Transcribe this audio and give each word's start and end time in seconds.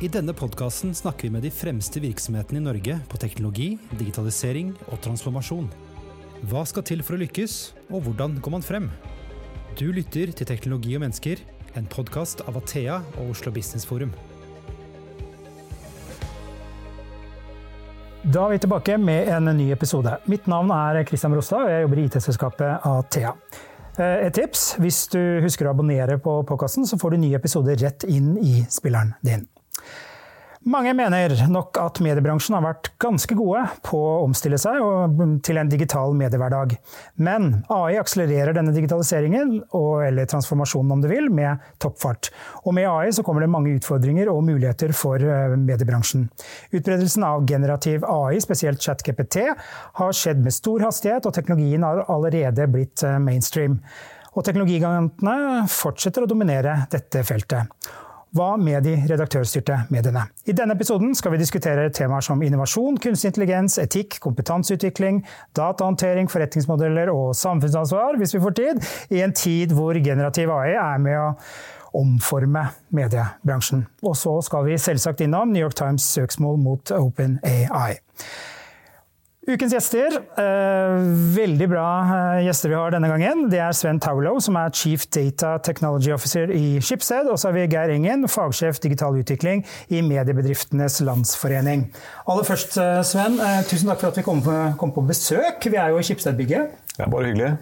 I 0.00 0.08
denne 0.08 0.32
podkasten 0.32 0.94
snakker 0.96 1.26
vi 1.26 1.30
med 1.34 1.42
de 1.44 1.50
fremste 1.52 2.00
virksomhetene 2.00 2.56
i 2.56 2.64
Norge 2.64 2.94
på 3.12 3.18
teknologi, 3.20 3.74
digitalisering 4.00 4.70
og 4.86 4.96
transformasjon. 5.04 5.66
Hva 6.48 6.62
skal 6.64 6.86
til 6.88 7.02
for 7.04 7.18
å 7.18 7.20
lykkes, 7.20 7.56
og 7.92 8.06
hvordan 8.06 8.38
går 8.40 8.54
man 8.54 8.64
frem? 8.64 8.86
Du 9.76 9.90
lytter 9.92 10.32
til 10.32 10.48
Teknologi 10.48 10.96
og 10.96 11.04
mennesker, 11.04 11.44
en 11.76 11.90
podkast 11.92 12.40
av 12.48 12.56
Athea 12.62 12.96
og 13.20 13.34
Oslo 13.34 13.52
Business 13.52 13.84
Forum. 13.84 14.16
Da 18.24 18.46
er 18.46 18.56
vi 18.56 18.64
tilbake 18.64 18.96
med 18.96 19.28
en 19.36 19.52
ny 19.52 19.68
episode. 19.76 20.16
Mitt 20.32 20.48
navn 20.48 20.72
er 20.80 21.04
Kristian 21.12 21.36
Rostad, 21.36 21.68
og 21.68 21.74
jeg 21.76 21.84
jobber 21.84 22.00
i 22.00 22.08
IT-selskapet 22.08 22.88
Athea. 22.88 23.36
Eh, 24.00 24.26
et 24.30 24.40
tips 24.40 24.78
hvis 24.80 25.04
du 25.12 25.20
husker 25.44 25.68
å 25.68 25.76
abonnere 25.76 26.16
på 26.24 26.40
podkasten, 26.48 26.88
så 26.88 26.96
får 26.96 27.18
du 27.18 27.24
nye 27.28 27.36
episoder 27.36 27.76
rett 27.84 28.08
inn 28.08 28.38
i 28.40 28.62
spilleren 28.64 29.18
din. 29.20 29.50
Mange 30.68 30.90
mener 30.92 31.32
nok 31.48 31.78
at 31.80 32.02
mediebransjen 32.04 32.52
har 32.52 32.60
vært 32.66 32.90
ganske 33.00 33.32
gode 33.32 33.62
på 33.86 33.96
å 33.96 34.26
omstille 34.26 34.58
seg 34.60 34.76
til 35.46 35.56
en 35.56 35.70
digital 35.72 36.12
mediehverdag. 36.18 36.74
Men 37.16 37.46
AI 37.72 37.96
akselererer 37.96 38.52
denne 38.58 38.74
digitaliseringen, 38.74 39.54
eller 39.72 40.28
transformasjonen 40.28 40.92
om 40.92 41.00
du 41.00 41.08
vil, 41.08 41.30
med 41.32 41.64
toppfart. 41.80 42.28
Og 42.66 42.76
med 42.76 42.90
AI 42.90 43.08
så 43.16 43.24
kommer 43.24 43.40
det 43.40 43.48
mange 43.54 43.72
utfordringer 43.78 44.28
og 44.28 44.42
muligheter 44.50 44.92
for 44.92 45.24
eh, 45.24 45.56
mediebransjen. 45.56 46.28
Utbredelsen 46.76 47.24
av 47.24 47.48
generativ 47.48 48.04
AI, 48.04 48.36
spesielt 48.44 48.84
ChatGPT, 48.84 49.46
har 49.96 50.12
skjedd 50.20 50.44
med 50.44 50.58
stor 50.58 50.84
hastighet, 50.90 51.24
og 51.24 51.38
teknologien 51.40 51.88
har 51.88 52.04
allerede 52.04 52.68
blitt 52.68 53.00
eh, 53.08 53.16
mainstream. 53.16 53.80
Og 54.36 54.44
teknologigigantene 54.44 55.64
fortsetter 55.72 56.28
å 56.28 56.32
dominere 56.36 56.82
dette 56.92 57.24
feltet. 57.24 57.96
Hva 58.30 58.52
med 58.62 58.84
de 58.86 58.92
redaktørstyrte 59.10 59.76
mediene? 59.90 60.22
I 60.46 60.54
denne 60.54 60.76
episoden 60.78 61.16
skal 61.18 61.32
vi 61.34 61.40
diskutere 61.40 61.88
temaer 61.90 62.22
som 62.22 62.42
innovasjon, 62.46 63.00
kunstig 63.02 63.32
intelligens, 63.32 63.74
etikk, 63.82 64.20
kompetanseutvikling, 64.22 65.24
datahåndtering, 65.58 66.30
forretningsmodeller 66.30 67.10
og 67.10 67.32
samfunnsansvar, 67.34 68.20
hvis 68.20 68.36
vi 68.36 68.42
får 68.44 68.54
tid, 68.60 68.86
i 69.10 69.24
en 69.26 69.34
tid 69.34 69.74
hvor 69.74 69.98
generativ 69.98 70.52
AI 70.54 70.76
er 70.78 71.02
med 71.02 71.18
å 71.18 71.32
omforme 71.98 72.68
mediebransjen. 72.94 73.82
Og 74.06 74.14
så 74.14 74.36
skal 74.46 74.68
vi 74.68 74.78
selvsagt 74.78 75.26
innom 75.26 75.50
New 75.50 75.66
York 75.66 75.74
Times 75.82 76.06
søksmål 76.14 76.62
mot 76.62 76.94
OpenAI. 76.94 77.98
Ukens 79.50 79.72
gjester. 79.74 80.14
Eh, 80.38 81.08
veldig 81.34 81.66
bra 81.70 81.86
eh, 82.04 82.42
gjester 82.46 82.70
vi 82.70 82.76
har 82.78 82.92
denne 82.94 83.08
gangen. 83.10 83.48
Det 83.50 83.58
er 83.58 83.74
Sven 83.74 83.98
Taulow, 84.02 84.38
som 84.42 84.58
er 84.60 84.70
Chief 84.76 85.06
Data 85.10 85.56
Technology 85.58 86.12
Officer 86.14 86.52
i 86.54 86.78
Schibsted. 86.84 87.26
Og 87.32 87.40
så 87.40 87.48
har 87.48 87.56
vi 87.56 87.66
Geir 87.72 87.90
Engen, 87.96 88.28
fagsjef 88.30 88.78
digital 88.84 89.18
utvikling 89.18 89.64
i 89.90 90.04
Mediebedriftenes 90.06 91.00
Landsforening. 91.06 91.88
Aller 92.30 92.46
først, 92.46 92.78
eh, 92.78 93.00
Sven, 93.06 93.40
tusen 93.66 93.90
takk 93.90 94.04
for 94.04 94.12
at 94.12 94.22
vi 94.22 94.26
kom 94.26 94.44
på, 94.44 94.56
kom 94.78 94.94
på 94.94 95.06
besøk. 95.10 95.66
Vi 95.66 95.80
er 95.80 95.90
jo 95.90 95.98
i 95.98 96.06
Schibsted-bygget. 96.06 96.78
Ja, 97.00 97.10
bare 97.10 97.32
hyggelig. 97.32 97.52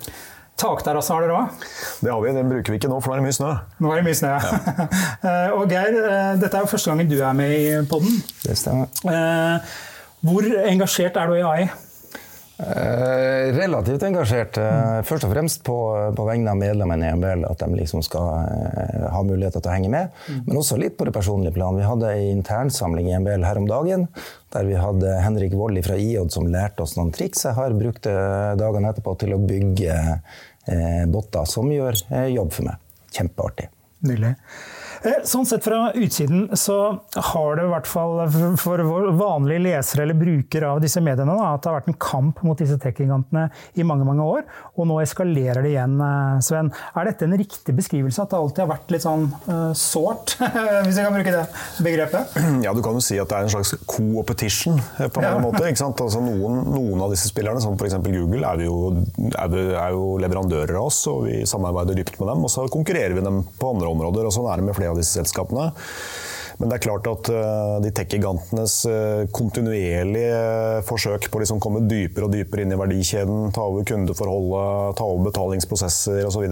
Takterrasse 0.59 1.15
har 1.15 1.25
dere 1.25 1.41
òg? 1.41 1.67
Det 2.03 2.13
har 2.13 2.25
vi, 2.25 2.33
den 2.35 2.49
bruker 2.51 2.75
vi 2.75 2.81
ikke 2.83 2.91
nå, 2.91 3.01
for 3.01 3.15
nå 3.15 3.17
er 3.17 3.23
det 3.23 3.29
mye 3.29 3.39
snø. 3.39 3.53
Nå 3.79 3.93
er 3.93 4.01
det 4.01 4.09
mye 4.09 4.19
snø, 4.19 4.33
ja. 4.35 4.89
og 5.59 5.71
Geir, 5.71 6.01
dette 6.41 6.51
er 6.51 6.65
jo 6.67 6.73
første 6.73 6.91
gangen 6.91 7.09
du 7.09 7.21
er 7.21 7.37
med 7.39 7.55
i 7.55 7.63
poden. 7.89 8.19
Det 8.43 8.59
stemmer. 8.59 9.63
Hvor 10.25 10.47
engasjert 10.67 11.19
er 11.21 11.31
du 11.31 11.37
i 11.39 11.45
AI? 11.47 11.69
Eh, 12.59 13.55
relativt 13.55 14.03
engasjert. 14.03 14.57
Eh, 14.59 14.97
Først 15.07 15.29
og 15.29 15.31
fremst 15.31 15.63
på, 15.67 15.77
på 16.17 16.25
vegne 16.27 16.51
av 16.51 16.59
medlemmene 16.59 17.07
i 17.07 17.15
MBL, 17.15 17.45
at 17.47 17.63
de 17.63 17.79
liksom 17.79 18.03
skal 18.03 18.33
eh, 18.49 19.05
ha 19.15 19.21
muligheter 19.23 19.63
til 19.63 19.71
å 19.71 19.77
henge 19.77 19.93
med. 19.93 20.17
Mm. 20.27 20.41
Men 20.49 20.59
også 20.59 20.79
litt 20.81 20.97
på 20.99 21.07
det 21.07 21.15
personlige 21.15 21.55
plan. 21.55 21.79
Vi 21.79 21.87
hadde 21.87 22.11
en 22.17 22.41
internsamling 22.41 23.13
i 23.13 23.15
MBL 23.23 23.47
her 23.47 23.63
om 23.63 23.71
dagen, 23.71 24.09
der 24.55 24.67
vi 24.67 24.75
hadde 24.81 25.15
Henrik 25.23 25.55
Wolli 25.55 25.85
fra 25.87 26.01
IOD 26.03 26.35
som 26.35 26.51
lærte 26.51 26.83
oss 26.83 26.97
noen 26.99 27.15
triks. 27.15 27.47
Jeg 27.47 27.55
har 27.61 27.79
brukt 27.79 28.11
dagene 28.59 28.91
etterpå 28.91 29.15
til 29.23 29.37
å 29.37 29.43
bygge 29.45 30.03
eh, 30.69 31.05
botter 31.07 31.47
som 31.49 31.71
gjør 31.71 32.03
eh, 32.11 32.31
jobb 32.35 32.53
for 32.59 32.73
meg. 32.73 32.83
Kjempeartig. 33.15 33.71
Nydelig. 34.09 34.35
Eh, 35.03 35.21
sånn 35.29 35.47
sett 35.47 35.65
fra 35.65 35.93
utsiden 35.95 36.49
så 36.59 36.77
har 37.15 37.59
det 37.59 37.67
i 37.67 37.71
hvert 37.71 37.89
fall 37.89 38.23
for 38.59 38.83
vanlige 39.19 39.63
lesere 39.63 40.05
eller 40.05 40.19
brukere 40.19 40.73
av 40.73 40.83
disse 40.83 41.03
mediene 41.05 41.37
da, 41.39 41.53
at 41.55 41.63
det 41.63 41.71
har 41.71 41.79
vært 41.79 41.91
en 41.93 41.99
kamp 42.03 42.43
mot 42.47 42.59
disse 42.59 42.79
tech-gigantene 42.83 43.49
i 43.79 43.87
mange 43.87 44.07
mange 44.09 44.27
år, 44.27 44.47
og 44.75 44.89
nå 44.91 44.99
eskalerer 45.03 45.63
det 45.65 45.75
igjen. 45.75 45.99
Eh, 46.03 46.41
Sven. 46.45 46.73
Er 46.99 47.11
dette 47.11 47.29
en 47.29 47.37
riktig 47.39 47.75
beskrivelse, 47.77 48.25
at 48.25 48.33
det 48.33 48.41
alltid 48.41 48.65
har 48.65 48.71
vært 48.73 48.93
litt 48.95 49.05
sånn 49.05 49.29
uh, 49.49 49.71
sårt, 49.77 50.37
hvis 50.87 50.99
jeg 50.99 51.07
kan 51.07 51.15
bruke 51.15 51.35
det 51.35 51.45
begrepet? 51.85 52.39
Ja, 52.69 52.73
du 52.75 52.81
kan 52.83 52.97
jo 52.97 53.03
si 53.05 53.17
at 53.21 53.31
det 53.31 53.37
er 53.37 53.47
en 53.47 53.53
slags 53.53 53.71
co-opetition 53.89 54.81
på 54.99 55.23
mange 55.23 55.29
ja. 55.31 55.43
måter. 55.43 55.69
sant? 55.79 56.01
Altså, 56.03 56.21
noen, 56.25 56.59
noen, 56.73 57.05
av 57.05 57.13
disse 57.13 57.31
spillerne, 57.31 57.63
som 57.63 57.77
f.eks. 57.79 57.97
Google, 58.09 58.43
er, 58.49 58.65
jo, 58.67 58.91
er, 59.29 59.55
er 59.79 59.95
jo 59.95 60.17
leverandører 60.21 60.75
av 60.81 60.89
oss, 60.89 61.01
og 61.11 61.29
vi 61.29 61.43
samarbeider 61.49 61.97
dypt 61.99 62.19
med 62.19 62.33
dem. 62.33 62.45
Og 62.49 62.53
så 62.53 62.67
konkurrerer 62.73 63.15
vi 63.17 63.25
dem 63.25 63.43
på 63.61 63.73
andre 63.75 63.93
områder. 63.93 64.27
og 64.29 64.35
sånn 64.35 64.49
er 64.51 64.61
det 64.61 64.69
med 64.69 64.77
flere 64.79 64.88
av 64.91 64.99
disse 65.01 65.19
selskapene. 65.19 65.71
Men 66.59 66.73
det 66.73 66.79
er 66.79 66.83
klart 66.89 67.07
at 67.07 67.29
uh, 67.31 67.77
de 67.85 67.93
tech-gigantenes 67.95 68.81
uh, 68.91 69.29
kontinuerlige 69.31 70.81
forsøk 70.89 71.29
på 71.31 71.39
å 71.39 71.43
liksom 71.45 71.61
komme 71.63 71.85
dypere 71.87 72.27
og 72.27 72.35
dypere 72.35 72.65
inn 72.65 72.75
i 72.75 72.81
verdikjeden, 72.81 73.53
ta 73.55 73.69
over 73.69 73.87
kundeforholdet, 73.87 74.99
ta 74.99 75.07
over 75.07 75.29
betalingsprosesser 75.29 76.27
osv., 76.27 76.49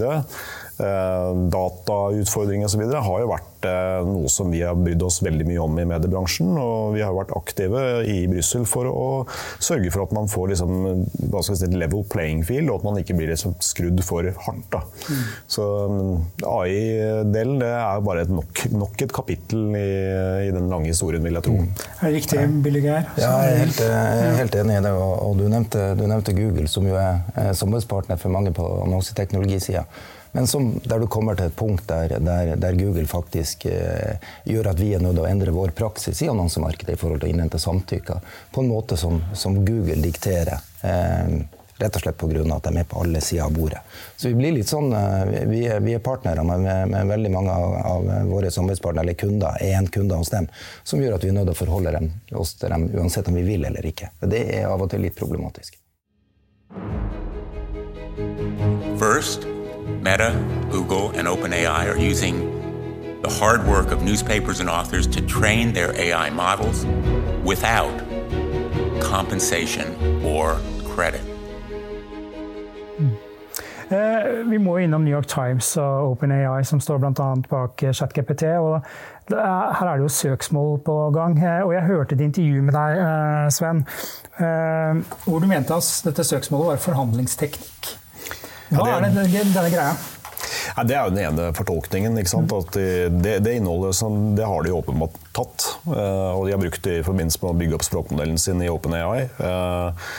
Eh, 0.77 1.29
datautfordringer 1.49 2.69
osv. 2.69 2.83
har 2.93 3.21
jo 3.23 3.29
vært 3.31 3.56
eh, 3.65 4.05
noe 4.07 4.29
som 4.31 4.51
vi 4.53 4.61
har 4.61 4.77
brydd 4.77 5.03
oss 5.05 5.21
veldig 5.25 5.47
mye 5.47 5.61
om 5.63 5.79
i 5.79 5.85
mediebransjen. 5.89 6.51
Og 6.61 6.95
vi 6.95 7.03
har 7.05 7.15
vært 7.15 7.33
aktive 7.37 7.83
i 8.07 8.19
Brussel 8.29 8.67
for 8.69 8.89
å 8.91 9.07
sørge 9.63 9.91
for 9.93 10.05
at 10.05 10.15
man 10.15 10.29
får 10.31 10.51
liksom, 10.53 10.75
si, 11.07 11.57
et 11.67 11.77
level 11.77 12.03
playing 12.11 12.43
field, 12.47 12.69
og 12.69 12.81
at 12.81 12.87
man 12.89 12.99
ikke 13.01 13.17
blir 13.17 13.31
liksom 13.33 13.55
skrudd 13.63 14.03
for 14.05 14.27
hardt. 14.45 14.67
Da. 14.73 14.81
Mm. 15.07 15.23
Så 15.57 15.67
AI-delen 16.47 17.61
det 17.61 17.71
er 17.71 18.03
bare 18.05 18.25
et 18.25 18.33
nok, 18.33 18.63
nok, 18.73 19.01
et 19.05 19.15
kapittel 19.15 19.77
i, 19.77 19.87
i, 20.47 20.51
den 20.53 20.69
lange 20.71 20.91
historien, 20.91 21.23
vil 21.23 21.39
jeg 21.39 21.47
tro. 21.47 21.55
Mm. 21.61 21.71
Er 21.97 22.05
det 22.05 22.13
riktig, 22.19 22.43
Billy 22.65 22.83
Geir? 22.83 23.07
Ja, 23.19 23.31
jeg 23.45 23.55
er 23.55 23.63
helt, 23.63 23.81
jeg 23.85 24.27
er 24.27 24.37
helt 24.41 24.59
enig 24.61 24.77
i 24.77 24.83
det. 24.85 24.93
Og, 24.97 25.33
du 25.39 25.47
nevnte, 25.47 25.89
du 25.97 26.05
nevnte 26.05 26.35
Google, 26.37 26.67
som 26.71 26.87
jo 26.87 26.99
er 26.99 27.53
samarbeidspartner 27.57 28.19
for 28.21 28.33
mange 28.33 28.53
på 28.55 28.67
annonseteknologisida. 28.85 29.87
Men 30.37 30.47
som, 30.47 30.67
der 30.83 30.99
du 31.01 31.07
kommer 31.09 31.33
til 31.33 31.49
et 31.49 31.55
punkt 31.57 31.87
der, 31.89 32.11
der, 32.21 32.51
der 32.61 32.75
Google 32.77 33.07
faktisk 33.09 33.65
eh, 33.65 34.19
gjør 34.45 34.67
at 34.69 34.77
vi 34.77 34.91
er 34.93 35.01
nødt 35.01 35.15
til 35.17 35.23
å 35.23 35.29
endre 35.31 35.53
vår 35.55 35.71
praksis 35.73 36.21
i 36.21 36.27
annonsemarkedet 36.29 36.93
i 36.93 36.99
forhold 37.01 37.23
til 37.23 37.31
å 37.31 37.33
innhente 37.33 37.57
samtykker 37.57 38.35
på 38.53 38.61
en 38.61 38.69
måte 38.69 38.99
som, 39.01 39.17
som 39.33 39.57
Google 39.65 39.97
dikterer. 40.03 40.61
Eh, 40.85 41.39
Rett 41.77 41.97
og 41.97 42.01
slett 42.01 42.17
pga. 42.17 42.43
at 42.55 42.69
de 42.69 42.77
er 42.77 42.85
på 42.89 43.01
alle 43.01 43.21
sider 43.21 43.43
av 43.47 43.57
bordet. 43.57 43.81
Så 44.17 44.29
vi 44.29 44.37
blir 44.37 44.53
litt 44.59 44.69
sånn, 44.69 44.93
eh, 44.93 45.41
vi 45.49 45.63
er, 45.65 45.81
vi 45.81 45.97
er 45.97 46.05
partnere 46.05 46.45
med, 46.45 46.69
med, 46.93 47.09
veldig 47.09 47.33
mange 47.33 47.57
av, 47.57 47.73
av 47.95 48.29
våre 48.29 48.53
samarbeidspartnere, 48.53 49.05
eller 49.05 49.17
kunder, 49.17 49.57
er 49.57 49.81
en 49.81 49.89
kunde 49.89 50.21
hos 50.21 50.33
dem, 50.33 50.45
som 50.83 51.01
gjør 51.01 51.17
at 51.17 51.25
vi 51.25 51.33
er 51.33 51.37
nødt 51.39 51.49
til 51.49 51.57
å 51.57 51.61
forholde 51.63 51.97
dem, 51.97 52.13
oss 52.37 52.53
til 52.61 52.77
dem 52.77 52.89
uansett 52.93 53.33
om 53.33 53.41
vi 53.41 53.45
vil 53.49 53.65
eller 53.65 53.89
ikke. 53.89 54.13
Det 54.21 54.45
er 54.61 54.69
av 54.69 54.85
og 54.85 54.93
til 54.93 55.01
litt 55.01 55.17
problematisk. 55.17 55.77
First. 59.01 59.56
Meta, 60.07 60.31
Google, 60.71 61.09
and 61.17 61.27
OpenAI 61.27 61.83
are 61.91 61.97
using 62.11 62.35
the 63.21 63.29
hard 63.29 63.67
work 63.67 63.91
of 63.91 64.03
newspapers 64.03 64.61
and 64.61 64.69
authors 64.69 65.05
to 65.07 65.19
train 65.21 65.73
their 65.73 65.91
AI 65.99 66.29
models 66.29 66.85
without 67.43 67.91
compensation 69.01 69.87
or 70.23 70.55
credit. 70.95 71.21
Eh, 73.89 74.49
vi 74.49 74.57
må 74.57 74.77
innom 74.77 75.03
New 75.03 75.11
York 75.11 75.27
Times 75.27 75.77
og 75.77 76.11
OpenAI, 76.11 76.63
som 76.63 76.79
står 76.79 76.97
bl.a. 76.97 77.35
bak 77.49 77.83
ChatGPT. 77.91 78.43
og 78.43 78.81
Her 79.29 79.87
er 79.87 79.93
det 79.97 80.01
jo 80.03 80.07
søksmål 80.07 80.79
på 80.85 81.11
gang. 81.11 81.37
Eh, 81.43 81.61
og 81.65 81.73
Jeg 81.73 81.83
hørte 81.83 82.15
et 82.15 82.21
intervju 82.21 82.61
med 82.61 82.73
deg, 82.73 82.97
eh, 82.97 83.51
Sven, 83.51 83.85
hvor 85.25 85.39
du 85.39 85.47
mente 85.47 85.73
at 85.73 86.01
dette 86.05 86.23
søksmålet 86.23 86.67
var 86.67 86.75
forhandlingsteknikk. 86.91 87.96
Hva 88.73 88.87
er 88.97 89.07
det, 89.07 89.27
denne 89.31 89.69
greia? 89.71 89.95
Ja, 90.75 90.83
det 90.85 90.95
er 90.95 91.07
jo 91.07 91.13
den 91.15 91.23
ene 91.23 91.51
fortolkningen. 91.57 92.17
Det, 92.17 93.35
det, 93.43 93.53
innholdet 93.57 93.97
som, 93.97 94.35
det 94.37 94.47
har 94.47 94.63
de 94.63 94.75
åpenbart 94.75 95.15
tatt. 95.35 95.69
Eh, 95.89 96.31
og 96.33 96.47
de 96.47 96.55
har 96.55 96.61
brukt 96.61 96.83
det 96.85 96.99
i 96.99 97.05
forbindelse 97.05 97.41
med 97.43 97.53
å 97.53 97.61
bygge 97.61 97.79
opp 97.79 97.87
språkmodellen 97.87 98.37
sin 98.41 98.61
i 98.63 98.69
OpenAI. 98.71 99.23
Eh, 99.25 100.11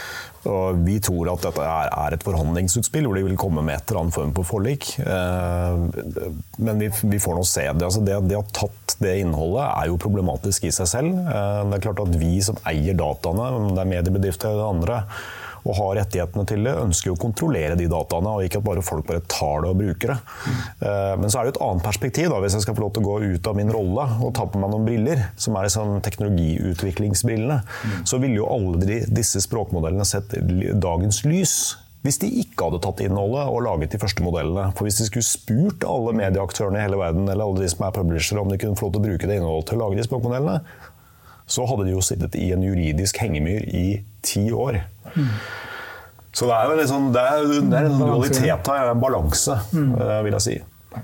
og 0.49 0.79
vi 0.87 0.97
tror 1.03 1.33
at 1.33 1.43
dette 1.45 1.65
er, 1.67 2.15
et 2.15 2.25
forhandlingsutspill 2.25 3.09
hvor 3.09 3.19
de 3.19 3.25
vil 3.27 3.39
komme 3.41 3.63
med 3.67 3.75
et 3.75 3.91
eller 3.91 4.05
annet 4.05 4.17
form 4.17 4.35
for 4.37 4.49
forlik. 4.49 4.91
Eh, 5.03 5.81
men 6.59 6.85
vi, 6.85 7.23
får 7.23 7.39
nå 7.39 7.47
se 7.47 7.67
det. 7.69 7.85
Altså 7.85 8.05
det. 8.07 8.21
de 8.31 8.39
har 8.39 8.47
ha 8.47 8.61
tatt 8.63 8.97
det 8.99 9.19
innholdet 9.23 9.67
er 9.69 9.91
jo 9.93 9.99
problematisk 10.01 10.65
i 10.67 10.75
seg 10.75 10.89
selv. 10.91 11.19
Det 11.29 11.77
er 11.77 11.85
klart 11.85 12.01
at 12.03 12.17
vi 12.19 12.39
som 12.43 12.59
eier 12.67 12.97
dataene, 12.99 13.53
om 13.55 13.69
det 13.77 13.85
er 13.85 13.93
mediebedrifter 13.93 14.51
eller 14.51 14.73
andre, 14.73 15.03
og 15.69 15.77
har 15.77 15.99
rettighetene 16.01 16.47
til 16.49 16.65
det, 16.67 16.75
ønsker 16.81 17.13
å 17.13 17.21
kontrollere 17.21 17.77
de 17.79 17.89
dataene, 17.91 18.35
og 18.35 18.47
ikke 18.47 18.63
at 18.63 18.69
bare 18.69 18.85
folk 18.85 19.07
bare 19.09 19.25
tar 19.29 19.65
det 19.65 19.73
og 19.73 19.81
bruker 19.83 20.15
det. 20.15 20.19
Eh, 20.89 21.15
men 21.21 21.29
så 21.29 21.41
er 21.41 21.49
det 21.49 21.57
et 21.57 21.63
annet 21.69 21.85
perspektiv, 21.85 22.31
da, 22.33 22.41
hvis 22.43 22.57
jeg 22.57 22.67
skal 22.67 22.79
få 22.79 22.87
lov 22.87 22.95
til 22.97 23.05
å 23.05 23.09
gå 23.09 23.35
ut 23.35 23.51
av 23.51 23.59
min 23.59 23.73
rolle 23.75 24.07
og 24.25 24.33
ta 24.39 24.47
på 24.49 24.63
meg 24.63 24.73
noen 24.73 24.89
briller, 24.89 25.27
som 25.41 25.59
er 25.59 25.69
liksom 25.69 25.99
teknologiutviklingsbrillene, 26.07 27.61
så 28.09 28.23
ville 28.23 28.41
jo 28.41 28.49
alle 28.49 29.03
disse 29.13 29.43
språkmodellene 29.45 30.09
sett 30.09 30.35
dagens 30.81 31.23
lys 31.29 31.59
hvis 32.07 32.21
de 32.23 32.29
ikke 32.41 32.69
hadde 32.69 32.79
tatt 32.85 33.01
innholdet 33.03 33.51
og 33.51 33.65
laget 33.67 33.93
de 33.93 34.01
første 34.01 34.23
modellene. 34.25 34.69
For 34.79 34.87
hvis 34.87 35.01
de 35.01 35.09
skulle 35.09 35.27
spurt 35.27 35.87
alle 35.89 36.15
medieaktørene 36.21 36.79
i 36.79 36.85
hele 36.87 37.01
verden 37.01 37.27
eller 37.27 37.45
alle 37.45 37.65
de 37.65 37.71
som 37.73 37.85
er 37.85 37.97
publishere 37.97 38.43
om 38.43 38.53
de 38.53 38.59
kunne 38.61 38.79
få 38.79 38.87
lov 38.87 38.95
til 38.95 39.03
å 39.03 39.07
bruke 39.09 39.29
det 39.29 39.39
innholdet 39.41 39.69
til 39.69 39.79
å 39.79 39.83
lage 39.83 39.99
de 39.99 40.07
språkmodellene, 40.07 40.61
så 41.49 41.65
hadde 41.69 41.89
de 41.89 41.97
jo 41.97 42.05
sittet 42.05 42.37
i 42.39 42.51
en 42.55 42.65
juridisk 42.65 43.19
hengemyr 43.23 43.65
i 43.73 43.87
ti 44.25 44.45
år. 44.53 44.83
Mm. 45.15 45.29
Så 46.37 46.47
det 46.47 46.55
er 46.55 46.71
jo 46.71 46.89
sånn, 46.91 47.11
det 47.15 47.23
er, 47.25 47.47
det 47.49 47.79
er 47.79 47.89
en 47.89 48.01
dualitet 48.01 48.73
her, 48.73 48.91
en 48.93 49.03
balanse, 49.03 49.57
mm. 49.73 49.93
Eh, 49.97 50.19
vil 50.27 50.37
jeg 50.37 50.45
si. 50.45 50.57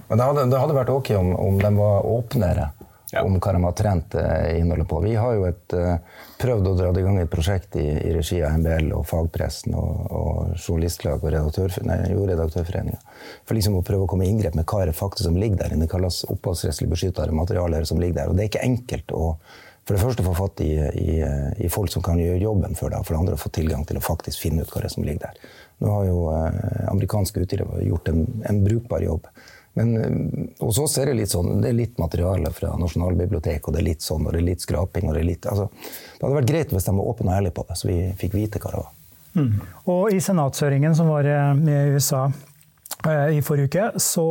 Men 0.09 0.21
det 0.21 0.27
hadde, 0.29 0.49
det 0.53 0.61
hadde 0.61 0.77
vært 0.77 0.93
ok 0.93 1.15
om, 1.19 1.31
om 1.41 1.61
de 1.61 1.71
var 1.77 2.07
åpnere 2.09 2.69
ja. 3.15 3.23
om 3.23 3.37
hva 3.39 3.53
de 3.55 3.63
har 3.65 3.75
trent 3.79 4.17
innholdet 4.59 4.89
på. 4.89 5.01
Vi 5.05 5.15
har 5.15 5.35
jo 5.37 5.47
et, 5.49 5.75
eh, 5.77 5.97
prøvd 6.41 6.71
å 6.71 6.75
dra 6.79 6.91
i 6.91 7.05
gang 7.05 7.19
et 7.21 7.31
prosjekt 7.31 7.77
i, 7.81 7.87
i 8.03 8.15
regi 8.15 8.41
av 8.45 8.59
MBL 8.61 8.91
og 8.97 9.05
fagpressen 9.09 9.77
og, 9.79 10.07
og 10.11 10.55
journalistlag 10.59 11.23
og 11.23 11.35
redaktør, 11.35 11.77
nei, 11.89 12.01
jo, 12.13 12.25
redaktørforeninga. 12.31 13.01
For 13.47 13.57
liksom 13.59 13.79
å 13.79 13.85
prøve 13.87 14.07
å 14.07 14.11
komme 14.11 14.27
i 14.27 14.33
inngrep 14.33 14.59
med 14.59 14.67
hva 14.71 14.83
er 14.83 14.91
det 14.93 14.99
faktisk 14.99 15.29
som 15.29 15.39
ligger 15.41 15.63
der. 15.63 15.77
Det 15.81 15.91
kalles 15.91 16.25
opphavsrettslig 16.33 16.91
beskyttede 16.91 17.37
materialer 17.37 17.87
som 17.89 18.03
ligger 18.03 18.23
der. 18.23 18.33
Og 18.33 18.39
det 18.39 18.47
er 18.47 18.53
ikke 18.53 18.67
enkelt 18.67 19.15
å 19.15 19.37
for 19.85 19.97
det 19.97 20.01
første 20.01 20.25
få 20.25 20.33
fatt 20.37 20.63
i, 20.65 20.73
i, 20.81 21.17
i, 21.61 21.69
folk 21.69 21.93
som 21.93 22.03
kan 22.05 22.21
gjøre 22.21 22.41
jobben 22.41 22.77
for 22.79 22.93
deg, 22.93 23.05
for 23.05 23.15
det 23.15 23.21
andre 23.21 23.41
få 23.41 23.51
tilgang 23.53 23.85
til 23.85 24.01
å 24.01 24.05
faktisk 24.05 24.41
finne 24.41 24.65
ut 24.65 24.73
hva 24.73 24.81
det 24.81 24.89
er 24.89 24.95
som 24.95 25.05
ligger 25.05 25.27
der. 25.27 25.51
Nå 25.85 25.91
har 25.93 26.07
jo 26.09 26.23
eh, 26.33 26.87
amerikanske 26.93 27.45
utgivere 27.45 27.83
gjort 27.85 28.09
en, 28.09 28.25
en, 28.49 28.63
brukbar 28.65 29.05
jobb. 29.05 29.29
Men 29.77 29.93
eh, 30.01 30.17
hos 30.63 30.79
oss 30.81 30.97
er 31.03 31.11
det 31.11 31.19
litt 31.19 31.35
sånn, 31.35 31.59
det 31.61 31.73
er 31.73 31.79
litt 31.83 32.01
materiale 32.01 32.53
fra 32.55 32.73
Nasjonalbiblioteket, 32.81 33.69
og 33.69 33.77
det 33.77 33.83
er 33.83 33.89
litt 33.91 34.07
sånn, 34.07 34.25
og 34.25 34.33
det 34.33 34.41
er 34.41 34.49
litt 34.49 34.65
skraping. 34.65 35.11
og 35.11 35.19
Det 35.19 35.25
er 35.25 35.31
litt, 35.35 35.49
altså, 35.51 35.69
det 35.69 36.23
hadde 36.23 36.39
vært 36.39 36.53
greit 36.53 36.73
hvis 36.73 36.89
de 36.89 36.97
var 36.97 37.13
åpne 37.13 37.29
og 37.31 37.39
ærlige 37.41 37.59
på 37.59 37.67
det, 37.69 37.79
så 37.81 37.91
vi 37.91 37.99
fikk 38.23 38.39
vite 38.39 38.63
hva 38.63 38.73
det 38.73 38.85
var. 38.85 38.95
Mm. 39.35 39.53
Og 39.91 40.15
i 40.15 40.23
senatshøringen 40.23 40.95
som 40.97 41.11
var 41.11 41.29
eh, 41.29 41.53
i 41.75 41.99
USA 41.99 42.25
eh, 42.31 43.37
i 43.37 43.45
forrige 43.45 43.69
uke, 43.69 43.91
så 44.01 44.27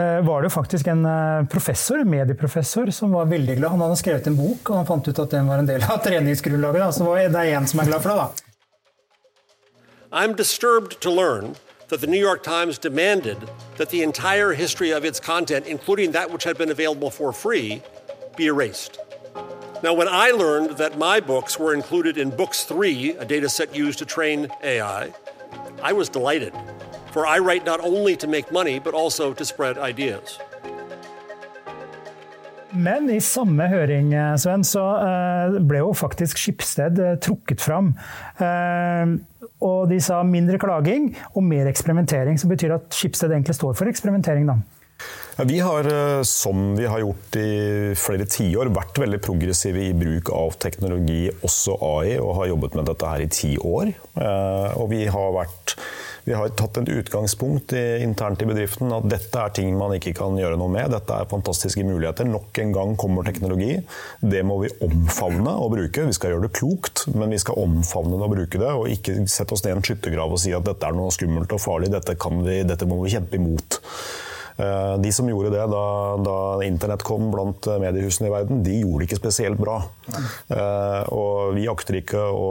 var 0.00 0.42
det 0.42 0.50
faktisk 0.50 0.86
en 0.90 1.04
eh, 1.06 1.46
professor, 1.46 2.04
medieprofessor 2.04 2.90
som 2.90 3.12
var 3.12 3.28
veldig 3.30 3.56
glad. 3.56 3.70
Han 3.70 3.84
hadde 3.84 3.98
skrevet 4.00 4.26
en 4.26 4.36
bok, 4.36 4.70
og 4.70 4.80
han 4.80 4.88
fant 4.88 5.08
ut 5.08 5.20
at 5.22 5.36
den 5.36 5.46
var 5.46 5.62
en 5.62 5.68
del 5.68 5.84
av 5.86 6.00
treningsgrunnlaget. 6.06 6.96
Så 6.96 7.14
det 7.14 7.28
er 7.30 7.54
én 7.54 7.68
som 7.70 7.82
er 7.82 7.92
glad 7.92 8.02
for 8.02 8.10
det, 8.10 8.18
da. 8.24 8.50
I'm 10.14 10.36
disturbed 10.36 11.00
to 11.00 11.10
learn 11.10 11.56
that 11.88 12.00
the 12.00 12.06
New 12.06 12.20
York 12.20 12.42
Times 12.42 12.78
demanded 12.78 13.38
that 13.76 13.90
the 13.90 14.02
entire 14.02 14.52
history 14.52 14.92
of 14.92 15.04
its 15.04 15.20
content, 15.20 15.66
including 15.66 16.12
that 16.12 16.30
which 16.30 16.44
had 16.44 16.56
been 16.56 16.70
available 16.70 17.10
for 17.10 17.32
free, 17.32 17.82
be 18.36 18.46
erased. 18.46 18.98
Now, 19.82 19.92
when 19.92 20.08
I 20.08 20.30
learned 20.30 20.78
that 20.78 20.98
my 20.98 21.20
books 21.20 21.58
were 21.58 21.74
included 21.74 22.16
in 22.16 22.30
Books 22.30 22.64
3, 22.64 23.16
a 23.18 23.24
data 23.24 23.48
set 23.48 23.74
used 23.74 23.98
to 23.98 24.04
train 24.04 24.48
AI, 24.62 25.12
I 25.82 25.92
was 25.92 26.08
delighted. 26.08 26.54
For 27.14 27.28
I 27.30 27.38
write 27.38 27.64
not 27.64 27.78
only 27.78 28.16
to 28.16 28.26
make 28.26 28.50
money, 28.50 28.80
but 28.80 28.92
also 28.92 29.32
to 29.34 29.44
spread 29.44 29.78
ideas. 29.78 30.40
Men 32.74 33.06
i 33.06 33.20
samme 33.22 33.68
høring 33.70 34.08
eh, 34.18 34.32
Sven, 34.42 34.64
så 34.66 34.82
eh, 34.98 35.58
ble 35.62 35.78
jo 35.84 35.92
faktisk 35.94 36.40
Skipsted 36.42 36.98
eh, 36.98 37.12
trukket 37.22 37.62
fram. 37.62 37.92
Og 39.62 39.84
de 39.86 40.00
sa 40.02 40.24
mindre 40.26 40.58
klaging 40.58 41.12
og 41.36 41.44
mer 41.46 41.70
eksperimentering, 41.70 42.34
som 42.40 42.50
betyr 42.50 42.74
at 42.80 42.88
Skipsted 42.90 43.30
egentlig 43.30 43.54
står 43.60 43.76
for 43.78 43.90
eksperimentering. 43.90 44.50
da. 44.50 44.58
Ja, 45.38 45.46
vi 45.46 45.60
har, 45.62 45.86
som 46.26 46.74
vi 46.78 46.88
har 46.90 47.02
gjort 47.02 47.38
i 47.38 47.94
flere 47.98 48.26
tiår, 48.30 48.72
vært 48.74 48.98
veldig 49.02 49.20
progressive 49.22 49.86
i 49.86 49.94
bruk 49.94 50.30
av 50.34 50.58
teknologi, 50.62 51.28
også 51.46 51.78
AI, 51.78 52.16
og 52.18 52.40
har 52.40 52.50
jobbet 52.52 52.78
med 52.78 52.90
dette 52.90 53.14
her 53.14 53.22
i 53.22 53.30
ti 53.30 53.54
år. 53.58 53.94
Og 54.78 54.90
vi 54.92 55.06
har 55.10 55.34
vært 55.34 55.74
vi 56.24 56.32
har 56.32 56.48
tatt 56.56 56.78
et 56.80 56.88
utgangspunkt 56.88 57.74
i, 57.76 57.82
internt 58.04 58.40
i 58.40 58.48
bedriften 58.48 58.92
at 58.96 59.04
dette 59.12 59.40
er 59.40 59.52
ting 59.56 59.74
man 59.76 59.92
ikke 59.96 60.14
kan 60.16 60.38
gjøre 60.40 60.56
noe 60.60 60.72
med. 60.72 60.88
Dette 60.94 61.18
er 61.20 61.28
fantastiske 61.28 61.84
muligheter. 61.84 62.28
Nok 62.28 62.60
en 62.62 62.72
gang 62.72 62.94
kommer 63.00 63.26
teknologi. 63.26 63.76
Det 64.24 64.40
må 64.46 64.56
vi 64.62 64.72
omfavne 64.84 65.52
og 65.60 65.74
bruke. 65.76 66.06
Vi 66.08 66.16
skal 66.16 66.32
gjøre 66.32 66.46
det 66.46 66.54
klokt, 66.56 67.04
men 67.12 67.34
vi 67.34 67.40
skal 67.42 67.60
omfavne 67.60 68.16
det 68.16 68.28
og 68.28 68.36
bruke 68.38 68.62
det. 68.62 68.72
Og 68.72 68.88
ikke 68.96 69.18
sette 69.28 69.56
oss 69.56 69.66
ned 69.66 69.74
i 69.74 69.78
en 69.78 69.84
skyttergrav 69.84 70.32
og 70.32 70.40
si 70.40 70.54
at 70.56 70.64
dette 70.64 70.88
er 70.88 70.96
noe 70.96 71.12
skummelt 71.12 71.52
og 71.52 71.60
farlig. 71.60 71.92
Dette, 71.92 72.16
vi, 72.16 72.60
dette 72.72 72.88
må 72.88 73.02
vi 73.04 73.12
kjempe 73.18 73.40
imot. 73.40 73.82
Eh, 74.56 74.94
de 75.02 75.12
som 75.12 75.28
gjorde 75.28 75.50
det 75.50 75.64
da, 75.66 75.84
da, 76.22 76.36
internett 76.62 77.02
kom 77.06 77.30
blant 77.32 77.66
mediehusene 77.82 78.28
i 78.28 78.34
verden, 78.34 78.62
de 78.66 78.78
gjorde 78.82 79.02
det 79.02 79.08
ikke 79.08 79.22
spesielt 79.22 79.58
bra. 79.58 79.80
Uh, 80.50 81.02
og 81.14 81.54
vi 81.56 81.66
akter 81.70 81.98
ikke 81.98 82.20
å, 82.20 82.50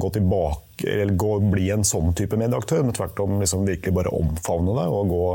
gå 0.00 0.10
tilbake 0.16 0.88
eller 0.90 1.14
gå, 1.18 1.36
bli 1.52 1.68
en 1.74 1.86
sånn 1.86 2.14
type 2.18 2.38
medieaktør, 2.40 2.82
men 2.84 2.96
tvert 2.96 3.20
om 3.22 3.38
liksom 3.40 3.66
virkelig 3.68 3.94
bare 3.96 4.14
omfavne 4.16 4.74
det 4.76 4.88
og 4.90 5.12
gå 5.12 5.26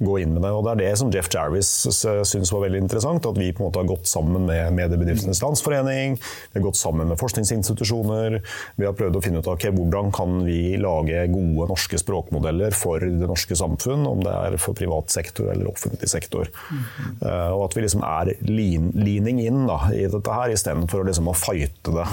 gå 0.00 0.18
inn 0.22 0.32
med 0.34 0.42
det. 0.42 0.50
Og 0.56 0.64
Det 0.64 0.72
er 0.72 0.80
det 0.80 0.92
som 0.98 1.10
Jeff 1.12 1.28
Jarvis 1.32 1.70
syns 1.92 2.52
var 2.52 2.64
veldig 2.64 2.82
interessant. 2.84 3.26
At 3.28 3.38
vi 3.38 3.50
på 3.52 3.62
en 3.62 3.68
måte 3.68 3.82
har 3.82 3.88
gått 3.90 4.08
sammen 4.08 4.46
med 4.48 4.72
Mediebedriftenes 4.76 5.42
Landsforening, 5.44 6.16
vi 6.20 6.58
har 6.58 6.64
gått 6.64 6.80
sammen 6.80 7.10
med 7.10 7.20
forskningsinstitusjoner. 7.20 8.40
Vi 8.80 8.88
har 8.88 8.96
prøvd 8.96 9.18
å 9.18 9.24
finne 9.24 9.42
ut 9.42 9.50
av 9.50 9.58
okay, 9.58 9.74
hvordan 9.76 10.12
kan 10.16 10.40
vi 10.46 10.76
lage 10.80 11.26
gode 11.32 11.68
norske 11.70 12.00
språkmodeller 12.00 12.76
for 12.76 13.04
det 13.04 13.28
norske 13.28 13.58
samfunn, 13.58 14.06
om 14.08 14.24
det 14.24 14.32
er 14.32 14.56
for 14.62 14.78
privat 14.78 15.12
sektor 15.12 15.50
eller 15.52 15.68
offentlig 15.70 16.08
sektor. 16.08 16.48
Mm 16.70 16.78
-hmm. 16.78 17.52
Og 17.52 17.64
at 17.64 17.76
vi 17.76 17.82
liksom 17.82 18.02
er 18.02 18.34
lean, 18.40 18.92
leaning 18.94 19.40
in 19.40 19.66
da, 19.66 19.90
i 19.92 20.06
dette 20.06 20.32
her, 20.32 20.50
istedenfor 20.50 21.04
liksom 21.04 21.28
å 21.28 21.36
fighte 21.36 21.92
det. 21.92 22.06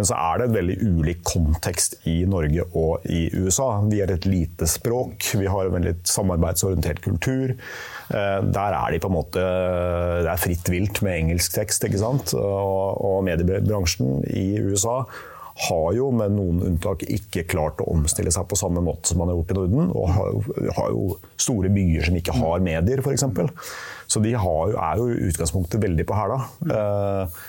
Mm. 0.00 0.02
Men 0.02 0.08
så 0.08 0.16
er 0.16 0.38
det 0.40 0.46
et 0.48 0.54
veldig 0.56 0.76
ulik 0.80 1.18
kontekst 1.28 1.98
i 2.08 2.22
Norge 2.28 2.64
og 2.78 3.04
i 3.04 3.26
USA. 3.36 3.68
Vi 3.90 4.00
er 4.00 4.14
et 4.14 4.28
lite 4.28 4.68
språk, 4.70 5.26
vi 5.36 5.48
har 5.50 5.68
en 5.68 5.76
veldig 5.76 5.98
samarbeidsorientert 6.08 7.02
kultur. 7.04 7.52
Eh, 7.52 8.38
der 8.48 8.76
er 8.78 8.94
de 8.94 9.00
på 9.02 9.10
en 9.10 9.18
måte 9.18 9.42
Det 9.44 10.30
er 10.30 10.40
fritt 10.40 10.70
vilt 10.72 11.02
med 11.04 11.18
engelsk 11.18 11.58
tekst, 11.58 11.84
ikke 11.84 12.00
sant. 12.00 12.32
Og 12.34 13.20
mediebransjen 13.26 14.24
i 14.30 14.56
USA 14.64 15.02
har 15.60 15.92
jo 15.92 16.08
med 16.14 16.32
noen 16.32 16.62
unntak 16.64 17.04
ikke 17.04 17.44
klart 17.50 17.82
å 17.84 17.90
omstille 17.92 18.32
seg 18.32 18.48
på 18.48 18.56
samme 18.56 18.80
måte 18.84 19.10
som 19.10 19.20
man 19.20 19.28
har 19.28 19.36
gjort 19.36 19.52
i 19.52 19.58
Norden. 19.58 19.92
Og 19.92 20.12
har, 20.16 20.92
jo 20.94 21.20
store 21.36 21.68
byer 21.74 22.08
som 22.08 22.16
ikke 22.16 22.40
har 22.40 22.64
medier, 22.64 23.04
f.eks. 23.04 23.26
Så 24.10 24.24
de 24.24 24.32
har, 24.32 24.76
er 24.88 25.00
jo 25.02 25.10
i 25.12 25.28
utgangspunktet 25.28 25.82
veldig 25.84 26.08
på 26.08 26.16
hæla. 26.16 26.40
Uh, 26.64 27.42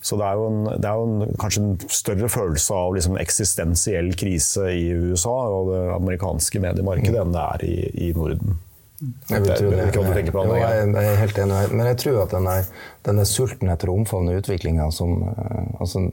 så 0.00 0.16
det 0.20 0.28
er 0.28 0.38
jo, 0.38 0.46
en, 0.46 0.60
det 0.78 0.86
er 0.86 1.00
jo 1.00 1.08
en, 1.08 1.34
kanskje 1.42 1.64
en 1.64 1.90
større 1.90 2.30
følelse 2.30 2.76
av 2.76 2.94
liksom 2.94 3.18
eksistensiell 3.18 4.12
krise 4.18 4.70
i 4.70 4.86
USA 4.94 5.34
og 5.50 5.72
det 5.72 5.82
amerikanske 5.96 6.62
mediemarkedet 6.62 7.18
enn 7.24 7.34
det 7.34 7.44
er 7.44 7.66
i, 7.66 7.76
i 8.06 8.14
Norden. 8.16 8.58
Jeg, 8.98 9.44
det. 9.44 9.54
Jeg, 9.54 9.92
jo, 9.94 10.54
jeg, 10.58 11.02
er 11.06 11.18
helt 11.20 11.36
enig, 11.38 11.58
men 11.70 11.86
jeg 11.86 11.98
tror 12.02 12.16
at 12.24 12.32
denne, 12.34 12.54
er 13.22 13.28
sulten 13.30 13.70
etter 13.70 13.92
å 13.92 13.94
omfavne 13.94 14.34
utviklinga 14.40 14.88
som 14.90 15.20
eh, 15.22 15.68
altså, 15.78 16.08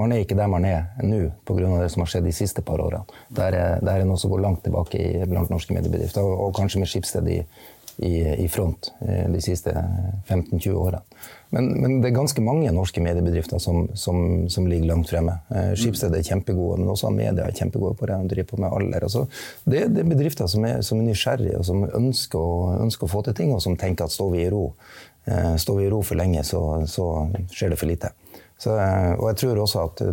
Man 0.00 0.14
er 0.14 0.22
ikke 0.24 0.38
der 0.38 0.48
man 0.48 0.64
er 0.64 0.86
nå 1.04 1.26
pga. 1.44 1.74
det 1.82 1.90
som 1.92 2.06
har 2.06 2.08
skjedd 2.08 2.24
de 2.24 2.32
siste 2.32 2.64
par 2.64 2.80
årene. 2.80 3.04
Det 3.28 3.50
er, 3.50 3.84
der 3.84 4.00
er 4.00 4.08
noe 4.08 4.16
som 4.16 4.32
går 4.32 4.40
langt 4.46 4.64
tilbake 4.64 4.96
i, 4.96 5.26
blant 5.28 5.52
norske 5.52 5.76
mediebedrifter, 5.76 6.24
og, 6.24 6.46
og 6.46 6.56
kanskje 6.56 6.80
med 6.80 6.88
Skipsted 6.88 7.28
i, 7.28 7.38
i, 8.00 8.14
i 8.46 8.48
front 8.48 8.94
eh, 9.04 9.28
de 9.28 9.44
siste 9.44 9.76
15-20 10.24 10.72
årene. 10.72 11.04
Men, 11.52 11.66
men, 11.82 11.98
det 12.00 12.08
er 12.08 12.16
ganske 12.16 12.40
mange 12.44 12.70
norske 12.72 13.02
mediebedrifter 13.04 13.60
som, 13.60 13.84
som, 13.98 14.48
som 14.48 14.66
ligger 14.70 14.88
langt 14.88 15.10
fremme. 15.12 15.34
Eh, 15.52 15.74
Skipsted 15.76 16.14
er 16.16 16.24
kjempegode, 16.24 16.78
men 16.80 16.88
også 16.88 17.10
media 17.12 17.44
er 17.44 17.58
kjempegode 17.58 17.98
på 17.98 18.08
det. 18.08 18.16
De 18.22 18.30
driver 18.30 18.48
på 18.48 18.60
med 18.62 18.72
alder. 18.72 19.04
Altså, 19.04 19.26
det, 19.66 19.82
det, 19.92 20.00
er 20.00 20.08
bedrifter 20.14 20.48
som 20.48 20.64
er, 20.64 20.80
som 20.86 21.02
er 21.02 21.10
nysgjerrige, 21.10 21.58
og 21.60 21.68
som 21.68 21.84
ønsker 21.84 22.40
å, 22.40 22.54
ønsker 22.86 23.04
å, 23.04 23.12
få 23.12 23.20
til 23.26 23.36
ting, 23.36 23.52
og 23.52 23.60
som 23.64 23.76
tenker 23.76 24.08
at 24.08 24.16
står 24.16 24.32
vi 24.32 24.46
i 24.46 24.48
ro, 24.52 24.64
eh, 25.28 25.52
står 25.60 25.80
vi 25.82 25.86
i 25.90 25.92
ro 25.92 26.00
for 26.08 26.20
lenge, 26.22 26.40
så, 26.48 26.62
så 26.88 27.10
skjer 27.52 27.74
det 27.74 27.80
for 27.82 27.92
lite. 27.92 28.14
Så, 28.56 28.72
eh, 28.72 29.12
og 29.18 29.28
jeg 29.34 29.42
tror 29.44 29.62
også 29.66 29.84
at 29.90 30.04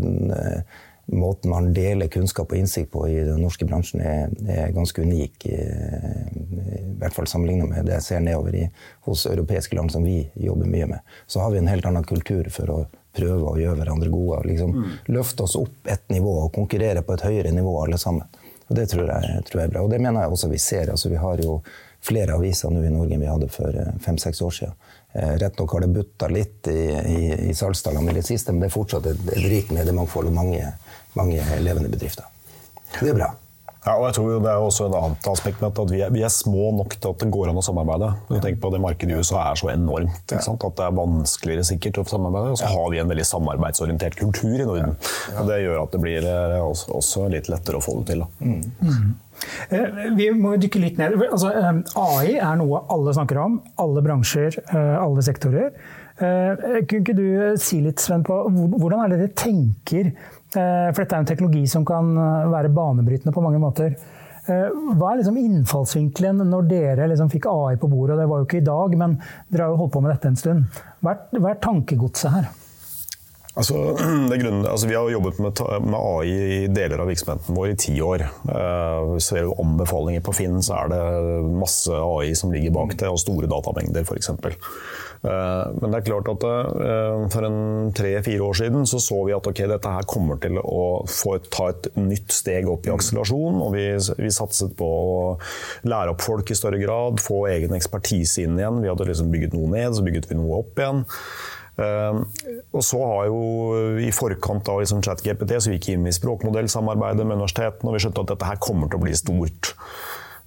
måten 1.12 1.50
man 1.52 1.72
deler 1.74 2.08
kunnskap 2.08 2.52
og 2.52 2.58
innsikt 2.58 2.92
på 2.92 3.08
i 3.10 3.16
den 3.26 3.42
norske 3.42 3.66
bransjen, 3.66 4.02
er, 4.02 4.34
er 4.50 4.74
ganske 4.76 5.02
unik. 5.02 5.46
I, 5.50 5.58
I, 5.58 6.84
hvert 7.00 7.16
fall 7.16 7.30
sammenlignet 7.32 7.70
med 7.72 7.88
det 7.88 7.96
jeg 7.98 8.06
ser 8.06 8.24
nedover 8.26 8.56
i, 8.60 8.66
hos 9.08 9.26
europeiske 9.30 9.78
land 9.78 9.94
som 9.94 10.06
vi 10.06 10.22
jobber 10.36 10.70
mye 10.70 10.90
med. 10.94 11.16
Så 11.28 11.42
har 11.44 11.54
vi 11.54 11.62
en 11.62 11.72
helt 11.72 11.88
annen 11.90 12.06
kultur 12.08 12.50
for 12.54 12.74
å 12.76 12.80
prøve 13.16 13.54
å 13.54 13.58
gjøre 13.60 13.82
hverandre 13.82 14.12
gode. 14.14 14.40
og 14.40 14.50
liksom 14.50 14.76
mm. 14.76 14.96
Løfte 15.16 15.46
oss 15.48 15.58
opp 15.60 15.90
et 15.90 16.06
nivå 16.14 16.36
og 16.46 16.54
konkurrere 16.56 17.04
på 17.06 17.16
et 17.16 17.26
høyere 17.26 17.54
nivå 17.56 17.76
alle 17.84 17.98
sammen. 17.98 18.28
Og 18.70 18.76
Det 18.76 18.86
tror 18.92 19.10
jeg, 19.10 19.44
tror 19.50 19.62
jeg 19.62 19.70
er 19.70 19.74
bra. 19.74 19.84
Og 19.84 19.90
det 19.92 20.02
mener 20.02 20.24
jeg 20.24 20.36
også 20.36 20.52
vi 20.52 20.62
ser. 20.62 20.92
Altså, 20.94 21.10
vi 21.10 21.18
har 21.18 21.42
jo 21.42 21.60
flere 22.06 22.36
aviser 22.38 22.72
nå 22.72 22.84
i 22.86 22.92
Norge 22.94 23.16
enn 23.16 23.24
vi 23.24 23.32
hadde 23.32 23.50
for 23.52 23.76
eh, 23.76 23.96
fem-seks 24.04 24.42
år 24.46 24.54
siden. 24.56 24.76
Eh, 25.14 25.34
rett 25.42 25.58
nok 25.60 25.74
har 25.74 25.84
det 25.84 25.92
butta 25.96 26.30
litt 26.32 26.70
i, 26.72 26.84
i, 26.94 27.20
i 27.50 27.56
salgstallene 27.58 28.14
i 28.14 28.20
det 28.20 28.26
siste, 28.28 28.54
men 28.54 28.64
det 28.64 28.70
er 28.70 28.76
fortsatt 28.78 29.10
et, 29.10 29.24
et 29.34 29.50
rikt 29.50 29.74
mediemangfold 29.76 30.30
og 30.30 30.38
mange 30.38 30.62
mange 31.18 31.44
levende 31.64 31.90
bedrifter. 31.92 32.28
Det 33.00 33.14
er 33.14 33.18
bra. 33.18 33.30
Ja, 33.86 33.94
og 33.96 34.10
jeg 34.10 34.16
tror 34.18 34.42
Det 34.44 34.50
er 34.52 34.60
også 34.62 34.88
et 34.90 34.96
annet 34.98 35.28
aspekt 35.32 35.62
med 35.64 35.72
at 35.72 35.92
vi 35.94 36.02
er, 36.04 36.12
vi 36.12 36.24
er 36.28 36.32
små 36.34 36.72
nok 36.76 36.98
til 37.00 37.14
at 37.14 37.22
det 37.24 37.30
går 37.32 37.52
an 37.52 37.62
å 37.62 37.64
samarbeide. 37.64 38.10
Ja. 38.28 38.42
Tenk 38.44 38.60
på 38.62 38.72
Det 38.74 38.82
markedet 38.84 39.16
i 39.16 39.22
USA 39.22 39.46
er 39.48 39.62
så 39.62 39.72
enormt 39.72 40.20
ikke 40.28 40.44
sant? 40.46 40.66
at 40.68 40.76
det 40.78 40.86
er 40.86 40.98
vanskeligere 40.98 41.68
sikkert 41.70 42.02
å 42.02 42.06
samarbeide. 42.12 42.52
Og 42.54 42.60
så 42.60 42.70
har 42.74 42.92
vi 42.92 43.00
en 43.00 43.14
veldig 43.14 43.28
samarbeidsorientert 43.30 44.20
kultur 44.20 44.58
i 44.58 44.68
Norden. 44.68 44.98
Og 45.38 45.50
Det 45.50 45.62
gjør 45.64 45.80
at 45.86 45.96
det 45.96 46.04
blir 46.04 46.28
eh, 46.28 46.60
også, 46.60 46.92
også 47.00 47.26
litt 47.32 47.50
lettere 47.52 47.80
å 47.80 47.86
få 47.86 48.02
det 48.02 48.12
til. 48.12 48.26
Da. 48.26 48.52
Eh, 48.52 49.10
Vi 50.18 50.30
må 50.36 50.56
dykke 50.60 50.82
litt 50.82 51.00
ned. 51.00 51.16
Altså, 51.30 51.52
eh, 51.56 51.82
AI 52.02 52.36
er 52.38 52.60
noe 52.60 52.84
alle 52.92 53.14
snakker 53.16 53.40
om. 53.42 53.60
Alle 53.82 54.04
bransjer, 54.06 54.60
eh, 54.70 54.96
alle 55.00 55.24
sektorer. 55.26 55.72
Eh, 56.20 56.84
Kunne 56.84 57.00
ikke 57.00 57.16
du 57.16 57.58
si 57.62 57.80
litt, 57.80 58.02
Sven, 58.04 58.26
på 58.28 58.42
hvordan 58.52 59.06
er 59.06 59.14
det 59.14 59.20
dere 59.22 59.36
tenker 59.40 60.10
eh, 60.10 60.90
For 60.92 61.00
dette 61.00 61.16
er 61.16 61.22
en 61.22 61.30
teknologi 61.30 61.64
som 61.72 61.86
kan 61.88 62.12
eh, 62.12 62.50
være 62.52 62.74
banebrytende 62.76 63.32
på 63.36 63.44
mange 63.46 63.62
måter. 63.64 63.96
Eh, 64.50 64.68
Hva 65.00 65.14
er 65.14 65.22
liksom 65.22 65.40
innfallsvinkelen 65.40 66.44
når 66.50 66.68
dere 66.68 67.08
liksom 67.14 67.32
fikk 67.32 67.48
AI 67.48 67.78
på 67.80 67.88
bordet? 67.92 68.18
og 68.18 68.24
Det 68.24 68.30
var 68.34 68.42
jo 68.42 68.50
ikke 68.50 68.60
i 68.64 68.68
dag, 68.68 68.98
men 69.00 69.16
dere 69.48 69.68
har 69.68 69.76
jo 69.76 69.84
holdt 69.86 69.96
på 69.96 70.04
med 70.04 70.12
dette 70.16 70.34
en 70.34 70.42
stund. 70.44 70.82
Hva 71.06 71.16
er 71.54 71.64
tankegodset 71.64 72.36
her? 72.36 72.52
Altså, 73.58 73.76
det 74.30 74.38
grunnen, 74.44 74.66
altså, 74.70 74.88
vi 74.88 74.96
har 74.96 75.10
jobbet 75.10 75.40
med, 75.42 75.62
med 75.82 76.00
AI 76.00 76.38
i 76.60 76.62
deler 76.70 77.02
av 77.02 77.10
virksomheten 77.10 77.58
vår 77.58 77.74
i 77.74 77.80
ti 77.82 77.96
år. 78.06 78.28
Uh, 78.46 79.18
ser 79.24 79.48
du 79.48 79.56
anbefalinger 79.58 80.24
på 80.26 80.36
Finn, 80.38 80.62
så 80.66 80.84
er 80.84 80.94
det 80.94 81.04
masse 81.58 81.94
AI 81.94 82.36
som 82.38 82.54
ligger 82.54 82.76
bak 82.76 82.94
det, 83.00 83.10
og 83.10 83.22
store 83.22 83.50
datamengder 83.50 84.06
f.eks. 84.06 84.32
Uh, 85.20 85.66
men 85.82 85.90
det 85.90 85.98
er 85.98 86.06
klart 86.08 86.30
at 86.32 86.46
uh, 86.48 87.26
for 87.34 87.50
tre-fire 87.98 88.46
år 88.46 88.56
siden 88.62 88.86
så 88.88 89.02
så 89.04 89.18
vi 89.28 89.36
at 89.36 89.50
okay, 89.50 89.68
dette 89.68 89.92
her 89.92 90.08
kommer 90.08 90.40
til 90.40 90.62
å 90.62 91.04
få 91.10 91.36
ta 91.52 91.72
et 91.74 91.90
nytt 92.00 92.32
steg 92.32 92.70
opp 92.72 92.88
i 92.88 92.94
akselerasjon. 92.94 93.60
Og 93.66 93.74
vi, 93.76 93.90
vi 94.22 94.32
satset 94.32 94.78
på 94.80 94.88
å 94.88 95.22
lære 95.90 96.14
opp 96.14 96.24
folk 96.24 96.54
i 96.54 96.58
større 96.58 96.80
grad, 96.80 97.20
få 97.24 97.48
egen 97.52 97.74
ekspertise 97.76 98.46
inn 98.46 98.62
igjen. 98.62 98.84
Vi 98.86 98.94
hadde 98.94 99.10
liksom 99.10 99.34
bygget 99.34 99.58
noe 99.58 99.74
ned, 99.74 99.98
så 99.98 100.06
bygget 100.06 100.30
vi 100.30 100.40
noe 100.40 100.62
opp 100.62 100.80
igjen. 100.80 101.08
Uh, 101.80 102.24
og 102.76 102.84
så 102.84 103.00
har 103.00 103.28
jo 103.30 103.42
I 104.04 104.10
forkant 104.12 104.68
av 104.68 104.82
liksom 104.82 105.04
ChatGPT 105.06 105.54
så 105.64 105.72
gikk 105.72 105.88
vi 105.88 105.96
inn 105.96 106.08
i 106.10 106.16
språkmodellsamarbeidet 106.16 107.24
med 107.24 107.40
universitetene, 107.40 107.88
og 107.88 107.96
vi 107.96 108.02
skjønte 108.04 108.26
at 108.26 108.34
dette 108.34 108.50
her 108.50 108.60
kommer 108.64 108.92
til 108.92 109.00
å 109.00 109.06
bli 109.06 109.16
stort. 109.18 109.72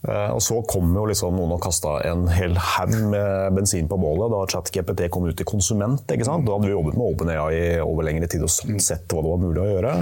Uh, 0.02 0.34
og 0.34 0.40
så 0.42 0.58
kom 0.66 0.90
jo 0.98 1.06
liksom 1.06 1.36
noen 1.38 1.54
og 1.56 1.62
kasta 1.62 2.00
en 2.10 2.26
hel 2.34 2.56
haug 2.58 2.94
med 3.14 3.56
bensin 3.56 3.88
på 3.90 3.98
bålet 4.02 4.34
da 4.34 4.44
ChatGPT 4.50 5.06
kom 5.14 5.28
ut 5.30 5.38
til 5.38 5.48
konsument. 5.48 6.04
ikke 6.10 6.26
sant? 6.26 6.44
Da 6.46 6.56
hadde 6.56 6.68
vi 6.68 6.74
jobbet 6.74 6.98
med 6.98 7.08
OpenAI 7.08 7.50
i 7.56 7.66
over 7.84 8.08
lengre 8.10 8.30
tid 8.30 8.44
og 8.44 8.50
sett 8.52 9.06
hva 9.08 9.22
det 9.22 9.30
var 9.30 9.44
mulig 9.46 9.62
å 9.62 9.70
gjøre. 9.70 9.98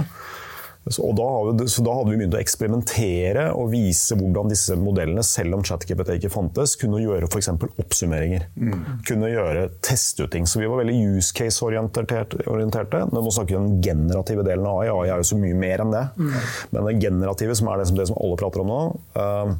Så, 0.89 1.03
og 1.05 1.13
da, 1.13 1.27
vi, 1.45 1.67
så 1.69 1.83
da 1.85 1.93
hadde 1.93 2.09
vi 2.09 2.17
begynt 2.17 2.35
å 2.35 2.41
eksperimentere 2.41 3.43
og 3.53 3.69
vise 3.73 4.15
hvordan 4.17 4.49
disse 4.49 4.73
modellene, 4.81 5.21
selv 5.25 5.59
om 5.59 5.65
ChatGPT 5.65 6.15
ikke 6.17 6.31
fantes, 6.33 6.73
kunne 6.81 7.01
gjøre 7.03 7.29
f.eks. 7.29 7.51
oppsummeringer. 7.83 8.47
Kunne 9.07 9.29
gjøre 9.29 9.67
teste 9.85 10.25
ut 10.25 10.33
ting. 10.33 10.49
Så 10.49 10.61
vi 10.61 10.69
var 10.71 10.81
veldig 10.81 10.97
use 11.17 11.35
case-orienterte. 11.37 13.03
Nå 13.13 13.25
snakker 13.29 13.53
vi 13.53 13.59
om 13.59 13.67
den 13.69 13.83
generative 13.85 14.45
delen 14.47 14.65
av 14.65 14.81
AI. 14.81 14.89
AI 14.89 15.11
er 15.11 15.21
jo 15.21 15.29
så 15.33 15.41
mye 15.41 15.57
mer 15.57 15.85
enn 15.85 15.93
det. 15.93 16.05
Men 16.71 16.87
det 16.87 16.97
generative, 17.03 17.57
som 17.59 17.69
er 17.69 17.81
det 17.83 17.91
som, 17.91 17.99
det 18.01 18.07
som 18.09 18.17
alle 18.21 18.39
prater 18.41 18.65
om 18.65 18.71
nå 18.71 18.79
uh, 19.19 19.53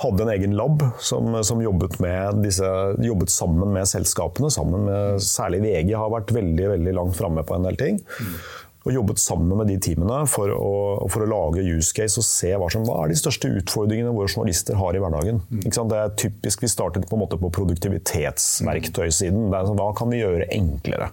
hadde 0.00 0.24
en 0.24 0.32
egen 0.32 0.56
lab 0.56 0.82
som, 1.02 1.34
som 1.44 1.60
jobbet, 1.60 1.98
med 2.00 2.40
disse, 2.44 2.68
jobbet 3.04 3.32
sammen 3.32 3.72
med 3.74 3.88
selskapene. 3.90 4.48
Sammen 4.52 4.86
med, 4.88 5.20
særlig 5.24 5.60
VG 5.66 5.92
har 5.98 6.12
vært 6.12 6.32
veldig, 6.32 6.70
veldig 6.76 6.96
langt 6.96 7.18
framme 7.18 7.44
på 7.44 7.58
en 7.58 7.68
del 7.68 7.76
ting. 7.80 8.00
Og 8.80 8.94
jobbet 8.94 9.20
sammen 9.20 9.58
med 9.60 9.68
de 9.68 9.74
teamene 9.84 10.22
for 10.30 10.48
å, 10.54 10.70
for 11.12 11.26
å 11.26 11.28
lage 11.28 11.60
use 11.66 11.92
case 11.92 12.16
og 12.16 12.24
se 12.24 12.54
hva, 12.56 12.70
som, 12.72 12.86
hva 12.88 13.02
er 13.04 13.12
de 13.12 13.18
største 13.20 13.50
utfordringene 13.60 14.14
våre 14.16 14.30
journalister 14.32 14.78
har 14.80 14.96
i 14.96 15.02
hverdagen. 15.02 15.42
Det 15.50 15.98
er 15.98 16.14
typisk, 16.16 16.62
Vi 16.64 16.70
startet 16.72 17.04
på, 17.10 17.18
en 17.18 17.24
måte 17.26 17.36
på 17.40 17.50
produktivitetsverktøysiden. 17.58 19.50
Det 19.52 19.58
er 19.58 19.68
sånn, 19.68 19.80
hva 19.80 19.90
kan 19.96 20.08
vi 20.12 20.22
gjøre 20.22 20.48
enklere? 20.56 21.10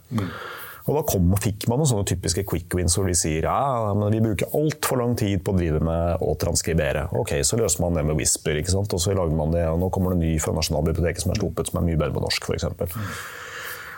Og 0.88 0.96
Da 0.96 1.02
kom, 1.04 1.34
fikk 1.44 1.66
man 1.68 1.82
noen 1.82 1.90
sånne 1.90 2.08
typiske 2.08 2.46
quick 2.48 2.72
wins 2.80 2.96
hvor 2.96 3.10
de 3.10 3.16
sier 3.20 3.44
ja, 3.44 3.92
men 3.98 4.14
vi 4.14 4.22
bruker 4.24 4.54
altfor 4.56 5.02
lang 5.02 5.18
tid 5.20 5.44
på 5.44 5.52
å 5.52 5.58
drive 5.58 5.82
med 5.84 6.24
å 6.24 6.32
transkribere. 6.40 7.10
Ok, 7.20 7.36
Så 7.44 7.60
løser 7.60 7.84
man 7.84 7.98
det 8.00 8.06
med 8.08 8.16
Whisper, 8.16 8.56
ikke 8.62 8.72
sant? 8.72 8.96
og 8.96 9.04
så 9.04 9.12
lager 9.18 9.36
man 9.36 9.52
det, 9.52 9.66
og 9.68 9.82
nå 9.84 9.92
kommer 9.92 10.16
det 10.16 10.22
en 10.22 10.24
ny 10.30 10.38
fra 10.40 10.56
Nasjonalbiblioteket 10.56 11.26
som 11.26 11.36
er 11.36 11.42
sluppet, 11.42 11.68
som 11.68 11.82
er 11.82 11.90
mye 11.90 12.00
bedre 12.00 12.16
på 12.16 12.24
norsk, 12.24 12.48
f.eks. 12.48 12.70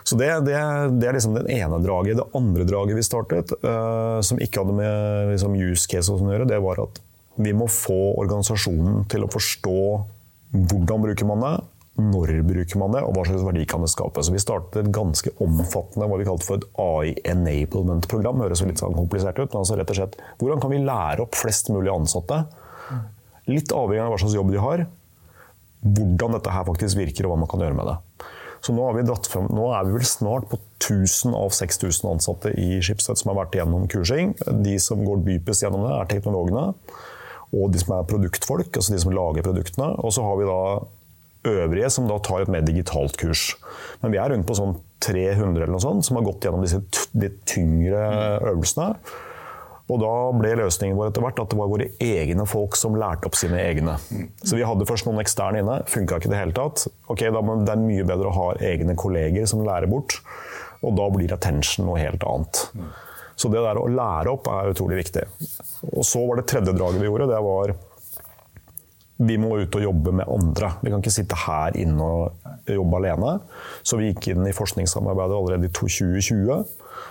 Så 0.10 0.18
det, 0.18 0.30
det, 0.48 0.58
det, 0.98 1.06
er 1.06 1.14
liksom 1.14 1.36
den 1.38 1.50
ene 1.54 1.78
draget. 1.84 2.18
Det 2.18 2.26
andre 2.38 2.66
draget 2.66 2.98
vi 2.98 3.06
startet, 3.06 3.52
uh, 3.62 4.18
som 4.26 4.40
ikke 4.42 4.64
hadde 4.64 4.78
med 4.80 5.34
liksom, 5.36 5.54
use 5.54 5.86
case 5.92 6.10
å 6.10 6.18
gjøre, 6.18 6.48
det 6.50 6.58
var 6.66 6.82
at 6.82 6.98
vi 7.40 7.52
må 7.54 7.68
få 7.70 8.16
organisasjonen 8.18 9.04
til 9.12 9.28
å 9.28 9.30
forstå 9.30 9.82
hvordan 10.50 11.06
bruker 11.06 11.30
man 11.30 11.46
det, 11.46 11.52
når 12.00 12.34
bruker 12.48 12.80
man 12.82 12.96
det, 12.96 13.04
og 13.06 13.14
hva 13.14 13.28
slags 13.28 13.46
verdi 13.46 13.68
kan 13.70 13.86
det 13.86 13.92
skape. 13.94 14.24
Så 14.26 14.34
vi 14.34 14.42
startet 14.42 14.80
et 14.82 14.92
ganske 14.96 15.36
omfattende 15.46 16.10
hva 16.10 16.18
vi 16.18 16.28
kalte 16.28 16.48
for 16.48 16.58
et 16.58 16.68
AI 16.82 17.14
enablement-program. 17.36 18.42
Høres 18.48 18.64
jo 18.64 18.72
litt 18.72 18.82
sånn 18.82 18.98
komplisert 18.98 19.38
ut, 19.38 19.52
men 19.52 19.62
altså 19.62 19.78
rett 19.78 19.94
og 19.94 20.00
slett 20.00 20.18
hvordan 20.42 20.64
kan 20.64 20.74
vi 20.74 20.82
lære 20.90 21.28
opp 21.28 21.38
flest 21.38 21.70
mulig 21.76 21.94
ansatte, 21.94 22.42
litt 23.50 23.78
avhengig 23.78 24.08
av 24.08 24.16
hva 24.16 24.20
slags 24.24 24.38
jobb 24.40 24.52
de 24.56 24.66
har, 24.66 24.86
hvordan 25.86 26.40
dette 26.40 26.58
her 26.58 26.68
faktisk 26.68 26.98
virker 27.00 27.28
og 27.28 27.36
hva 27.36 27.42
man 27.46 27.52
kan 27.52 27.68
gjøre 27.68 27.78
med 27.78 27.92
det. 27.94 27.98
Så 28.66 28.76
nå, 28.76 28.86
frem, 29.30 29.48
nå, 29.56 29.70
er 29.76 29.88
vi 29.88 29.96
vel 29.96 30.08
snart 30.08 30.50
på 30.52 30.60
1000 30.80 31.36
av 31.38 31.54
6000 31.56 32.10
ansatte 32.12 32.52
i 32.60 32.80
Schibsted 32.84 33.20
som 33.20 33.32
har 33.32 33.42
vært 33.44 33.58
gjennom 33.60 33.88
kursing. 33.92 34.34
De 34.64 34.76
som 34.84 35.04
går 35.06 35.24
dypest 35.28 35.64
gjennom 35.64 35.86
det, 35.88 35.94
er 35.96 36.12
teknologene. 36.12 36.66
Og 37.56 37.72
de 37.74 37.82
som 37.82 37.96
er 37.98 38.10
produktfolk, 38.10 38.70
altså 38.76 38.94
de 38.94 39.02
som 39.02 39.16
lager 39.16 39.46
produktene. 39.46 39.94
Og 40.04 40.14
så 40.16 40.26
har 40.26 40.40
vi 40.40 40.50
da 40.50 40.60
øvrige 41.50 41.90
som 41.94 42.08
da 42.10 42.20
tar 42.20 42.44
et 42.44 42.52
mer 42.52 42.66
digitalt 42.68 43.16
kurs. 43.20 43.54
Men 44.04 44.14
vi 44.14 44.20
er 44.20 44.34
rundt 44.34 44.48
på 44.48 44.58
sånn 44.58 44.76
300 45.04 45.64
eller 45.64 45.72
noe 45.72 45.84
sånt, 45.84 46.06
som 46.06 46.20
har 46.20 46.28
gått 46.28 46.46
gjennom 46.46 46.66
disse 46.66 46.82
de 47.16 47.32
tyngre 47.48 48.04
øvelsene. 48.52 48.92
Og 49.90 49.98
da 50.04 50.14
ble 50.38 50.54
løsningen 50.60 50.98
vår 50.98 51.10
etter 51.10 51.24
hvert 51.26 51.42
at 51.42 51.50
det 51.50 51.58
var 51.58 51.72
våre 51.72 51.90
egne 52.04 52.46
folk 52.50 52.78
som 52.78 52.98
lærte 53.00 53.26
opp 53.30 53.38
sine 53.40 53.58
egne. 53.64 53.96
Så 54.44 54.60
vi 54.60 54.66
hadde 54.68 54.86
først 54.90 55.08
noen 55.10 55.22
eksterne 55.24 55.64
inne, 55.64 55.80
funka 55.90 56.20
ikke 56.20 56.30
i 56.30 56.34
det 56.36 56.42
hele 56.44 56.56
tatt. 56.58 56.86
Ok, 57.10 57.26
da, 57.26 57.42
Det 57.42 57.74
er 57.74 57.82
mye 57.82 58.06
bedre 58.06 58.30
å 58.30 58.38
ha 58.38 58.48
egne 58.70 58.96
kolleger 59.00 59.50
som 59.50 59.66
lærer 59.66 59.90
bort, 59.90 60.20
og 60.86 60.96
da 61.00 61.10
blir 61.14 61.34
attention 61.34 61.90
noe 61.90 62.00
helt 62.00 62.24
annet. 62.24 62.64
Så 63.40 63.50
det 63.50 63.62
der 63.64 63.80
å 63.80 63.88
lære 63.90 64.34
opp 64.34 64.50
er 64.52 64.74
utrolig 64.74 65.00
viktig. 65.00 65.26
Og 65.96 66.04
så 66.06 66.22
var 66.28 66.40
det 66.40 66.50
tredje 66.52 66.76
draget 66.76 67.02
vi 67.02 67.08
gjorde, 67.08 67.32
det 67.32 67.44
var 67.44 67.76
vi 69.20 69.36
må 69.36 69.58
ut 69.60 69.76
og 69.76 69.84
jobbe 69.84 70.14
med 70.16 70.30
andre. 70.32 70.70
Vi 70.80 70.92
kan 70.92 71.02
ikke 71.02 71.12
sitte 71.12 71.36
her 71.42 71.76
inne 71.76 72.06
og 72.06 72.70
jobbe 72.72 73.02
alene. 73.02 73.34
Så 73.84 74.00
vi 74.00 74.14
gikk 74.14 74.30
inn 74.32 74.46
i 74.48 74.56
forskningssamarbeidet 74.56 75.36
allerede 75.36 75.68
i 75.68 75.74
2020. 75.76 76.62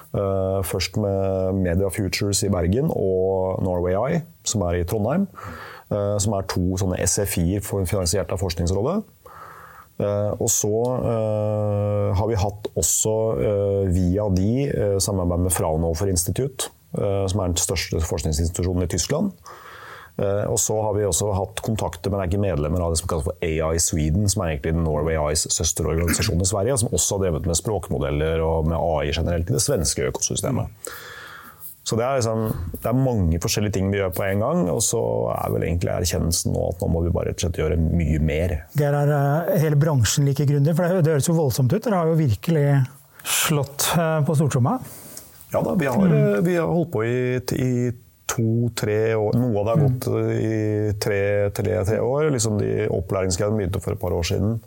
Uh, 0.08 0.64
først 0.64 0.96
med 0.96 1.52
Media 1.52 1.88
Futures 1.92 2.40
i 2.42 2.48
Bergen 2.48 2.88
og 2.88 3.60
Norway 3.64 3.92
Eye, 3.92 4.22
som 4.44 4.64
er 4.64 4.78
i 4.78 4.86
Trondheim. 4.88 5.26
Uh, 5.90 6.16
som 6.20 6.32
er 6.32 6.46
to 6.48 6.78
sånne 6.80 7.00
SFI-er 7.04 7.60
finansiert 7.60 8.32
av 8.32 8.40
Forskningsrådet. 8.40 9.02
Uh, 9.98 10.32
og 10.38 10.48
så 10.48 10.72
har 12.14 12.28
vi 12.30 12.38
hatt 12.38 12.68
også 12.78 13.14
via 13.90 14.28
de 14.30 14.50
samarbeid 15.02 15.48
med 15.48 15.52
Fraunhofer 15.52 16.08
Institutt, 16.12 16.70
som 16.94 17.42
er 17.42 17.50
den 17.50 17.58
største 17.60 18.00
forskningsinstitusjonen 18.06 18.86
i 18.86 18.90
Tyskland. 18.90 19.34
Og 20.18 20.56
så 20.58 20.74
har 20.82 20.96
vi 20.96 21.04
også 21.06 21.28
hatt 21.30 21.60
kontakter, 21.62 22.10
men 22.10 22.18
er 22.18 22.26
ikke 22.26 22.40
medlemmer 22.42 22.82
av 22.82 22.90
det 22.90 22.98
som 22.98 23.10
kalles 23.10 23.28
for 23.28 23.44
AI 23.44 23.78
Sweden, 23.78 24.24
som 24.26 24.42
er 24.42 24.56
egentlig 24.56 24.72
Norway 24.74 25.14
Eyes 25.14 25.44
søsterorganisasjon 25.54 26.42
i 26.42 26.48
Sverige, 26.50 26.78
som 26.80 26.90
også 26.90 27.14
har 27.14 27.28
drevet 27.28 27.46
med 27.46 27.58
språkmodeller 27.60 28.42
og 28.42 28.66
med 28.66 28.74
AI 28.74 29.12
generelt 29.12 29.52
i 29.52 29.54
det 29.54 29.62
svenske 29.62 30.08
økosystemet. 30.10 30.90
Så 31.88 31.96
det 31.96 32.04
er, 32.04 32.18
liksom, 32.18 32.72
det 32.82 32.88
er 32.90 32.96
mange 33.00 33.38
forskjellige 33.40 33.78
ting 33.78 33.86
vi 33.88 33.96
gjør 34.02 34.10
på 34.12 34.26
en 34.26 34.42
gang, 34.44 34.58
og 34.68 34.82
så 34.84 35.00
er 35.32 35.54
vel 35.54 35.62
egentlig 35.64 35.88
erkjennelsen 35.94 36.52
nå 36.52 36.66
at 36.74 36.82
nå 36.82 36.88
må 36.92 37.00
vi 37.06 37.12
bare 37.14 37.30
rett 37.30 37.38
og 37.38 37.46
slett 37.46 37.60
gjøre 37.62 37.78
mye 37.80 38.18
mer. 38.20 38.54
Det 38.76 38.84
er 38.90 39.12
uh, 39.14 39.54
hele 39.62 39.78
bransjen 39.80 40.28
like 40.28 40.44
grundig, 40.50 40.74
for 40.76 40.84
det, 40.84 41.06
det 41.06 41.14
høres 41.14 41.30
jo 41.30 41.36
voldsomt 41.38 41.72
ut. 41.72 41.80
Dere 41.86 42.02
har 42.02 42.10
jo 42.10 42.18
virkelig 42.18 42.66
slått 43.24 43.88
uh, 43.94 44.18
på 44.26 44.36
stortromma. 44.36 44.76
Ja 45.54 45.62
da, 45.64 45.72
vi 45.80 45.88
har, 45.88 46.12
mm. 46.12 46.44
vi 46.44 46.58
har 46.58 46.68
holdt 46.68 46.92
på 46.92 47.06
i, 47.08 47.16
i 47.56 47.70
to-tre 48.28 49.14
år. 49.16 49.36
Noe 49.38 49.62
av 49.62 49.66
det 49.66 49.74
har 49.74 49.84
gått 49.84 50.08
i 50.36 50.58
tre, 51.00 51.22
tre, 51.56 51.78
tre 51.88 52.00
år. 52.04 52.28
Liksom 52.34 52.58
de 52.60 52.88
Opplæringsgreiene 52.92 53.58
begynte 53.58 53.82
for 53.84 53.96
et 53.96 54.02
par 54.02 54.16
år 54.16 54.28
siden. 54.30 54.58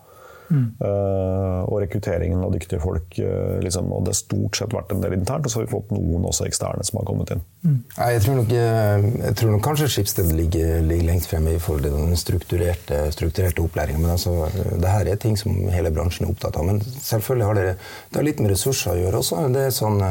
Uh, 0.51 1.61
og 1.67 1.81
rekrutteringen 1.83 2.41
av 2.43 2.53
dyktige 2.55 2.81
folk. 2.83 3.15
Uh, 3.17 3.59
liksom, 3.63 3.91
og 3.93 4.05
det 4.05 4.13
har 4.13 4.19
stort 4.19 4.59
sett 4.59 4.75
vært 4.75 4.91
en 4.93 5.03
del 5.03 5.15
internt, 5.17 5.45
og 5.47 5.53
så 5.53 5.59
har 5.59 5.67
vi 5.67 5.73
fått 5.73 5.93
noen 5.95 6.27
også 6.27 6.47
eksterne 6.47 6.85
som 6.87 6.99
har 6.99 7.07
kommet 7.07 7.33
inn. 7.35 7.43
Mm. 7.61 7.77
Jeg, 7.95 8.23
tror 8.25 8.39
nok, 8.39 8.53
jeg 8.55 9.35
tror 9.39 9.53
nok 9.55 9.63
kanskje 9.65 9.89
Skipsted 9.91 10.31
ligger, 10.35 10.81
ligger, 10.85 11.07
lengst 11.11 11.29
fremme 11.31 11.55
i 11.55 11.61
forhold 11.61 11.85
til 11.85 11.95
den 11.95 12.17
strukturerte, 12.19 13.01
strukturerte 13.15 13.63
opplæringen. 13.63 14.01
Men 14.03 14.15
altså, 14.15 14.49
det 14.51 14.91
her 14.91 15.11
er 15.11 15.21
ting 15.21 15.37
som 15.39 15.55
hele 15.71 15.93
bransjen 15.93 16.27
er 16.27 16.33
opptatt 16.33 16.57
av. 16.59 16.67
Men 16.67 16.81
selvfølgelig 16.81 17.49
har 17.49 17.59
det, 17.59 17.67
det 18.11 18.21
har 18.21 18.27
litt 18.27 18.43
med 18.43 18.53
ressurser 18.53 18.95
å 18.95 18.97
gjøre 18.99 19.21
også. 19.21 19.45
Det 19.55 19.65
er 19.67 19.75
sånn, 19.75 20.01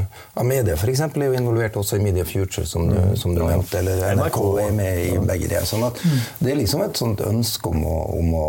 Amedia 0.41 0.79
for 0.81 0.93
eksempel, 0.93 1.25
er 1.25 1.33
jo 1.33 1.41
involvert 1.41 1.79
også 1.81 1.99
i 1.99 2.05
Media 2.05 2.27
Future, 2.29 2.67
som 2.69 2.89
du, 2.91 2.97
mm. 2.97 3.17
som 3.21 3.35
du 3.37 3.43
nevnte. 3.43 3.83
Eller 3.83 4.05
NRK 4.19 4.41
er 4.65 4.75
med 4.77 5.03
i 5.05 5.19
begge 5.33 5.51
det. 5.51 5.65
Sånn 5.69 5.85
at, 5.87 6.01
det 6.41 6.55
er 6.55 6.61
liksom 6.61 6.85
et 6.87 7.01
sånt 7.01 7.23
ønske 7.27 7.71
om 7.71 7.85
å, 7.87 7.99
om 8.21 8.35
å 8.39 8.47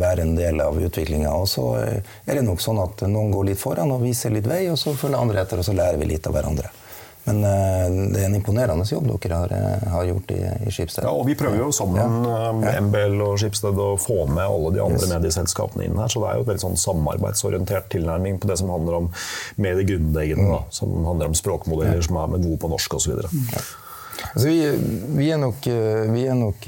være 0.00 0.26
en 0.26 0.34
del 0.38 0.60
av 0.64 0.78
utviklinga. 1.22 1.32
Og 1.34 1.48
så 1.48 2.02
er 2.26 2.34
det 2.34 2.44
nok 2.44 2.60
sånn 2.60 2.80
at 2.82 3.06
noen 3.08 3.32
går 3.32 3.52
litt 3.52 3.60
foran 3.60 3.92
og 3.92 4.02
viser 4.02 4.30
litt 4.32 4.46
vei, 4.46 4.68
og 4.70 4.78
så 4.78 4.94
følger 4.94 5.20
andre 5.20 5.42
etter, 5.42 5.58
og 5.58 5.64
så 5.64 5.72
lærer 5.72 5.98
vi 5.98 6.06
litt 6.14 6.26
av 6.26 6.34
hverandre. 6.34 6.70
Men 7.24 7.36
uh, 7.46 8.10
det 8.10 8.18
er 8.18 8.24
en 8.26 8.34
imponerende 8.34 8.82
jobb 8.82 9.06
dere 9.22 9.36
har, 9.38 9.52
eh, 9.54 9.82
har 9.92 10.04
gjort 10.08 10.32
i, 10.34 10.40
i 10.66 10.72
Skipsted. 10.74 11.04
Ja, 11.06 11.12
og 11.14 11.28
Vi 11.28 11.36
prøver 11.38 11.60
jo 11.60 11.68
sammen, 11.70 12.00
ja. 12.26 12.48
Eh, 12.50 12.80
MBL 12.82 13.14
og 13.22 13.36
Skipsted, 13.38 13.78
å 13.78 13.94
få 13.94 14.24
med 14.26 14.42
alle 14.42 14.72
de 14.74 14.80
andre 14.82 14.98
yes. 14.98 15.12
medieselskapene 15.12 15.86
inn 15.86 16.00
her. 16.02 16.10
Så 16.10 16.18
det 16.18 16.32
er 16.32 16.40
jo 16.40 16.42
et 16.42 16.50
veldig 16.50 16.64
sånn 16.64 16.82
samarbeidsorientert 16.82 17.86
tilnærming 17.94 18.42
på 18.42 18.50
det 18.50 18.58
som 18.58 18.74
handler 18.74 18.98
om 19.04 19.08
mediegrunnleggende. 19.54 20.48
Mm. 20.50 20.74
Som 20.74 20.98
handler 21.06 21.30
om 21.30 21.38
språkmodeller 21.38 22.02
ja. 22.02 22.08
som 22.08 22.18
er 22.24 22.34
med 22.34 22.42
gode 22.42 22.58
på 22.64 22.72
norsk 22.74 22.98
osv. 22.98 23.14
Ja. 23.22 23.64
Altså 24.32 24.46
vi, 24.48 24.60
vi, 25.18 25.26
er 25.30 25.40
nok, 25.42 25.66
vi 26.12 26.22
er 26.24 26.38
nok 26.38 26.64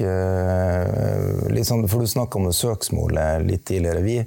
litt 1.49 1.65
sånn, 1.65 1.87
For 1.89 2.03
du 2.03 2.09
snakka 2.09 2.37
om 2.37 2.45
det 2.45 2.53
søksmålet 2.57 3.45
litt 3.47 3.65
tidligere. 3.65 4.03
Vi, 4.05 4.19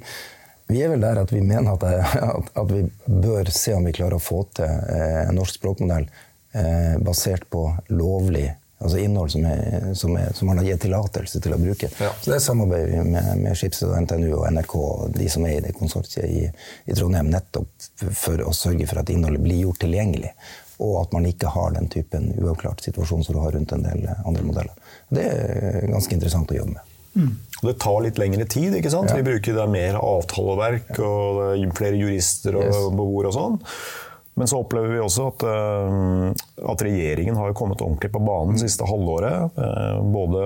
vi 0.69 0.83
er 0.85 0.91
vel 0.91 1.01
der 1.01 1.17
at 1.23 1.31
vi 1.33 1.41
mener 1.41 1.73
at, 1.73 1.83
at, 2.13 2.49
at, 2.53 2.71
vi 2.71 2.83
bør 3.05 3.49
se 3.49 3.73
om 3.73 3.87
vi 3.89 3.93
klarer 3.95 4.19
å 4.19 4.21
få 4.21 4.43
til 4.53 4.69
eh, 4.69 5.23
en 5.23 5.39
norsk 5.39 5.57
språkmodell 5.57 6.05
eh, 6.05 6.97
basert 7.01 7.47
på 7.49 7.63
lovlig 7.89 8.45
altså 8.79 8.99
innhold 9.01 9.31
som, 9.33 9.47
er, 9.49 9.87
som, 9.97 10.13
er, 10.15 10.29
som 10.37 10.47
man 10.47 10.61
har 10.61 10.69
gitt 10.69 10.83
tillatelse 10.85 11.41
til 11.41 11.55
å 11.55 11.59
bruke. 11.59 11.89
Ja. 11.99 12.11
Så 12.21 12.31
Det 12.31 12.39
samarbeider 12.45 12.93
vi 12.93 13.01
med, 13.15 13.31
med 13.41 13.57
Skipsted 13.57 13.89
og 13.89 13.97
NTNU 14.05 14.29
og 14.37 14.45
NRK 14.53 14.75
og 14.83 15.17
de 15.17 15.27
som 15.33 15.47
er 15.49 15.57
i 15.57 15.65
det 15.65 15.73
konsortiet 15.75 16.29
i, 16.29 16.45
i, 16.85 16.93
Trondheim, 16.93 17.33
nettopp 17.33 17.89
for 18.21 18.45
å 18.45 18.53
sørge 18.55 18.87
for 18.87 19.01
at 19.01 19.09
innholdet 19.11 19.43
blir 19.43 19.65
gjort 19.65 19.81
tilgjengelig. 19.83 20.31
Og 20.79 21.01
at 21.01 21.15
man 21.15 21.27
ikke 21.27 21.51
har 21.51 21.73
den 21.75 21.89
typen 21.91 22.31
uavklart 22.39 22.83
situasjon 22.85 23.25
som 23.25 23.35
du 23.35 23.41
har 23.43 23.51
rundt 23.55 23.73
en 23.75 23.83
del 23.83 24.05
andre 24.13 24.45
modeller. 24.47 24.93
Det 25.11 25.25
er 25.27 25.89
ganske 25.91 26.15
interessant 26.15 26.51
å 26.53 26.59
jobbe 26.61 26.77
med. 26.77 26.95
Mm. 27.19 27.31
Det 27.61 27.73
tar 27.81 28.03
litt 28.05 28.19
lengre 28.21 28.45
tid. 28.45 28.75
ikke 28.75 28.91
sant? 28.93 29.11
Ja. 29.11 29.17
Vi 29.19 29.27
bruker 29.27 29.57
det 29.57 29.65
mer 29.71 29.97
avtaleverk 29.99 30.99
og 31.03 31.65
flere 31.77 31.97
jurister 31.99 32.59
og 32.59 32.67
yes. 32.67 32.83
beboere 32.93 33.31
og 33.31 33.35
sånn. 33.35 33.57
Men 34.39 34.47
så 34.47 34.61
opplever 34.61 34.93
vi 34.93 35.01
også 35.03 35.25
at, 35.33 35.43
uh, 35.43 36.29
at 36.71 36.83
regjeringen 36.85 37.35
har 37.35 37.57
kommet 37.57 37.81
ordentlig 37.83 38.13
på 38.13 38.21
banen 38.23 38.55
mm. 38.55 38.61
siste 38.61 38.87
halvåret. 38.87 39.57
Både 40.13 40.45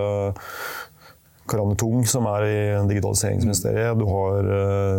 Karianne 1.52 1.78
Tung, 1.78 2.02
som 2.10 2.26
er 2.32 2.48
i 2.48 2.58
Digitaliseringsministeriet, 2.90 4.00
du 4.00 4.08
har 4.08 4.50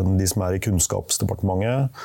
de 0.05 0.29
som 0.31 0.45
er 0.45 0.59
i 0.59 0.62
Kunnskapsdepartementet. 0.62 2.05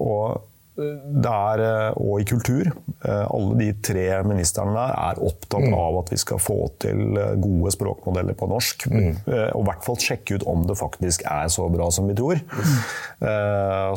og 0.00 0.42
der, 0.74 1.60
eh, 1.62 1.96
og 2.02 2.20
i 2.20 2.26
kultur. 2.26 2.66
Eh, 3.04 3.26
alle 3.30 3.58
de 3.60 3.68
tre 3.84 4.06
ministrene 4.26 4.74
der 4.74 4.94
er 4.98 5.20
opptatt 5.22 5.68
mm. 5.68 5.76
av 5.78 5.98
at 6.00 6.10
vi 6.10 6.18
skal 6.18 6.40
få 6.42 6.56
til 6.82 7.18
eh, 7.20 7.34
gode 7.42 7.70
språkmodeller 7.74 8.34
på 8.38 8.48
norsk. 8.50 8.88
Mm. 8.90 9.20
Og 9.54 9.60
i 9.62 9.66
hvert 9.68 9.86
fall 9.86 10.00
sjekke 10.02 10.38
ut 10.38 10.46
om 10.50 10.66
det 10.66 10.78
faktisk 10.80 11.24
er 11.30 11.50
så 11.52 11.68
bra 11.72 11.88
som 11.94 12.10
vi 12.10 12.16
tror. 12.18 12.40
Mm. 12.42 12.78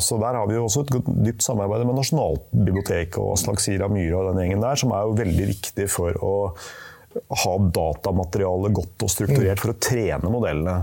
Så 0.02 0.18
der 0.22 0.36
har 0.38 0.46
vi 0.48 0.56
jo 0.56 0.66
også 0.66 0.84
et 0.84 0.92
dypt 1.26 1.44
samarbeid 1.44 1.84
med 1.88 1.98
Nasjonalbiblioteket 1.98 3.18
og 3.20 3.34
Aslak 3.34 3.62
Sira 3.62 3.88
Myhre 3.90 4.20
og 4.20 4.30
den 4.30 4.44
gjengen 4.44 4.62
der, 4.64 4.78
som 4.78 4.94
er 4.94 5.06
jo 5.06 5.16
veldig 5.18 5.48
viktig 5.50 5.88
for 5.92 6.16
å 6.24 6.34
ha 7.42 7.54
datamaterialet 7.74 8.74
godt 8.76 9.04
og 9.04 9.10
strukturert 9.12 9.58
mm. 9.58 9.62
for 9.64 9.74
å 9.74 9.80
trene 9.82 10.32
modellene. 10.32 10.76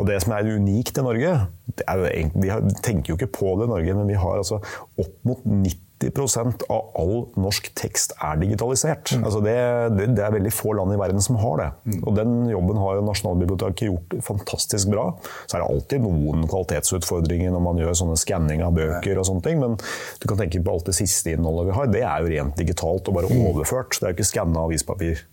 Og 0.00 0.08
det 0.08 0.16
som 0.24 0.34
er 0.34 0.48
unikt 0.56 0.96
i 0.96 1.04
Norge 1.04 1.36
er, 1.84 2.08
Vi 2.34 2.50
tenker 2.82 3.12
jo 3.12 3.20
ikke 3.20 3.34
på 3.40 3.54
det 3.60 3.68
i 3.68 3.74
Norge, 3.74 3.94
men 4.00 4.08
vi 4.10 4.18
har 4.18 4.40
altså 4.40 4.58
opp 4.98 5.12
mot 5.28 5.44
90% 5.44 6.64
av 6.72 6.88
all 6.98 7.12
norsk 7.38 7.68
tekst 7.76 8.14
er 8.24 8.40
digitalisert. 8.40 9.12
Mm. 9.12 9.26
Altså 9.28 9.42
det, 9.44 9.54
det, 9.98 10.06
det, 10.16 10.24
er 10.24 10.34
veldig 10.34 10.52
få 10.56 10.72
land 10.78 10.94
i 10.94 10.98
verden 10.98 11.22
som 11.22 11.36
har 11.42 11.60
det. 11.60 11.68
Mm. 11.84 11.98
Og 12.00 12.16
Den 12.16 12.32
jobben 12.50 12.80
har 12.80 12.96
jo 12.96 13.04
Nasjonalbiblioteket 13.06 13.86
gjort 13.90 14.16
fantastisk 14.24 14.90
bra. 14.94 15.06
Så 15.44 15.58
er 15.58 15.62
det 15.62 15.68
alltid 15.68 16.04
noen 16.08 16.48
kvalitetsutfordringer 16.48 17.54
når 17.54 17.64
man 17.68 17.84
gjør 17.84 18.00
sånne 18.02 18.18
skanning 18.20 18.64
av 18.66 18.74
bøker, 18.80 19.20
og 19.20 19.28
sånne 19.28 19.46
ting, 19.46 19.62
men 19.62 19.76
du 19.78 20.26
kan 20.26 20.40
tenke 20.40 20.64
på 20.64 20.74
alt 20.74 20.88
det 20.88 20.96
siste 20.98 21.36
innholdet 21.36 21.68
vi 21.70 21.78
har. 21.78 21.94
Det 21.94 22.04
er 22.08 22.24
jo 22.24 22.34
rent 22.34 22.58
digitalt 22.58 23.12
og 23.12 23.20
bare 23.20 23.30
mm. 23.30 23.46
overført. 23.52 24.00
Det 24.00 24.08
er 24.08 24.14
jo 24.14 24.20
ikke 24.22 24.32
skanna 24.32 24.66
avispapir 24.66 25.24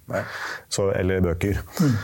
så, 0.69 0.91
eller 0.91 1.23
bøker. 1.31 1.63
Mm. 1.79 1.99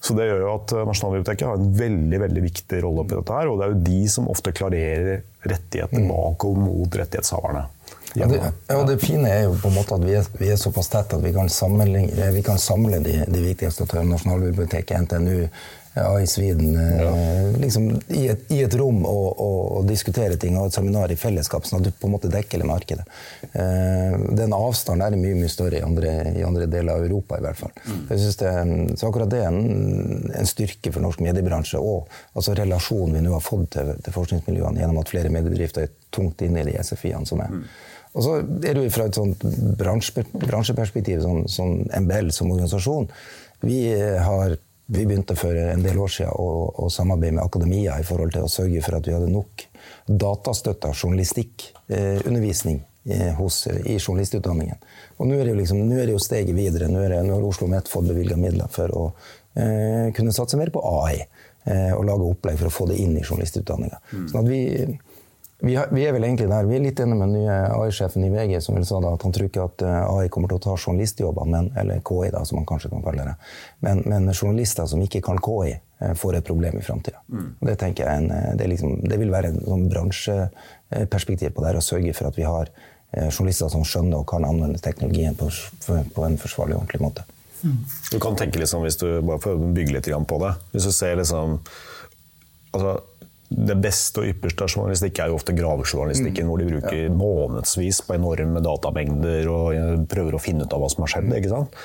Så 0.00 0.14
Det 0.14 0.28
gjør 0.28 0.44
jo 0.44 0.52
at 0.54 0.74
eh, 0.76 0.84
Nasjonalbiblioteket 0.86 1.48
har 1.48 1.58
en 1.58 1.72
veldig 1.78 2.20
veldig 2.22 2.44
viktig 2.44 2.82
rolle 2.84 3.02
oppi 3.02 3.16
dette. 3.16 3.40
her, 3.40 3.50
og 3.50 3.58
Det 3.58 3.66
er 3.66 3.74
jo 3.74 3.80
de 3.88 4.02
som 4.12 4.30
ofte 4.30 4.54
klarerer 4.54 5.24
rettigheter 5.42 6.04
mm. 6.04 6.08
bakover 6.12 6.62
mot 6.68 7.00
rettighetshaverne. 7.00 7.64
Ja, 8.14 8.26
det, 8.26 8.52
ja, 8.68 8.76
det 8.88 8.98
fine 9.02 9.28
er 9.28 9.42
jo 9.44 9.56
på 9.60 9.68
en 9.68 9.76
måte 9.76 9.96
at 9.98 10.04
vi 10.04 10.14
er, 10.16 10.28
vi 10.40 10.48
er 10.48 10.56
såpass 10.56 10.88
tett 10.88 11.12
at 11.12 11.22
vi 11.22 11.32
kan 11.34 11.50
vi 12.32 12.42
kan 12.46 12.58
samle 12.58 13.02
de, 13.04 13.18
de 13.28 13.42
viktigste 13.42 13.84
aktørene. 13.84 14.14
Nasjonalbiblioteket, 14.14 15.04
NTNU, 15.04 15.48
AI 16.02 16.26
Sweden. 16.26 16.76
Eh, 16.76 17.02
ja. 17.02 17.12
Liksom, 17.58 17.88
i, 18.08 18.22
et, 18.32 18.44
i, 18.52 18.60
et, 18.64 18.74
rom 18.78 19.00
og, 19.06 19.26
og, 19.40 19.58
og, 19.78 19.86
diskutere 19.88 20.36
ting 20.40 20.58
og 20.58 20.68
et 20.68 20.76
seminar 20.78 21.12
i 21.12 21.18
fellesskap, 21.18 21.66
sånn 21.66 21.80
at 21.80 21.88
du 21.88 21.96
på 21.96 22.08
en 22.08 22.14
måte 22.14 22.30
dekker 22.32 22.58
hele 22.58 22.68
markedet. 22.68 23.04
Eh, 23.52 24.16
den 24.38 24.54
avstanden 24.56 25.06
er 25.06 25.18
mye 25.20 25.38
mye 25.38 25.52
større 25.52 25.80
i 25.80 25.84
andre, 25.84 26.14
i 26.34 26.44
andre, 26.46 26.68
deler 26.70 26.98
av 26.98 27.06
Europa, 27.06 27.38
i 27.38 27.46
hvert 27.46 27.60
fall. 27.60 27.74
Mm. 27.84 28.04
Det, 28.10 28.20
så 29.00 29.10
akkurat 29.10 29.32
det 29.32 29.42
er 29.42 29.50
en, 29.50 30.30
en, 30.32 30.48
styrke 30.48 30.92
for 30.94 31.04
norsk 31.04 31.22
mediebransje, 31.24 31.80
og 31.80 32.08
altså 32.38 32.56
relasjonen 32.58 33.18
vi 33.18 33.26
nå 33.26 33.34
har 33.36 33.44
fått 33.44 33.70
til, 33.76 33.94
til 34.04 34.16
forskningsmiljøene 34.16 34.82
gjennom 34.82 35.02
at 35.02 35.12
flere 35.12 35.32
mediebedrifter 35.34 35.88
er 35.88 35.94
tungt 36.14 36.42
inne 36.46 36.62
i 36.64 36.70
de 36.70 36.78
SFI-ene 36.82 37.28
som 37.28 37.42
er. 37.44 37.54
Mm. 37.54 37.68
Og 38.16 38.24
så 38.24 38.38
er 38.40 38.78
det 38.78 38.86
fra 38.94 39.08
et 39.08 39.18
sånt 39.18 39.42
bransje, 39.78 40.24
bransjeperspektiv, 40.32 41.20
sånn, 41.22 41.44
sånn 41.50 41.84
MBL 42.06 42.32
som 42.34 42.50
organisasjon. 42.54 43.10
Vi 43.62 43.82
har 44.22 44.56
vi 44.90 45.06
begynte 45.06 45.36
for 45.36 45.56
en 45.56 45.82
del 45.84 45.98
år 46.00 46.12
siden 46.12 46.32
å, 46.32 46.50
å, 46.84 46.88
samarbeide 46.92 47.36
med 47.36 47.44
akademia 47.44 47.98
i 48.00 48.06
forhold 48.08 48.32
til 48.32 48.46
å 48.46 48.52
sørge 48.52 48.80
for 48.84 48.96
at 48.96 49.08
vi 49.08 49.12
hadde 49.12 49.28
nok 49.32 49.64
datastøtta 50.08 50.94
journalistikkundervisning 50.94 52.78
eh, 53.04 53.28
eh, 53.28 53.82
i 53.84 53.98
journalistutdanningen. 53.98 54.80
Og 55.18 55.28
nå 55.28 55.36
er, 55.36 55.44
det 55.44 55.52
jo 55.52 55.58
liksom, 55.60 55.82
er 55.92 56.08
det 56.08 56.16
jo 56.16 56.22
steget 56.24 56.56
videre. 56.56 56.88
Nå, 56.88 57.04
det, 57.04 57.20
nå 57.26 57.36
har 57.36 57.44
Oslo 57.44 57.68
Met 57.68 57.90
fått 57.92 58.08
bevilga 58.08 58.40
midler 58.40 58.72
for 58.72 58.96
å 58.96 59.04
eh, 59.60 60.08
kunne 60.16 60.32
satse 60.32 60.56
mer 60.60 60.72
på 60.72 60.80
AI. 61.02 61.20
Eh, 61.68 61.92
og 61.92 62.06
lage 62.08 62.24
opplegg 62.24 62.56
for 62.62 62.70
å 62.70 62.72
få 62.72 62.88
det 62.88 62.96
inn 63.02 63.16
i 63.18 63.24
journalistutdanninga. 63.26 64.00
Mm. 64.14 64.26
Sånn 64.30 64.40
at 64.40 64.48
vi 64.48 64.60
vi, 65.60 65.74
har, 65.74 65.88
vi, 65.90 66.04
er 66.06 66.12
vel 66.14 66.24
egentlig 66.24 66.46
der. 66.50 66.66
Vi 66.68 66.76
er 66.76 66.82
litt 66.84 67.00
enige 67.02 67.18
med 67.18 67.32
den 67.32 67.40
nye 67.40 67.54
AI-sjefen 67.74 68.22
i 68.22 68.30
VG 68.30 68.60
som 68.62 68.76
vel 68.78 68.84
sa 68.86 69.00
da, 69.02 69.10
at 69.16 69.24
han 69.26 69.34
tror 69.34 69.48
ikke 69.48 69.64
at 69.66 69.82
eh, 69.82 69.96
AI 70.06 70.28
kommer 70.30 70.52
til 70.52 70.60
å 70.60 70.62
ta 70.68 70.74
journalistjobbene, 70.76 71.62
eller 71.82 72.02
KI, 72.06 72.28
da, 72.34 72.44
som 72.46 72.60
man 72.60 72.68
kanskje 72.68 72.92
kan 72.92 73.02
kalle 73.02 73.24
det. 73.26 73.34
Men, 73.82 74.04
men 74.06 74.30
journalister 74.30 74.86
som 74.86 75.02
ikke 75.02 75.22
kan 75.26 75.40
KI, 75.42 75.72
eh, 75.74 76.12
får 76.20 76.38
et 76.38 76.46
problem 76.46 76.78
i 76.78 76.84
framtida. 76.86 77.24
Mm. 77.26 77.48
Det 77.66 77.74
en, 78.04 78.30
eh, 78.36 78.52
det, 78.60 78.70
liksom, 78.70 79.00
det, 79.02 79.18
vil 79.18 79.34
være 79.34 79.50
et 79.50 79.58
sånn 79.64 79.88
bransjeperspektiv 79.90 81.56
på 81.56 81.66
det 81.66 81.72
her, 81.72 81.80
å 81.82 81.88
sørge 81.88 82.14
for 82.14 82.30
at 82.30 82.38
vi 82.38 82.46
har 82.46 82.70
journalister 83.08 83.70
som 83.72 83.86
skjønner 83.88 84.20
og 84.20 84.26
kan 84.28 84.44
anvende 84.44 84.78
teknologien 84.84 85.32
på, 85.34 85.48
på 85.88 86.24
en 86.26 86.34
forsvarlig 86.38 86.76
og 86.76 86.82
ordentlig 86.82 87.00
måte. 87.00 87.24
Mm. 87.64 87.78
Du 88.12 88.18
kan 88.22 88.36
tenke 88.38 88.60
liksom, 88.60 88.84
hvis 88.84 89.00
du 89.00 89.06
bare 89.24 89.40
får 89.42 89.62
bygge 89.74 89.94
litt 89.96 90.08
på 90.30 90.36
det 90.38 90.52
Hvis 90.70 90.84
du 90.86 90.92
ser 90.94 91.16
liksom 91.18 91.56
altså, 92.70 92.92
det 93.48 93.76
beste 93.80 94.20
og 94.22 94.28
ypperste 94.28 94.66
av 94.66 94.72
journalistikk 94.74 95.22
er 95.22 95.30
jo 95.30 95.38
ofte 95.38 95.54
gravejournalistikken, 95.56 96.44
mm. 96.44 96.50
hvor 96.50 96.60
de 96.60 96.68
bruker 96.68 96.98
ja. 97.06 97.12
månedsvis 97.14 98.02
på 98.04 98.18
enorme 98.18 98.60
datamengder 98.64 99.48
og 99.52 100.06
prøver 100.10 100.36
å 100.36 100.42
finne 100.42 100.66
ut 100.66 100.74
av 100.76 100.82
hva 100.82 100.90
som 100.92 101.06
har 101.06 101.14
skjedd. 101.14 101.32
ikke 101.38 101.52
sant? 101.54 101.78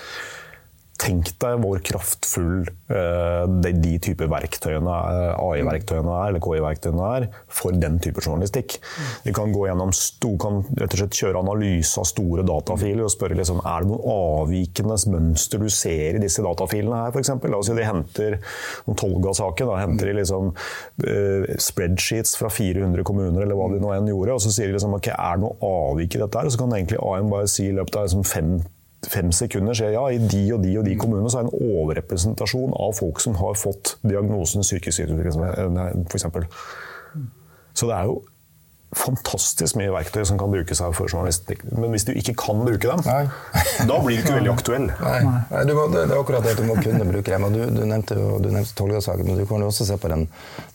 Tenk 1.03 1.33
deg 1.41 1.57
hvor 1.59 1.81
kraftfull 1.83 2.61
uh, 2.63 3.43
de, 3.63 3.71
de 3.83 3.93
typer 4.03 4.29
verktøyene, 4.31 4.87
uh, 4.87 5.41
AI-verktøyene 5.49 6.13
er, 6.15 6.29
eller 6.31 6.43
KI-verktøyene 6.43 7.07
er, 7.17 7.25
for 7.51 7.75
den 7.75 7.97
type 8.03 8.23
journalistikk. 8.23 8.77
Du 9.25 9.33
kan 9.35 9.51
gå 9.51 9.65
gjennom 9.67 9.91
sto, 9.97 10.31
kan 10.39 10.61
rett 10.79 10.95
og 10.95 11.01
slett 11.01 11.17
kjøre 11.19 11.41
analyse 11.43 11.99
av 11.99 12.07
store 12.07 12.45
datafiler 12.47 13.03
og 13.03 13.11
spørre 13.11 13.35
liksom, 13.39 13.59
er 13.67 13.83
det 13.83 13.91
noen 13.91 14.13
avvikende 14.13 14.99
mønster 15.11 15.59
du 15.59 15.67
ser 15.73 16.19
i 16.19 16.21
disse 16.23 16.45
datafilene 16.45 17.01
her, 17.01 17.11
f.eks. 17.11 17.33
Si 17.63 17.75
de 17.75 17.87
henter 17.87 18.37
om 18.87 18.95
Tolga-saken, 18.99 19.73
henter 19.81 20.11
de 20.11 20.17
liksom, 20.21 20.53
uh, 20.53 21.49
spreadsheets 21.67 22.37
fra 22.39 22.51
400 22.53 23.03
kommuner, 23.07 23.43
eller 23.43 23.59
hva 23.59 23.67
de 23.73 23.81
nå 23.83 23.91
enn 23.97 24.07
gjorde, 24.13 24.37
og 24.37 24.45
så 24.45 24.53
sier 24.55 24.71
de 24.71 24.77
liksom, 24.77 24.95
ok, 25.01 25.11
er 25.17 25.35
det 25.35 25.43
noe 25.43 25.73
avvik 25.73 26.15
i 26.15 26.23
dette 26.23 26.39
her? 26.39 26.47
Og 26.47 26.55
så 26.55 26.63
kan 26.63 26.77
egentlig 26.79 27.01
AI 27.03 27.19
bare 27.27 27.51
si 27.51 27.67
i 27.67 27.75
løpet 27.75 27.99
av 27.99 28.07
liksom, 28.07 28.23
fem 28.27 28.55
fem 29.09 29.31
sekunder 29.35 29.77
ser 29.77 29.95
ja, 29.95 30.03
i 30.11 30.19
de 30.19 30.43
og 30.55 30.63
de 30.63 30.75
og 30.79 30.85
de 30.87 30.97
kommunene 30.99 31.31
så 31.31 31.41
er 31.41 31.47
det 31.47 31.53
en 31.53 31.71
overrepresentasjon 31.77 32.75
av 32.79 32.93
folk 32.97 33.23
som 33.23 33.37
har 33.39 33.57
fått 33.59 33.97
diagnosen 34.05 34.65
psykisk 34.65 35.01
sykdom, 35.01 35.19
f.eks. 36.07 36.29
Så 37.73 37.89
det 37.89 37.97
er 37.97 38.11
jo 38.11 38.21
fantastisk 38.97 39.77
mye 39.79 39.91
verktøy 39.93 40.23
som 40.27 40.37
kan 40.39 40.51
brukes 40.53 40.81
her 40.83 40.93
for 40.95 41.09
journalistikk. 41.09 41.63
Men 41.71 41.93
hvis 41.93 42.05
du 42.07 42.13
ikke 42.13 42.35
kan 42.39 42.61
bruke 42.61 42.91
dem, 42.91 43.01
da 43.89 43.99
blir 44.03 44.19
du 44.19 44.23
ikke 44.23 44.35
veldig 44.37 44.51
aktuell. 44.53 44.87
Nei, 44.89 45.19
Nei 45.51 45.63
du 45.69 45.73
må, 45.77 45.87
det, 45.93 46.05
er 46.05 46.15
akkurat 46.17 46.45
det 46.45 46.55
du 46.59 46.63
må 46.67 46.77
kunne 46.79 47.07
bruke 47.09 47.33
dem. 47.33 47.47
Du, 47.55 47.61
du 47.73 47.83
nevnte 47.89 48.17
jo 48.19 48.37
du 48.43 48.49
nevnte 48.53 48.75
Tolga-saken, 48.77 49.29
men 49.29 49.41
du 49.41 49.47
kan 49.49 49.63
jo 49.63 49.69
også 49.71 49.87
se 49.89 49.97
på 49.99 50.11
den, 50.13 50.27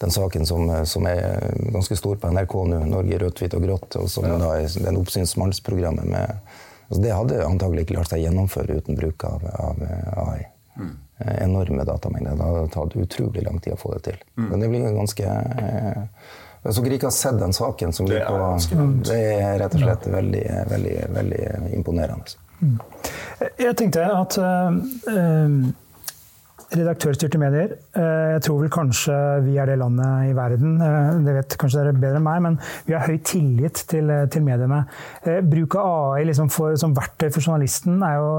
den 0.02 0.14
saken 0.14 0.48
som, 0.48 0.70
som, 0.88 1.06
er 1.08 1.52
ganske 1.74 1.98
stor 1.98 2.18
på 2.20 2.32
NRK 2.34 2.56
nå, 2.72 2.80
'Norge 2.88 3.20
rødt, 3.22 3.44
hvitt 3.44 3.58
og 3.58 3.68
grått', 3.68 4.00
og 4.00 4.10
som 4.10 4.26
ja. 4.26 4.38
da 4.40 4.56
er 4.58 4.88
den 4.88 4.98
oppsynsmannsprogrammet 5.00 6.08
med 6.08 6.58
altså 6.88 7.02
Det 7.02 7.14
hadde 7.14 7.44
antagelig 7.46 7.86
ikke 7.86 7.98
lært 7.98 8.12
seg 8.12 8.24
gjennomføre 8.24 8.78
uten 8.80 8.98
bruk 8.98 9.24
av, 9.28 9.46
av 9.68 9.82
AI. 10.24 10.42
Mm. 10.78 10.92
Enorme 11.42 11.84
datamengder. 11.84 12.36
Det 12.38 12.50
hadde 12.50 12.66
tatt 12.74 12.96
utrolig 12.96 13.42
lang 13.46 13.58
tid 13.60 13.74
å 13.74 13.80
få 13.80 13.94
det 13.96 14.04
til. 14.10 14.20
Mm. 14.38 14.50
Men 14.50 14.60
det 14.62 14.68
blir 14.72 14.92
ganske 14.96 15.32
Så 16.68 16.82
dere 16.82 16.98
ikke 16.98 17.08
har 17.08 17.14
sett 17.14 17.38
den 17.40 17.52
saken, 17.54 17.92
som 17.94 18.08
det, 18.10 18.22
på, 18.26 18.86
det 19.06 19.18
er 19.38 19.58
rett 19.62 19.74
og 19.78 19.84
slett 19.84 20.08
veldig, 20.10 20.44
veldig, 20.70 20.96
veldig 21.14 21.42
imponerende. 21.78 22.38
Mm. 22.58 22.78
Jeg 23.62 23.76
tenkte 23.78 24.06
at 24.10 24.38
uh, 24.42 24.74
redaktørstyrte 26.74 27.40
medier 27.40 27.74
uh, 27.96 28.34
Jeg 28.34 28.42
tror 28.46 28.62
vel 28.62 28.72
kanskje 28.72 29.16
vi 29.46 29.56
er 29.60 29.70
det 29.70 29.78
landet 29.80 30.30
i 30.30 30.34
verden, 30.36 30.76
uh, 30.82 31.18
det 31.24 31.36
vet 31.38 31.58
kanskje 31.60 31.82
dere 31.82 31.96
bedre 31.96 32.20
enn 32.20 32.26
meg, 32.26 32.42
men 32.44 32.58
vi 32.88 32.96
har 32.96 33.06
høy 33.08 33.18
tillit 33.26 33.84
til, 33.90 34.10
til 34.32 34.44
mediene. 34.44 34.82
bruk 35.48 35.76
av 35.80 36.14
AI 36.14 36.26
liksom 36.28 36.50
for, 36.52 36.76
som 36.80 36.96
verktøy 36.96 37.28
for 37.28 37.44
journalisten 37.44 38.02
er 38.04 38.18
jo 38.18 38.32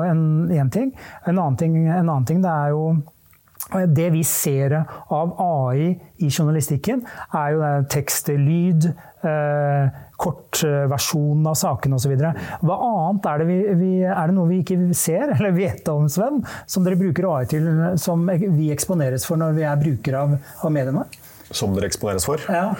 én 0.59 0.73
ting. 0.73 0.91
En 1.25 1.37
annen 1.37 1.57
ting, 1.59 1.79
en 1.87 2.05
annen 2.05 2.27
ting 2.27 2.43
det 2.43 2.51
er 2.51 2.75
jo 2.75 2.83
det 3.69 4.09
vi 4.13 4.23
ser 4.25 4.75
av 4.79 5.33
AI 5.41 5.91
i 6.17 6.29
journalistikken, 6.29 7.03
er 7.35 7.53
jo 7.53 7.69
tekst, 7.91 8.31
lyd, 8.33 8.89
eh, 9.23 9.99
kortversjonen 10.19 11.47
av 11.47 11.55
sakene 11.59 11.99
osv. 11.99 12.15
Hva 12.65 12.77
annet 12.89 13.29
er 13.31 13.41
det, 13.41 13.47
vi, 13.49 13.59
vi, 13.79 13.93
er 14.09 14.31
det 14.31 14.35
noe 14.35 14.49
vi 14.49 14.61
ikke 14.63 14.79
ser 14.97 15.31
eller 15.37 15.55
vet 15.55 15.87
om, 15.93 16.09
Sven, 16.11 16.41
som 16.67 16.85
dere 16.87 16.99
bruker 16.99 17.29
AI 17.29 17.47
til, 17.51 17.69
som 18.01 18.27
vi 18.27 18.71
eksponeres 18.73 19.27
for 19.29 19.39
når 19.39 19.57
vi 19.59 19.67
er 19.69 19.81
brukere 19.81 20.25
av, 20.25 20.37
av 20.65 20.75
mediene? 20.75 21.07
Som 21.49 21.73
dere 21.77 21.89
eksponeres 21.89 22.27
for? 22.27 22.43
Ja. 22.51 22.73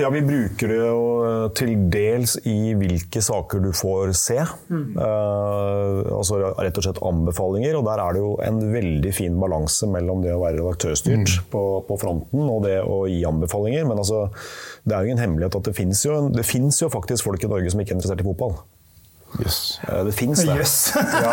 Ja, 0.00 0.08
vi 0.10 0.22
bruker 0.24 0.70
det 0.70 0.78
jo 0.78 1.00
eh, 1.26 1.46
til 1.56 1.72
dels 1.92 2.36
i 2.48 2.72
hvilke 2.78 3.20
saker 3.24 3.62
du 3.64 3.70
får 3.76 4.12
se. 4.16 4.38
Mm. 4.72 4.96
Uh, 4.96 6.00
altså 6.16 6.38
rett 6.40 6.78
og 6.78 6.86
slett 6.86 7.00
anbefalinger. 7.04 7.76
Og 7.78 7.86
der 7.88 8.02
er 8.02 8.16
det 8.16 8.22
jo 8.22 8.32
en 8.44 8.60
veldig 8.72 9.14
fin 9.16 9.38
balanse 9.40 9.88
mellom 9.90 10.24
det 10.24 10.34
å 10.34 10.40
være 10.42 10.60
redaktørstyrt 10.60 11.36
mm. 11.36 11.48
på, 11.52 11.64
på, 11.88 11.98
fronten 12.00 12.44
og 12.46 12.62
det 12.66 12.78
å 12.84 13.02
gi 13.10 13.20
anbefalinger. 13.28 13.88
Men 13.88 14.00
altså, 14.02 14.26
det 14.86 14.96
er 14.96 15.02
jo 15.02 15.12
ingen 15.12 15.24
hemmelighet 15.26 15.58
at 15.60 15.68
det 15.68 15.76
fins 15.78 16.04
jo, 16.06 16.18
jo, 16.32 16.92
faktisk 16.92 17.28
folk 17.28 17.44
i 17.44 17.52
Norge 17.52 17.74
som 17.74 17.82
ikke 17.82 17.96
er 17.96 18.00
interessert 18.00 18.24
i 18.24 18.28
fotball. 18.30 18.56
Yes. 19.40 19.80
Det 20.06 20.12
fins 20.12 20.42
det. 20.44 20.56
Yes. 20.60 20.74
ja, 21.24 21.32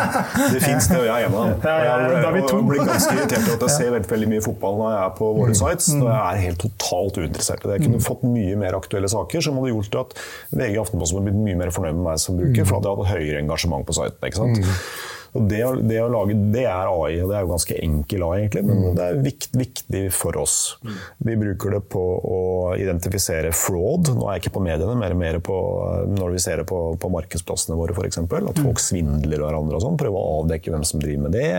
det 0.54 0.62
fins 0.64 0.88
det, 0.88 1.00
og 1.02 1.06
jeg 1.08 1.26
er 1.26 1.28
en 1.28 1.36
av 1.36 1.50
dem. 1.50 1.66
Ja, 1.66 1.76
ja, 1.84 2.22
jeg 2.24 2.64
blir 2.70 2.84
ganske 2.88 3.16
irritert 3.18 3.44
over 3.44 3.58
at 3.58 3.66
jeg 3.66 3.76
ser 3.76 3.92
veldig, 3.96 4.10
veldig 4.14 4.30
mye 4.34 4.46
fotball 4.46 4.80
når 4.80 4.94
jeg 4.94 5.02
er 5.04 5.14
på 5.20 5.32
våre 5.40 5.56
mm. 5.56 5.60
sites. 5.62 5.92
Og 5.98 6.08
jeg 6.08 6.20
er 6.22 6.44
helt 6.46 6.64
totalt 6.64 7.20
uinteressert 7.20 7.66
i 7.66 7.68
det. 7.68 7.78
Jeg 7.78 7.86
kunne 7.88 8.02
mm. 8.02 8.08
fått 8.08 8.26
mye 8.30 8.58
mer 8.64 8.80
aktuelle 8.80 9.12
saker 9.12 9.46
som 9.46 9.60
hadde 9.60 9.74
gjort 9.74 10.00
at 10.04 10.18
VG 10.56 10.80
Aftenposten 10.86 11.20
hadde 11.20 11.30
blitt 11.30 11.46
mye 11.50 11.62
mer 11.64 11.74
fornøyd 11.76 12.00
med 12.00 12.06
meg 12.08 12.24
som 12.24 12.40
bruker, 12.40 12.64
mm. 12.64 12.68
for 12.70 12.80
hadde 12.80 12.94
jeg 12.94 13.02
hatt 13.02 13.14
høyere 13.18 13.44
engasjement 13.44 13.88
på 13.90 13.98
siten. 14.00 14.30
Ikke 14.30 14.42
sant? 14.44 14.64
Og 14.64 15.19
det, 15.34 15.62
det, 15.90 16.00
å 16.02 16.10
lage, 16.12 16.36
det 16.54 16.66
er 16.66 16.90
AI, 16.90 17.20
og 17.22 17.32
det 17.32 17.38
er 17.38 17.46
jo 17.46 17.52
ganske 17.52 17.78
enkel 17.86 18.26
AI, 18.26 18.38
egentlig, 18.42 18.64
men 18.66 18.82
mm. 18.82 18.88
det 18.98 19.06
er 19.06 19.20
vikt, 19.26 19.50
viktig 19.60 20.04
for 20.16 20.40
oss. 20.42 20.56
Mm. 20.86 20.96
Vi 21.30 21.38
bruker 21.44 21.76
det 21.78 21.82
på 21.94 22.04
å 22.18 22.40
identifisere 22.80 23.54
fraud. 23.56 24.12
Nå 24.18 24.28
er 24.28 24.38
jeg 24.38 24.46
ikke 24.46 24.56
på 24.58 24.66
mediene, 24.66 24.98
mer, 25.00 25.16
mer 25.18 25.40
på 25.46 25.60
når 26.10 26.36
vi 26.36 26.44
ser 26.44 26.64
det 26.64 26.68
på, 26.70 26.82
på 27.00 27.14
markedsplassene 27.14 27.78
våre 27.80 27.96
f.eks. 27.96 28.22
At 28.24 28.32
mm. 28.32 28.64
folk 28.64 28.82
svindler 28.84 29.46
hverandre 29.46 29.78
og 29.78 29.86
sånn. 29.86 30.00
Prøve 30.00 30.20
å 30.20 30.42
avdekke 30.42 30.74
hvem 30.74 30.88
som 30.88 31.04
driver 31.04 31.28
med 31.28 31.38
det. 31.38 31.54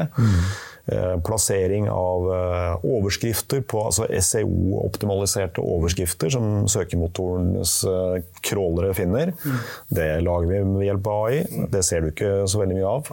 Eh, 0.90 1.20
plassering 1.22 1.90
av 1.90 2.24
eh, 2.34 2.84
overskrifter 2.84 3.60
på 3.62 3.82
altså 3.86 4.08
SEO-optimaliserte 4.10 5.62
overskrifter 5.62 6.32
som 6.34 6.64
søkemotorens 6.66 7.76
eh, 7.86 8.16
crawlere 8.42 8.96
finner. 8.98 9.30
Mm. 9.44 9.60
Det 10.00 10.08
lager 10.26 10.50
vi 10.50 10.64
ved 10.64 10.86
hjelp 10.88 11.10
av 11.12 11.28
AI. 11.28 11.44
Det 11.70 11.84
ser 11.86 12.02
du 12.02 12.10
ikke 12.10 12.32
så 12.50 12.64
veldig 12.64 12.80
mye 12.80 12.90
av. 12.96 13.12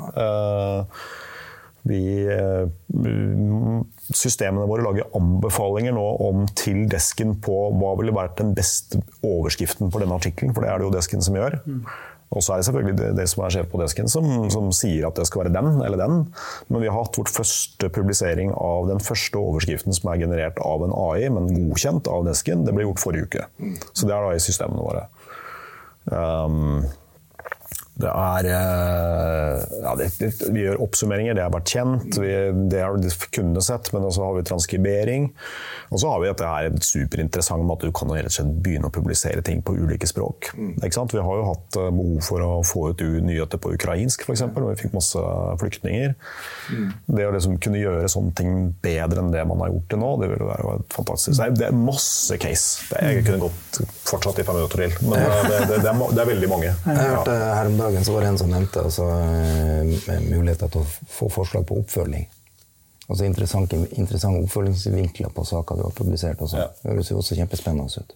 Vi, 1.88 2.02
systemene 4.10 4.66
våre 4.68 4.84
lager 4.84 5.14
anbefalinger 5.16 5.94
nå 5.96 6.08
om 6.26 6.48
til 6.58 6.82
desken 6.92 7.38
på 7.46 7.60
hva 7.78 7.94
ville 8.02 8.16
vært 8.16 8.42
den 8.42 8.56
beste 8.58 9.00
overskriften 9.22 9.94
på 9.94 10.02
denne 10.02 10.18
artikkelen, 10.18 10.56
for 10.56 10.66
det 10.66 10.74
er 10.74 10.82
det 10.82 10.90
jo 10.90 10.96
desken 10.98 11.24
som 11.24 11.38
gjør. 11.38 11.62
Mm. 11.68 11.84
Og 12.36 12.44
så 12.44 12.54
er 12.54 12.60
det 12.60 12.68
selvfølgelig 12.68 12.98
det, 13.00 13.10
det 13.22 13.26
som 13.32 13.44
er 13.46 13.54
sjef 13.56 13.70
på 13.72 13.80
desken 13.80 14.10
som, 14.12 14.26
som, 14.52 14.68
sier 14.76 15.08
at 15.08 15.16
det 15.16 15.28
skal 15.30 15.46
være 15.46 15.54
den 15.56 15.82
eller 15.86 16.02
den. 16.02 16.18
Men 16.68 16.84
vi 16.84 16.90
har 16.92 16.98
hatt 16.98 17.16
vårt 17.20 17.32
første 17.32 17.90
publisering 17.94 18.52
av 18.52 18.90
den 18.92 19.00
første 19.04 19.40
overskriften 19.40 19.96
som 19.96 20.12
er 20.12 20.22
generert 20.26 20.60
av 20.64 20.84
en 20.84 20.96
AI, 20.96 21.30
men 21.32 21.48
godkjent 21.56 22.10
av 22.12 22.28
desken. 22.28 22.66
Det 22.68 22.76
ble 22.76 22.88
gjort 22.90 23.04
forrige 23.04 23.30
uke. 23.30 23.48
Så 23.94 24.10
det 24.10 24.16
er 24.16 24.28
da 24.28 24.36
i 24.36 24.44
systemene 24.44 24.84
våre. 24.84 25.08
Um, 26.08 26.84
det 27.98 28.10
er 28.14 28.48
eh, 28.54 29.64
ja, 29.82 29.94
det, 29.98 30.12
det, 30.20 30.30
Vi 30.54 30.64
gjør 30.68 30.84
oppsummeringer, 30.86 31.34
det 31.38 31.46
har 31.46 31.54
vært 31.54 31.72
kjent. 31.74 32.20
Vi, 32.22 32.34
det 32.70 32.84
har 32.84 32.98
kundene 33.34 33.64
sett, 33.66 33.90
men 33.96 34.06
også 34.06 34.26
har 34.28 34.36
vi 34.38 34.44
transkribering. 34.46 35.32
Og 35.90 36.02
så 36.02 36.12
har 36.12 36.22
vi 36.22 36.30
at 36.30 36.42
det 36.42 36.48
er 36.48 36.78
superinteressant 36.84 37.64
med 37.66 37.78
at 37.78 37.88
du 37.88 37.96
kan 37.96 38.12
rett 38.14 38.30
og 38.30 38.36
slett 38.36 38.52
begynne 38.62 38.92
å 38.92 38.94
publisere 38.94 39.42
ting 39.46 39.64
på 39.66 39.74
ulike 39.80 40.10
språk. 40.10 40.52
Mm. 40.58 40.76
Vi 40.78 41.24
har 41.24 41.40
jo 41.42 41.48
hatt 41.48 41.80
eh, 41.80 41.90
behov 41.90 42.22
for 42.28 42.46
å 42.46 42.52
få 42.68 42.92
ut 42.92 43.02
nyheter 43.02 43.62
på 43.62 43.74
ukrainsk, 43.74 44.28
f.eks., 44.28 44.46
når 44.54 44.70
vi 44.76 44.78
fikk 44.84 44.94
masse 44.98 45.26
flyktninger. 45.64 46.14
Mm. 46.70 46.88
Det 47.18 47.28
å 47.28 47.34
liksom 47.34 47.58
kunne 47.64 47.82
gjøre 47.82 48.12
sånne 48.14 48.36
ting 48.38 48.54
bedre 48.84 49.24
enn 49.24 49.34
det 49.34 49.46
man 49.50 49.66
har 49.66 49.74
gjort 49.74 49.90
til 49.90 50.04
nå, 50.04 50.14
det 50.22 50.32
ville 50.36 50.52
være 50.52 50.78
fantastisk. 50.94 51.42
Det 51.58 51.70
er 51.72 51.82
masse 51.82 52.38
case. 52.42 52.92
Det, 52.92 53.02
jeg 53.02 53.26
kunne 53.26 53.48
gått 53.48 53.82
fortsatt 54.06 54.44
i 54.44 54.46
fem 54.46 54.60
minutter 54.60 54.86
til, 54.86 54.98
men 55.08 55.18
det, 55.18 55.34
det, 55.50 55.82
det, 55.82 55.90
er, 55.90 56.02
det 56.14 56.22
er, 56.22 56.32
veldig 56.36 56.52
mange. 56.52 56.74
Jeg 56.86 57.12
hørte 57.16 57.38
her 57.42 57.72
om 57.72 57.78
dagen 57.80 57.87
dagen 57.88 58.06
så 58.06 58.14
var 58.16 58.26
det 58.26 58.34
en 58.34 58.42
som 58.44 58.52
nevnte 58.52 58.84
altså, 58.84 59.08
eh, 59.08 60.22
muligheter 60.28 60.72
til 60.74 60.84
å 60.84 61.10
få 61.18 61.32
forslag 61.32 61.66
på 61.68 61.80
oppfølging. 61.82 62.28
Altså 63.08 63.24
Interessante, 63.26 63.80
interessante 63.96 64.44
oppfølgingsvinkler 64.44 65.32
på 65.34 65.44
saker 65.48 65.80
du 65.80 65.86
har 65.88 65.96
publisert. 65.96 66.42
Også. 66.44 66.60
Ja. 66.60 66.72
Det 66.84 66.92
høres 66.92 67.12
jo 67.12 67.22
også 67.22 67.38
kjempespennende 67.40 68.04
ut. 68.04 68.16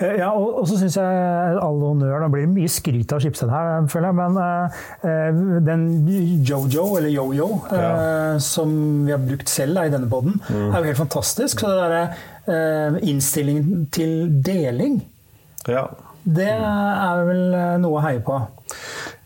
Eh, 0.00 0.16
ja, 0.18 0.32
og, 0.34 0.64
så 0.66 0.78
syns 0.80 0.96
jeg 0.98 1.58
all 1.62 1.78
honnør 1.84 2.24
Det 2.24 2.30
blir 2.32 2.48
mye 2.50 2.70
skryt 2.72 3.12
av 3.14 3.22
Skipsted 3.22 3.52
her, 3.52 3.86
føler 3.92 4.10
jeg. 4.10 4.18
Men 4.18 4.38
uh, 4.42 5.62
den 5.68 5.86
Jojo, 6.42 6.88
eller 6.98 7.12
Yo-Yo, 7.12 7.48
ja. 7.70 7.92
uh, 8.34 8.36
som 8.42 8.74
vi 9.06 9.14
har 9.14 9.22
brukt 9.22 9.52
selv 9.52 9.78
da, 9.78 9.86
i 9.86 9.94
denne 9.94 10.10
poden, 10.10 10.40
mm. 10.42 10.70
er 10.72 10.80
jo 10.80 10.90
helt 10.90 11.02
fantastisk. 11.04 11.62
Så 11.62 11.70
det 11.70 11.78
derre 11.84 12.04
uh, 12.50 13.02
innstillingen 13.06 13.86
til 13.94 14.32
deling 14.42 15.02
ja. 15.70 15.86
Det 16.22 16.50
er 16.50 17.24
vel 17.26 17.54
eh, 17.56 17.78
noe 17.82 17.98
å 17.98 18.04
heie 18.04 18.22
på. 18.22 18.38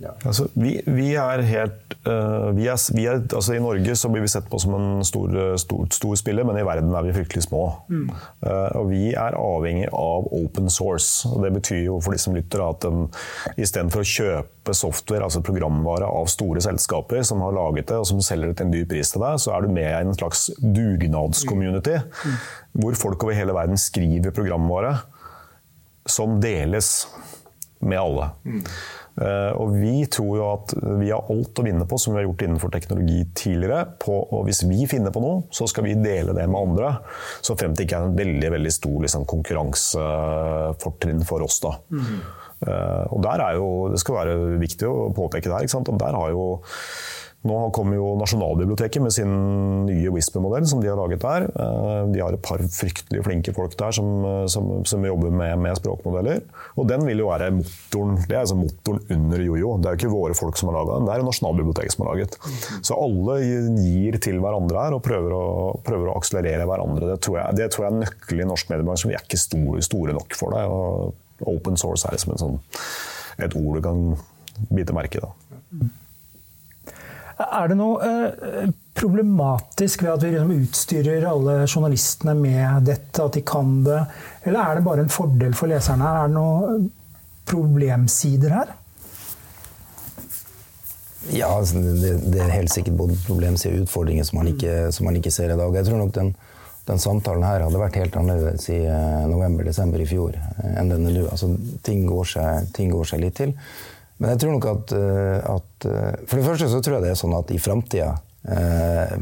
Ja. 0.03 0.13
Altså, 0.29 0.49
vi, 0.53 0.75
vi, 0.85 1.15
er 1.17 1.41
helt 1.49 1.95
uh, 2.05 2.51
vi 2.57 2.67
er, 2.69 2.81
vi 2.93 3.07
er, 3.09 3.23
altså, 3.23 3.55
I 3.57 3.63
Norge 3.63 3.95
så 3.97 4.11
blir 4.13 4.25
vi 4.27 4.29
sett 4.29 4.49
på 4.53 4.59
som 4.61 4.75
en 4.77 5.07
stor, 5.09 5.33
stor, 5.61 5.87
stor 5.95 6.19
spiller, 6.21 6.45
men 6.45 6.59
i 6.61 6.65
verden 6.67 6.93
er 6.97 7.07
vi 7.07 7.15
fryktelig 7.17 7.47
små. 7.47 7.63
Mm. 7.89 8.11
Uh, 8.45 8.69
og 8.81 8.91
vi 8.91 9.15
er 9.17 9.39
avhengig 9.41 9.89
av 9.93 10.29
open 10.37 10.69
source. 10.73 11.29
og 11.31 11.47
Det 11.47 11.53
betyr 11.57 11.83
jo 11.87 11.97
for 12.05 12.17
de 12.17 12.21
som 12.21 12.37
lytter 12.37 12.65
at 12.67 12.85
um, 12.91 13.07
istedenfor 13.57 14.05
å 14.05 14.11
kjøpe 14.13 14.77
software, 14.77 15.25
altså 15.25 15.45
programvare, 15.47 16.09
av 16.09 16.29
store 16.33 16.61
selskaper 16.65 17.25
som 17.25 17.45
har 17.47 17.57
laget 17.57 17.89
det 17.89 18.01
og 18.03 18.09
som 18.11 18.21
selger 18.25 18.53
det 18.53 18.61
til 18.61 18.69
en 18.69 18.77
dyr 18.77 18.89
pris 18.91 19.13
til 19.13 19.25
deg, 19.25 19.41
så 19.41 19.57
er 19.57 19.65
du 19.65 19.73
med 19.73 19.89
i 19.89 19.99
en 20.03 20.17
slags 20.17 20.49
dugnadscommunity 20.61 22.01
mm. 22.03 22.09
mm. 22.13 22.81
hvor 22.83 22.99
folk 23.07 23.25
over 23.25 23.39
hele 23.39 23.57
verden 23.57 23.81
skriver 23.81 24.35
programvare 24.37 24.97
som 26.07 26.39
deles 26.41 27.07
med 27.85 28.01
alle. 28.01 28.31
Mm. 28.45 28.63
Uh, 29.17 29.53
og 29.57 29.73
vi 29.81 30.03
tror 30.13 30.33
jo 30.37 30.47
at 30.51 30.73
vi 31.01 31.09
har 31.09 31.29
alt 31.33 31.61
å 31.61 31.65
vinne 31.65 31.87
på, 31.89 31.99
som 32.01 32.13
vi 32.13 32.21
har 32.21 32.27
gjort 32.27 32.43
innenfor 32.45 32.73
teknologi 32.73 33.23
tidligere. 33.37 33.85
På, 34.03 34.19
og 34.25 34.45
hvis 34.49 34.63
vi 34.69 34.85
finner 34.91 35.15
på 35.15 35.23
noe, 35.25 35.47
så 35.55 35.69
skal 35.71 35.87
vi 35.89 35.97
dele 35.97 36.37
det 36.37 36.45
med 36.51 36.61
andre. 36.61 36.91
Så 37.45 37.57
frem 37.57 37.77
til 37.77 37.87
ikke 37.87 38.01
er 38.01 38.11
en 38.11 38.19
veldig 38.19 38.51
veldig 38.59 38.75
stor 38.77 38.99
liksom, 39.07 39.29
konkurransefortrinn 39.29 41.25
for 41.29 41.47
oss. 41.47 41.61
da. 41.65 41.77
Mm. 41.93 42.19
Uh, 42.57 43.05
og 43.13 43.21
der 43.25 43.45
er 43.45 43.59
jo, 43.59 43.69
Det 43.93 44.01
skal 44.01 44.21
være 44.21 44.37
viktig 44.61 44.89
å 44.89 45.11
påpeke 45.17 45.49
der. 45.49 45.65
ikke 45.65 45.77
sant? 45.77 45.93
Og 45.93 46.01
der 46.01 46.17
har 46.17 46.33
jo 46.33 46.49
Nå 47.47 47.59
kommer 47.75 47.99
jo 47.99 48.15
Nasjonalbiblioteket 48.19 49.03
med 49.05 49.15
sin 49.15 49.33
nye 49.87 50.11
Whisper-modell 50.13 50.67
som 50.69 50.81
de 50.83 50.91
har 50.91 50.99
laget 50.99 51.23
der. 51.23 51.47
Eh, 51.53 52.01
de 52.13 52.23
har 52.23 52.35
et 52.35 52.43
par 52.43 52.63
fryktelig 52.73 53.23
flinke 53.27 53.55
folk 53.57 53.77
der 53.79 53.95
som, 53.95 54.09
eh, 54.27 54.47
som, 54.51 54.71
som 54.89 55.05
jobber 55.07 55.31
med, 55.31 55.59
med, 55.63 55.79
språkmodeller. 55.79 56.43
Og 56.77 56.89
den 56.91 57.05
vil 57.07 57.23
jo 57.23 57.31
være 57.31 57.53
motoren 57.55 58.19
det 58.27 58.35
er 58.35 58.43
altså 58.43 58.59
motoren 58.59 59.03
under 59.15 59.45
Jojo. 59.45 59.75
Det 59.79 59.91
er 59.91 59.97
jo 59.97 60.01
ikke 60.01 60.15
våre 60.15 60.39
folk 60.39 60.59
som 60.59 60.71
har 60.71 60.79
laga 60.81 60.97
den, 60.97 61.09
det 61.09 61.15
er 61.15 61.27
Nasjonalbiblioteket 61.27 61.97
som 61.97 62.07
har 62.07 62.15
laget. 62.15 62.39
Så 62.81 62.99
alle 62.99 63.39
gir 63.83 64.19
til 64.23 64.41
hverandre 64.43 64.87
her 64.87 64.97
og 64.97 65.05
prøver 65.07 65.37
å, 65.37 65.45
prøver 65.87 66.11
å 66.11 66.17
akselerere 66.19 66.67
hverandre. 66.69 67.13
Det 67.13 67.21
tror, 67.27 67.41
jeg, 67.43 67.61
det 67.61 67.71
tror 67.75 67.87
jeg 67.87 67.93
er 67.93 68.01
nøkkelen 68.03 68.47
i 68.47 68.51
norsk 68.51 68.73
mediebransje. 68.73 69.13
Vi 69.13 69.19
er 69.19 69.27
ikke 69.27 69.43
store, 69.43 69.85
store 69.87 70.17
nok 70.17 70.39
for 70.39 70.57
det. 70.57 70.65
Og 70.67 71.53
open 71.53 71.79
source 71.79 72.09
er 72.09 72.17
liksom 72.17 72.35
sånn, 72.41 72.59
et 73.45 73.55
ord 73.59 73.79
du 73.79 73.85
kan 73.85 74.03
bite 74.73 74.97
merke 74.97 75.21
i. 75.21 75.31
Er 77.37 77.69
det 77.69 77.77
noe 77.77 78.01
eh, 78.01 78.69
problematisk 78.97 80.07
ved 80.07 80.15
at 80.15 80.23
vi 80.25 80.33
liksom 80.33 80.53
utstyrer 80.57 81.27
alle 81.29 81.59
journalistene 81.67 82.33
med 82.39 82.87
dette, 82.89 83.21
at 83.21 83.37
de 83.37 83.43
kan 83.45 83.83
det? 83.85 83.99
Eller 84.47 84.63
er 84.63 84.79
det 84.79 84.87
bare 84.87 85.05
en 85.05 85.13
fordel 85.13 85.53
for 85.57 85.69
leserne? 85.69 86.09
Er 86.09 86.31
det 86.31 86.37
noen 86.39 86.87
problemsider 87.47 88.57
her? 88.57 88.73
Ja, 91.35 91.51
altså, 91.59 91.81
det, 91.83 92.15
det, 92.33 92.41
er 92.41 92.55
helt 92.55 92.73
sikkert 92.73 92.97
både 92.97 93.19
problemsider 93.27 93.81
og 93.81 93.87
utfordringer 93.87 94.25
som 94.25 94.39
man, 94.41 94.51
ikke, 94.55 94.93
som 94.95 95.09
man 95.09 95.19
ikke 95.19 95.35
ser 95.35 95.53
i 95.53 95.59
dag. 95.59 95.75
Jeg 95.75 95.89
tror 95.89 96.01
nok 96.01 96.15
den, 96.15 96.31
den, 96.87 97.03
samtalen 97.03 97.45
her 97.45 97.65
hadde 97.67 97.83
vært 97.83 97.99
helt 97.99 98.17
annerledes 98.17 98.69
i 98.71 98.79
eh, 98.87 99.27
november-desember 99.29 100.03
i 100.03 100.09
fjor 100.09 100.39
eh, 100.39 100.73
enn 100.79 100.93
den 100.93 101.09
er 101.11 101.19
nå. 101.19 101.27
Altså, 101.29 101.51
ting, 101.85 102.07
ting 102.77 102.95
går 102.95 103.11
seg 103.13 103.25
litt 103.27 103.37
til. 103.43 103.57
Men 104.17 104.33
jeg 104.33 104.43
tror 104.43 104.57
nok 104.57 104.67
at, 104.71 104.95
eh, 104.97 105.51
at, 105.57 105.87
eh, 105.91 106.27
For 106.27 106.39
det 106.39 106.47
første 106.47 106.71
så 106.73 106.81
tror 106.81 106.97
jeg 106.97 107.05
det 107.05 107.13
er 107.13 107.21
sånn 107.21 107.37
at 107.37 107.53
i 107.53 107.61
framtida 107.61 108.15
eh, 108.49 109.15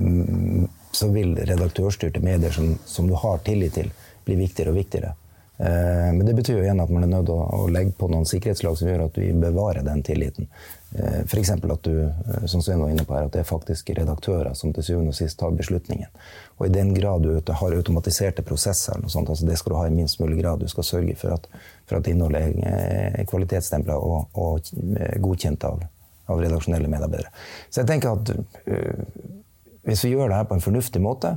så 0.95 1.11
vil 1.11 1.35
redaktørstyrte 1.35 2.23
medier 2.23 2.55
som, 2.55 2.77
som, 2.87 3.09
du 3.11 3.17
har 3.19 3.43
tillit 3.47 3.75
til, 3.75 3.91
bli 4.25 4.39
viktigere 4.39 4.71
og 4.71 4.79
viktigere. 4.79 5.15
Eh, 5.59 6.13
men 6.15 6.27
det 6.27 6.35
betyr 6.35 6.59
jo 6.59 6.63
igjen 6.65 6.81
at 6.83 6.91
man 6.91 7.07
er 7.07 7.13
nødt 7.13 7.29
til 7.29 7.37
å, 7.39 7.67
legge 7.71 7.95
på 7.99 8.09
noen 8.11 8.27
sikkerhetslag 8.27 8.79
som 8.79 8.89
gjør 8.91 9.05
at 9.07 9.21
vi 9.21 9.29
bevarer 9.39 9.87
den 9.87 10.03
tilliten. 10.07 10.49
Eh, 10.95 11.21
F.eks. 11.23 11.53
at 11.55 11.87
du, 11.87 12.01
eh, 12.07 12.47
som 12.51 12.63
Svein 12.63 12.83
var 12.83 12.91
inne 12.91 13.05
på 13.07 13.15
her, 13.15 13.29
at 13.29 13.37
det 13.37 13.45
er 13.45 13.49
faktisk 13.49 13.93
redaktører 13.95 14.57
som 14.59 14.75
til 14.75 14.87
syvende 14.87 15.15
og 15.15 15.19
sist 15.19 15.39
tar 15.39 15.55
beslutningen. 15.55 16.11
Og 16.59 16.67
i 16.67 16.75
den 16.75 16.91
grad 16.95 17.23
du 17.27 17.53
har 17.61 17.79
automatiserte 17.79 18.43
prosesser, 18.47 18.99
sånt, 19.07 19.31
altså 19.31 19.47
det 19.47 19.61
skal 19.61 19.75
du 19.75 19.79
ha 19.79 19.87
i 19.87 19.95
minst 19.95 20.21
mulig 20.23 20.41
grad. 20.43 20.63
Du 20.63 20.71
skal 20.71 20.87
sørge 20.87 21.17
for 21.19 21.39
at 21.39 21.49
for 21.85 22.01
at 22.01 22.09
innholdet 22.09 22.63
er 22.65 23.27
kvalitetsstempla 23.29 23.97
og, 24.01 24.39
og, 24.41 24.71
godkjent 25.21 25.67
av, 25.69 25.83
av, 26.27 26.41
redaksjonelle 26.41 26.89
medarbeidere. 26.91 27.33
Så 27.69 27.83
jeg 27.83 27.91
tenker 27.91 28.15
at 28.15 28.33
uh, 28.33 29.03
hvis 29.85 30.07
vi 30.07 30.15
gjør 30.15 30.33
det 30.33 30.39
her 30.39 30.49
på 30.49 30.57
en 30.57 30.65
fornuftig 30.65 31.03
måte, 31.05 31.35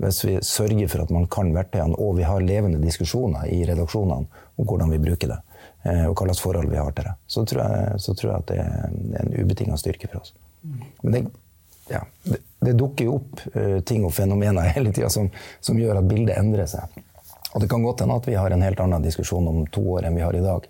hvis 0.00 0.22
vi 0.24 0.38
sørger 0.44 0.88
for 0.88 1.04
at 1.04 1.12
man 1.12 1.26
kan 1.30 1.52
verktøyene, 1.54 1.98
og 2.00 2.16
vi 2.16 2.24
har 2.24 2.40
levende 2.44 2.80
diskusjoner 2.82 3.50
i 3.52 3.62
redaksjonene 3.68 4.24
om 4.56 4.68
hvordan 4.68 4.92
vi 4.94 5.00
bruker 5.02 5.34
det, 5.34 5.38
uh, 5.84 6.06
og 6.08 6.14
hva 6.14 6.30
slags 6.30 6.42
forhold 6.44 6.70
vi 6.72 6.80
har 6.80 6.94
til 6.96 7.08
det, 7.10 7.14
så 7.26 7.44
tror 7.48 7.62
jeg, 7.64 8.00
så 8.06 8.16
tror 8.16 8.32
jeg 8.32 8.38
at 8.38 8.50
det 8.50 8.58
er 8.64 9.22
en 9.24 9.36
ubetinga 9.36 9.78
styrke 9.80 10.08
for 10.08 10.22
oss. 10.22 10.34
Men 11.02 11.14
det, 11.14 11.22
ja, 11.90 12.02
det, 12.24 12.40
det 12.64 12.76
dukker 12.80 13.08
jo 13.08 13.20
opp 13.20 13.44
uh, 13.54 13.78
ting 13.84 14.08
og 14.08 14.14
fenomener 14.16 14.72
hele 14.76 14.94
tida 14.96 15.12
som, 15.12 15.30
som 15.60 15.78
gjør 15.80 16.00
at 16.00 16.10
bildet 16.10 16.38
endrer 16.40 16.68
seg. 16.70 17.00
Og 17.50 17.62
det 17.62 17.70
kan 17.70 17.82
godt 17.82 18.04
hende 18.04 18.16
at 18.16 18.28
vi 18.28 18.38
har 18.38 18.52
en 18.54 18.62
helt 18.62 18.80
annen 18.80 19.04
diskusjon 19.04 19.48
om 19.50 19.64
to 19.74 19.82
år 19.96 20.06
enn 20.06 20.16
vi 20.16 20.24
har 20.24 20.36
i 20.36 20.44
dag. 20.44 20.68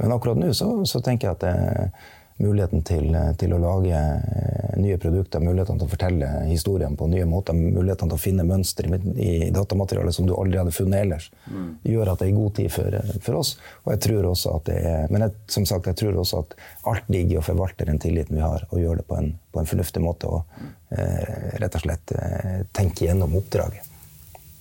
Men 0.00 0.14
akkurat 0.14 0.38
nå 0.40 0.52
så, 0.56 0.68
så 0.88 1.00
tenker 1.04 1.28
jeg 1.28 1.38
at 1.38 1.44
det 1.44 1.52
er 1.52 2.10
muligheten 2.40 2.82
til, 2.86 3.14
til, 3.38 3.52
å 3.54 3.60
lage 3.60 3.96
eh, 3.96 4.76
nye 4.80 4.96
produkter, 5.00 5.42
mulighetene 5.44 5.80
til 5.80 5.88
å 5.88 5.92
fortelle 5.92 6.28
historien 6.48 6.96
på 6.96 7.08
nye 7.12 7.26
måter, 7.28 7.56
mulighetene 7.56 8.12
til 8.12 8.16
å 8.16 8.22
finne 8.22 8.46
mønster 8.48 8.88
i, 8.88 9.00
i 9.20 9.32
datamaterialet 9.54 10.16
som 10.16 10.28
du 10.28 10.34
aldri 10.34 10.60
hadde 10.60 10.74
funnet 10.74 11.04
ellers, 11.04 11.28
mm. 11.50 11.68
gjør 11.92 12.12
at 12.12 12.22
det 12.22 12.30
er 12.30 12.38
god 12.38 12.56
tid 12.58 12.72
for, 12.74 12.98
for, 13.26 13.40
oss. 13.42 13.52
Og 13.84 13.92
jeg 13.94 14.02
tror 14.06 14.30
også 14.32 14.54
at 14.56 14.70
det 14.70 14.78
er, 14.80 15.04
Men 15.12 15.26
jeg, 15.26 15.36
som 15.56 15.68
sagt, 15.68 15.90
jeg 15.90 16.00
tror 16.00 16.20
også 16.22 16.44
at 16.44 16.56
alt 16.92 17.12
ligger 17.12 17.36
i 17.36 17.40
å 17.40 17.44
forvalte 17.44 17.88
den 17.88 18.00
tilliten 18.02 18.38
vi 18.38 18.44
har, 18.44 18.64
og 18.70 18.80
gjøre 18.80 19.02
det 19.02 19.08
på 19.10 19.20
en, 19.20 19.34
på 19.52 19.62
en 19.62 19.70
fornuftig 19.74 20.04
måte. 20.04 20.30
Og 20.30 20.96
eh, 20.96 21.58
rett 21.60 21.76
og 21.76 21.84
slett 21.84 22.16
eh, 22.16 22.64
tenke 22.76 23.08
gjennom 23.08 23.36
oppdraget. 23.40 23.86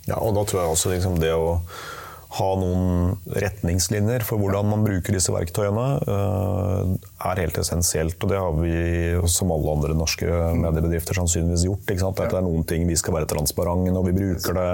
Ja, 0.10 0.18
og 0.18 0.34
da 0.36 0.44
tror 0.48 0.64
jeg 0.64 0.74
også 0.74 0.94
liksom 0.96 1.20
det 1.22 1.32
å 1.38 1.60
ha 2.38 2.48
noen 2.62 3.16
retningslinjer 3.42 4.22
for 4.26 4.38
hvordan 4.38 4.68
man 4.70 4.84
bruker 4.86 5.16
disse 5.16 5.34
verktøyene, 5.34 5.86
uh, 6.06 6.92
er 7.26 7.42
helt 7.42 7.58
essensielt. 7.58 8.20
Og 8.22 8.30
det 8.30 8.38
har 8.38 8.54
vi, 8.60 8.74
som 9.32 9.54
alle 9.54 9.74
andre 9.74 9.96
norske 9.98 10.30
mediebedrifter, 10.60 11.18
sannsynligvis 11.18 11.66
gjort. 11.66 11.90
At 11.90 12.20
det 12.20 12.38
er 12.38 12.46
noen 12.46 12.68
ting 12.70 12.86
vi 12.90 12.98
skal 13.00 13.18
være 13.18 13.32
transparente 13.34 13.94
når 13.96 14.06
vi 14.12 14.16
bruker 14.20 14.58
det. 14.60 14.70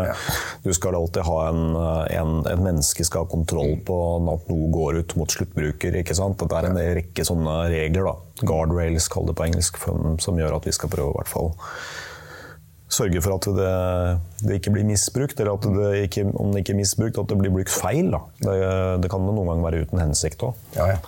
Du 0.65 0.73
skal 0.75 0.99
alltid 0.99 1.23
ha 1.29 1.37
en, 1.47 1.63
en, 2.19 2.33
en 2.51 2.65
menneske 2.65 3.07
skal 3.07 3.23
ha 3.23 3.31
kontroll 3.31 3.77
på 3.87 3.99
at 4.35 4.51
noe 4.51 4.71
går 4.75 4.99
ut 4.99 5.15
mot 5.19 5.31
sluttbruker. 5.31 5.95
Ikke 6.01 6.17
sant? 6.17 6.43
At 6.43 6.51
det 6.51 6.59
er 6.59 6.69
en 6.71 6.81
rekke 6.99 7.27
sånne 7.27 7.55
regler, 7.71 8.11
da. 8.11 8.43
guardrails, 8.43 9.07
kall 9.11 9.31
det 9.31 9.37
på 9.39 9.47
engelsk, 9.47 9.79
som 9.79 10.43
gjør 10.43 10.59
at 10.59 10.67
vi 10.67 10.75
skal 10.75 10.91
prøve 10.91 11.15
i 11.15 11.17
hvert 11.21 11.31
fall 11.31 11.53
sørge 12.95 13.21
for 13.23 13.35
at 13.35 13.49
det, 13.57 13.73
det, 14.41 14.59
ikke 14.59 14.73
blir 14.77 14.87
misbrukt, 14.87 15.39
eller 15.39 15.57
at 15.57 15.67
det 15.77 15.91
ikke, 16.07 16.25
om 16.33 16.53
det 16.53 16.63
ikke 16.63 16.75
er 16.75 16.81
misbrukt, 16.81 17.19
at 17.21 17.29
det 17.31 17.37
blir 17.41 17.53
brukt 17.53 17.73
feil. 17.73 18.15
Det, 18.39 18.55
det, 19.03 19.11
kan 19.11 19.27
noen 19.27 19.51
ganger 19.51 19.67
være 19.67 19.85
uten 19.85 20.01
hensikt 20.01 20.47
òg. 20.47 20.65
Ja, 20.77 20.95
ja. 20.95 20.99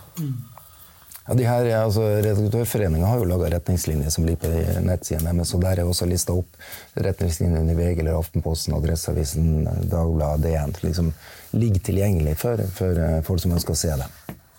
Ja, 1.28 1.36
de 1.36 1.44
her, 1.44 1.66
altså, 1.82 2.06
Redaktørforeninga 2.24 3.08
har 3.10 3.20
jo 3.20 3.26
laga 3.28 3.50
retningslinjer 3.58 4.12
som 4.14 4.24
ligger 4.24 4.46
på 4.46 4.84
nettsidene 4.86 5.34
deres. 5.36 5.52
og 5.58 5.64
Der 5.66 5.82
er 5.82 5.90
også 5.90 6.08
lista 6.08 6.36
opp 6.40 6.56
retningslinjene 6.96 7.74
i 7.74 7.76
VG 7.76 8.00
eller 8.00 8.16
Aftenposten, 8.16 8.78
Adresseavisen, 8.78 9.50
Dagbladet, 9.92 10.46
DN. 10.46 10.76
Liksom, 10.88 11.12
ligger 11.60 11.84
tilgjengelig 11.90 12.38
for, 12.40 12.64
for, 12.78 13.02
eh, 13.04 13.20
folk 13.28 13.44
som 13.44 13.58
ønsker 13.58 13.76
å 13.76 13.82
se 13.82 13.92
det. 14.00 14.08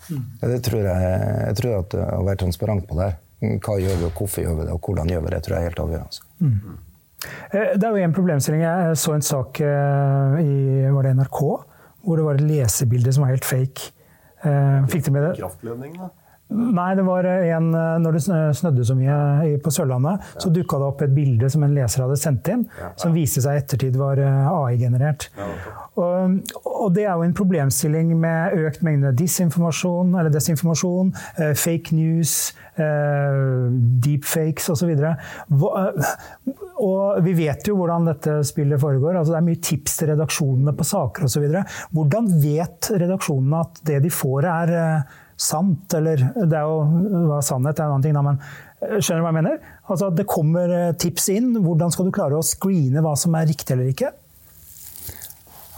Mm. 0.09 0.21
Ja, 0.41 0.51
det 0.51 0.59
tror 0.65 0.85
jeg, 0.85 1.09
jeg 1.45 1.57
tror 1.59 1.73
at 1.79 1.95
Å 2.01 2.21
være 2.25 2.39
transparent 2.41 2.87
på 2.89 2.95
det, 2.97 3.09
hva 3.39 3.75
gjør 3.79 3.97
vi, 3.97 4.05
og 4.07 4.21
hvorfor 4.21 4.45
gjør 4.45 4.55
vi 4.59 4.67
det, 4.67 4.75
og 4.75 4.85
hvordan 4.85 5.11
gjør 5.13 5.25
vi 5.25 5.33
det, 5.33 5.41
tror 5.45 5.55
jeg 5.55 5.63
er 5.63 5.69
helt 5.69 5.83
avgjørende. 5.85 6.23
Mm. 6.39 6.77
Eh, 7.25 7.75
det 7.75 7.83
er 7.83 7.89
jo 7.89 8.03
en 8.03 8.15
problemstilling. 8.15 8.63
Jeg 8.63 8.97
så 8.99 9.15
en 9.15 9.25
sak 9.25 9.61
eh, 9.65 10.39
i 10.43 10.55
var 10.93 11.07
det 11.07 11.15
NRK 11.19 11.41
hvor 11.99 12.15
det 12.15 12.25
var 12.25 12.37
et 12.39 12.47
lesebilde 12.47 13.11
som 13.13 13.25
var 13.25 13.33
helt 13.33 13.47
fake. 13.47 13.91
Eh, 14.47 14.87
fikk 14.91 15.07
du 15.07 15.11
med 15.11 15.25
det? 15.27 15.33
Kraftledning, 15.41 15.97
da? 15.99 16.09
Nei, 16.49 16.87
det 16.97 17.03
var 17.05 17.27
en 17.29 17.67
Når 18.01 18.15
det 18.15 18.21
snødde 18.57 18.85
så 18.87 18.95
mye 18.97 19.57
på 19.61 19.73
Sørlandet, 19.73 20.23
ja. 20.33 20.41
så 20.41 20.49
dukka 20.53 20.79
det 20.81 20.87
opp 20.87 21.03
et 21.05 21.13
bilde 21.13 21.49
som 21.51 21.65
en 21.65 21.75
leser 21.75 22.05
hadde 22.05 22.17
sendt 22.17 22.49
inn, 22.49 22.63
ja, 22.73 22.87
ja. 22.87 22.93
som 22.97 23.13
viste 23.13 23.43
seg 23.45 23.57
i 23.57 23.61
ettertid 23.61 23.99
var 23.99 24.17
AI-generert. 24.19 25.29
Og, 25.99 26.39
og, 26.63 26.89
det 26.95 27.05
er 27.05 27.17
jo 27.17 27.25
en 27.25 27.35
problemstilling 27.35 28.13
med 28.19 28.55
økt 28.67 28.83
mengde 28.85 29.11
disinformasjon, 29.19 30.15
eller 30.19 30.31
desinformasjon, 30.33 31.11
eh, 31.41 31.53
fake 31.57 31.95
news, 31.97 32.35
eh, 32.79 33.69
deepfakes 34.05 34.69
osv. 34.73 34.93
Og, 34.95 36.03
og 36.85 37.23
vi 37.25 37.35
vet 37.41 37.67
jo 37.67 37.77
hvordan 37.79 38.11
dette 38.11 38.39
spillet 38.47 38.81
foregår. 38.81 39.19
altså 39.19 39.35
Det 39.35 39.41
er 39.41 39.47
mye 39.49 39.63
tips 39.71 39.97
til 39.99 40.13
redaksjonene 40.13 40.75
på 40.77 40.87
saker 40.87 41.27
osv. 41.27 41.49
Hvordan 41.95 42.29
vet 42.43 42.93
redaksjonene 42.95 43.65
at 43.65 43.81
det 43.89 44.03
de 44.05 44.13
får, 44.13 44.47
er 44.53 44.77
eh, 44.79 45.17
sant? 45.39 45.93
Eller 45.97 46.23
det 46.37 46.55
er 46.57 46.67
jo 46.67 47.27
hva 47.29 47.41
sannhet 47.45 47.79
er 47.79 47.87
en 47.87 47.95
annen 47.95 48.07
ting, 48.07 48.15
da, 48.17 48.23
men 48.25 48.39
eh, 48.39 48.97
skjønner 48.99 49.21
du 49.21 49.25
hva 49.25 49.33
jeg 49.33 49.39
mener? 49.41 49.75
Altså 49.89 50.09
Det 50.15 50.25
kommer 50.29 50.73
eh, 50.75 50.95
tips 50.99 51.29
inn. 51.35 51.53
Hvordan 51.63 51.93
skal 51.95 52.09
du 52.09 52.15
klare 52.15 52.39
å 52.39 52.45
screene 52.45 53.03
hva 53.05 53.15
som 53.19 53.37
er 53.39 53.47
riktig 53.49 53.75
eller 53.75 53.93
ikke? 53.93 54.11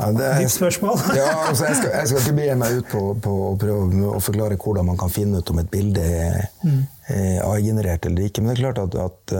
Ja, 0.01 0.07
er, 0.09 0.39
Ditt 0.41 0.53
spørsmål? 0.55 0.97
ja, 1.19 1.27
altså 1.49 1.67
jeg, 1.67 1.77
skal, 1.77 1.91
jeg, 1.93 2.09
skal, 2.09 2.23
ikke 2.23 2.37
begi 2.39 2.55
meg 2.57 2.79
ut 2.79 2.87
på, 2.89 3.03
på, 3.21 3.35
å 3.51 3.51
prøve 3.61 4.15
å 4.15 4.21
forklare 4.23 4.57
hvordan 4.61 4.87
man 4.89 4.97
kan 4.99 5.13
finne 5.13 5.41
ut 5.41 5.53
om 5.53 5.61
et 5.61 5.69
bilde 5.71 6.01
er, 6.01 6.47
mm. 6.65 6.81
er 7.13 7.35
AI-generert 7.45 8.09
eller 8.09 8.31
ikke. 8.31 8.41
Men 8.41 8.53
det 8.53 8.57
er 8.57 8.65
klart 8.65 8.81
at, 8.81 8.97
at 9.05 9.35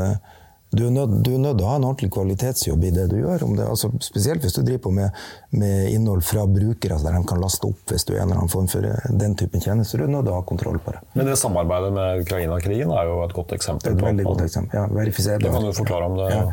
du 0.72 0.86
er, 0.88 0.92
nødt, 0.96 1.26
du 1.26 1.34
er 1.36 1.40
nødt 1.44 1.58
til 1.60 1.66
å 1.66 1.68
ha 1.68 1.78
en 1.82 1.84
ordentlig 1.84 2.08
kvalitetsjobb 2.16 2.84
i 2.88 2.90
det 2.96 3.04
du 3.12 3.18
gjør. 3.18 3.42
Det, 3.58 3.64
altså, 3.68 3.90
spesielt 4.00 4.46
hvis 4.46 4.54
du 4.56 4.62
driver 4.62 4.84
på 4.86 4.92
med, 4.96 5.18
med 5.60 5.90
innhold 5.92 6.24
fra 6.24 6.46
brukere 6.48 6.96
altså 6.96 7.10
der 7.10 7.18
de 7.18 7.28
kan 7.28 7.42
laste 7.44 7.68
opp 7.68 7.92
hvis 7.92 8.06
du 8.08 8.14
er 8.14 8.22
en 8.22 8.30
eller 8.30 8.38
annen 8.40 8.52
form 8.54 8.70
for 8.72 8.86
eh, 8.88 9.10
den 9.20 9.34
typen 9.36 9.60
tjenester. 9.60 10.00
Du 10.00 10.06
er 10.06 10.14
nødt 10.14 10.24
til 10.30 10.32
å 10.32 10.38
ha 10.38 10.46
kontroll 10.48 10.78
på 10.80 10.94
det. 10.96 11.02
Men 11.20 11.28
det 11.28 11.34
samarbeidet 11.42 11.90
med 11.98 12.24
Ukraina-krigen 12.24 12.94
er 12.96 13.10
jo 13.10 13.18
et 13.26 13.34
godt 13.36 13.52
eksempel. 13.58 13.98
Et 13.98 14.06
veldig 14.06 14.28
godt 14.30 14.44
eksempel, 14.46 14.80
ja, 14.80 14.86
verifiserbar. 14.96 15.44
Det 15.44 15.52
kan 15.58 15.68
du 15.68 15.74
forklare 15.82 16.08
om 16.08 16.16
det? 16.22 16.30
Ja. 16.32 16.46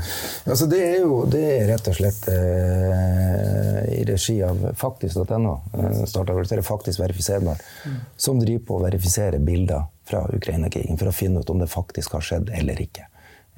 Altså, 0.50 0.68
det 0.72 0.81
er 0.88 0.96
jo 1.04 1.20
det 1.31 1.42
er 1.52 1.62
rett 1.70 1.90
og 1.92 1.98
slett 2.00 2.26
eh, 2.33 3.78
i 4.00 4.00
regi 4.09 4.35
av 4.48 4.64
faktisk.no, 4.83 5.52
eh, 5.78 6.00
starta 6.11 6.35
faktisk 6.66 7.04
verifiserbar, 7.04 7.62
mm. 7.87 8.02
som 8.18 8.42
driver 8.42 8.66
på 8.66 8.81
å 8.81 8.83
verifisere 8.88 9.38
bilder 9.38 9.87
fra 10.09 10.24
Ukraina-krigen 10.35 10.98
for 10.98 11.12
å 11.12 11.14
finne 11.14 11.44
ut 11.44 11.54
om 11.54 11.62
det 11.62 11.70
faktisk 11.70 12.18
har 12.18 12.26
skjedd 12.33 12.50
eller 12.59 12.83
ikke. 12.83 13.07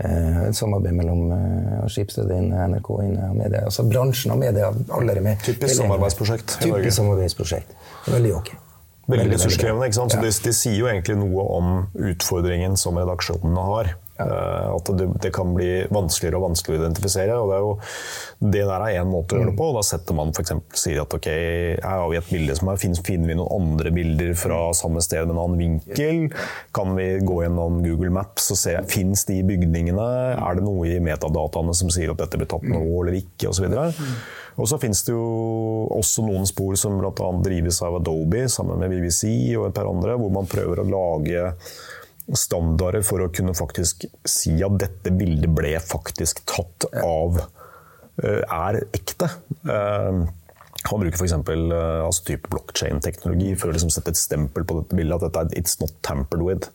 Eh, 0.00 0.48
et 0.48 0.56
samarbeid 0.56 0.96
mellom 0.96 1.28
uh, 1.28 1.84
Skipsstedet 1.90 2.38
inn, 2.40 2.54
NRK 2.72 2.88
inne 3.04 3.26
og 3.28 3.36
media. 3.36 3.66
Altså 3.68 3.84
bransjen 3.84 4.32
og 4.32 4.40
media. 4.40 4.70
Alle 4.96 5.12
er 5.12 5.20
med. 5.24 5.42
Typisk 5.44 5.76
samarbeidsprosjekt. 5.76 6.56
Typisk 6.62 6.96
samarbeidsprosjekt. 6.96 7.74
Veldig 8.08 8.34
ok. 8.38 8.52
Veldig 9.10 9.34
ressurskrevende. 9.34 9.90
ikke 9.90 9.98
sant? 9.98 10.14
Så 10.14 10.20
ja. 10.20 10.24
de, 10.24 10.32
de, 10.46 10.54
sier 10.56 10.78
jo 10.78 10.88
egentlig 10.88 11.18
noe 11.20 11.44
om 11.58 11.72
utfordringen 12.12 12.78
som 12.80 12.96
redaksjonene 13.00 13.66
har. 13.66 13.92
Uh, 14.20 14.76
at 14.76 14.90
det, 14.98 15.06
det, 15.24 15.30
kan 15.34 15.54
bli 15.56 15.68
vanskeligere 15.92 16.40
og 16.40 16.48
vanskeligere 16.50 16.82
å 16.82 16.84
identifisere. 16.86 17.38
og 17.38 17.50
Det, 17.50 17.56
er 17.56 17.64
jo, 17.64 18.50
det 18.56 18.64
der 18.68 18.84
er 18.86 18.98
én 19.00 19.10
måte 19.10 19.36
å 19.36 19.40
gjøre 19.40 19.52
det 19.52 19.56
på. 19.60 19.68
og 19.70 19.78
Da 19.78 19.84
setter 19.90 20.18
man 20.18 20.34
eksempel, 20.34 20.80
sier 20.82 21.02
at 21.04 21.16
ok, 21.16 21.28
her 21.30 22.02
har 22.04 22.16
et 22.18 22.32
bilde 22.32 22.56
som 22.58 22.72
er, 22.72 22.80
finner 22.80 23.32
vi 23.32 23.38
noen 23.38 23.54
andre 23.56 23.94
bilder 23.94 24.34
fra 24.38 24.60
samme 24.76 25.02
sted 25.04 25.24
med 25.26 25.36
en 25.36 25.42
annen 25.44 25.60
vinkel? 25.64 26.22
Kan 26.76 26.94
vi 26.98 27.08
gå 27.24 27.40
gjennom 27.44 27.80
Google 27.84 28.12
Maps 28.14 28.50
og 28.54 28.60
se 28.60 28.76
fins 28.90 29.26
de 29.30 29.40
bygningene? 29.46 30.08
Er 30.36 30.58
det 30.58 30.66
noe 30.66 30.88
i 30.88 31.00
metadataene 31.02 31.74
som 31.76 31.92
sier 31.92 32.12
at 32.12 32.22
dette 32.22 32.40
blir 32.40 32.50
tatt 32.50 32.66
nå 32.66 32.82
eller 32.84 33.20
ikke? 33.20 33.50
Og 33.50 33.56
så, 33.56 33.68
og 34.60 34.68
så 34.68 34.78
finnes 34.82 35.02
det 35.06 35.14
jo 35.14 35.24
også 35.96 36.26
noen 36.26 36.48
spor 36.48 36.76
som 36.80 36.98
bl.a. 37.00 37.30
drives 37.44 37.80
av 37.86 38.00
Adobe 38.00 38.46
sammen 38.52 38.80
med 38.80 38.92
BBC 38.92 39.24
og 39.56 39.70
et 39.70 39.76
par 39.76 39.88
andre, 39.90 40.18
hvor 40.20 40.32
man 40.34 40.48
prøver 40.50 40.82
å 40.82 40.90
lage 40.90 41.48
standarder 42.36 43.04
for 43.06 43.24
å 43.24 43.30
kunne 43.34 43.54
faktisk 43.56 44.06
si 44.28 44.56
at 44.64 44.78
dette 44.80 45.14
bildet 45.14 45.50
ble 45.54 45.76
faktisk 45.82 46.44
tatt 46.48 46.86
av 47.02 47.40
eh, 48.22 48.42
er 48.44 48.82
ekte. 48.96 49.30
Eh, 49.66 50.28
han 50.88 51.00
bruker 51.02 51.18
f.eks. 51.18 51.34
Uh, 51.44 52.06
altså 52.06 52.24
type 52.24 52.48
blockchain-teknologi 52.52 53.52
for 53.60 53.68
å 53.68 53.74
liksom 53.74 53.90
sette 53.92 54.14
et 54.14 54.20
stempel 54.20 54.64
på 54.64 54.78
dette 54.78 54.96
bildet. 54.96 55.18
At 55.18 55.26
dette 55.26 55.42
er 55.42 55.60
'it's 55.60 55.76
not 55.82 55.92
tampered 56.06 56.40
with'. 56.40 56.70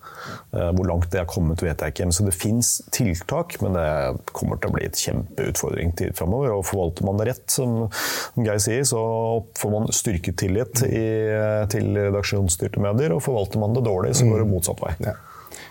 Hvor 0.52 0.86
langt 0.86 1.10
det 1.12 1.20
er 1.20 1.26
kommet, 1.26 1.64
vet 1.64 1.82
jeg 1.82 1.94
ikke. 1.94 2.12
Så 2.14 2.26
det 2.26 2.36
fins 2.38 2.82
tiltak, 2.92 3.58
men 3.62 3.74
det 3.74 4.22
kommer 4.32 4.62
til 4.62 4.70
å 4.70 4.76
bli 4.78 4.86
et 4.86 5.02
kjempeutfordring 5.02 5.96
til 5.98 6.14
framover. 6.14 6.54
Og 6.54 6.66
forvalter 6.66 7.06
man 7.06 7.18
det 7.18 7.28
rett, 7.28 7.50
som 7.50 7.90
Geir 8.38 8.62
sier, 8.62 8.84
så 8.86 9.44
får 9.58 9.72
man 9.74 9.90
styrket 9.90 10.38
tillit 10.38 10.84
i, 10.86 11.06
til 11.74 11.98
redaksjonsstyrte 11.98 12.80
medier. 12.80 13.16
Og 13.16 13.24
forvalter 13.26 13.60
man 13.60 13.74
det 13.74 13.86
dårlig, 13.90 14.16
så 14.16 14.30
går 14.30 14.46
det 14.46 14.52
motsatt 14.54 14.86
vei. 14.86 14.94
Ja. 15.02 15.18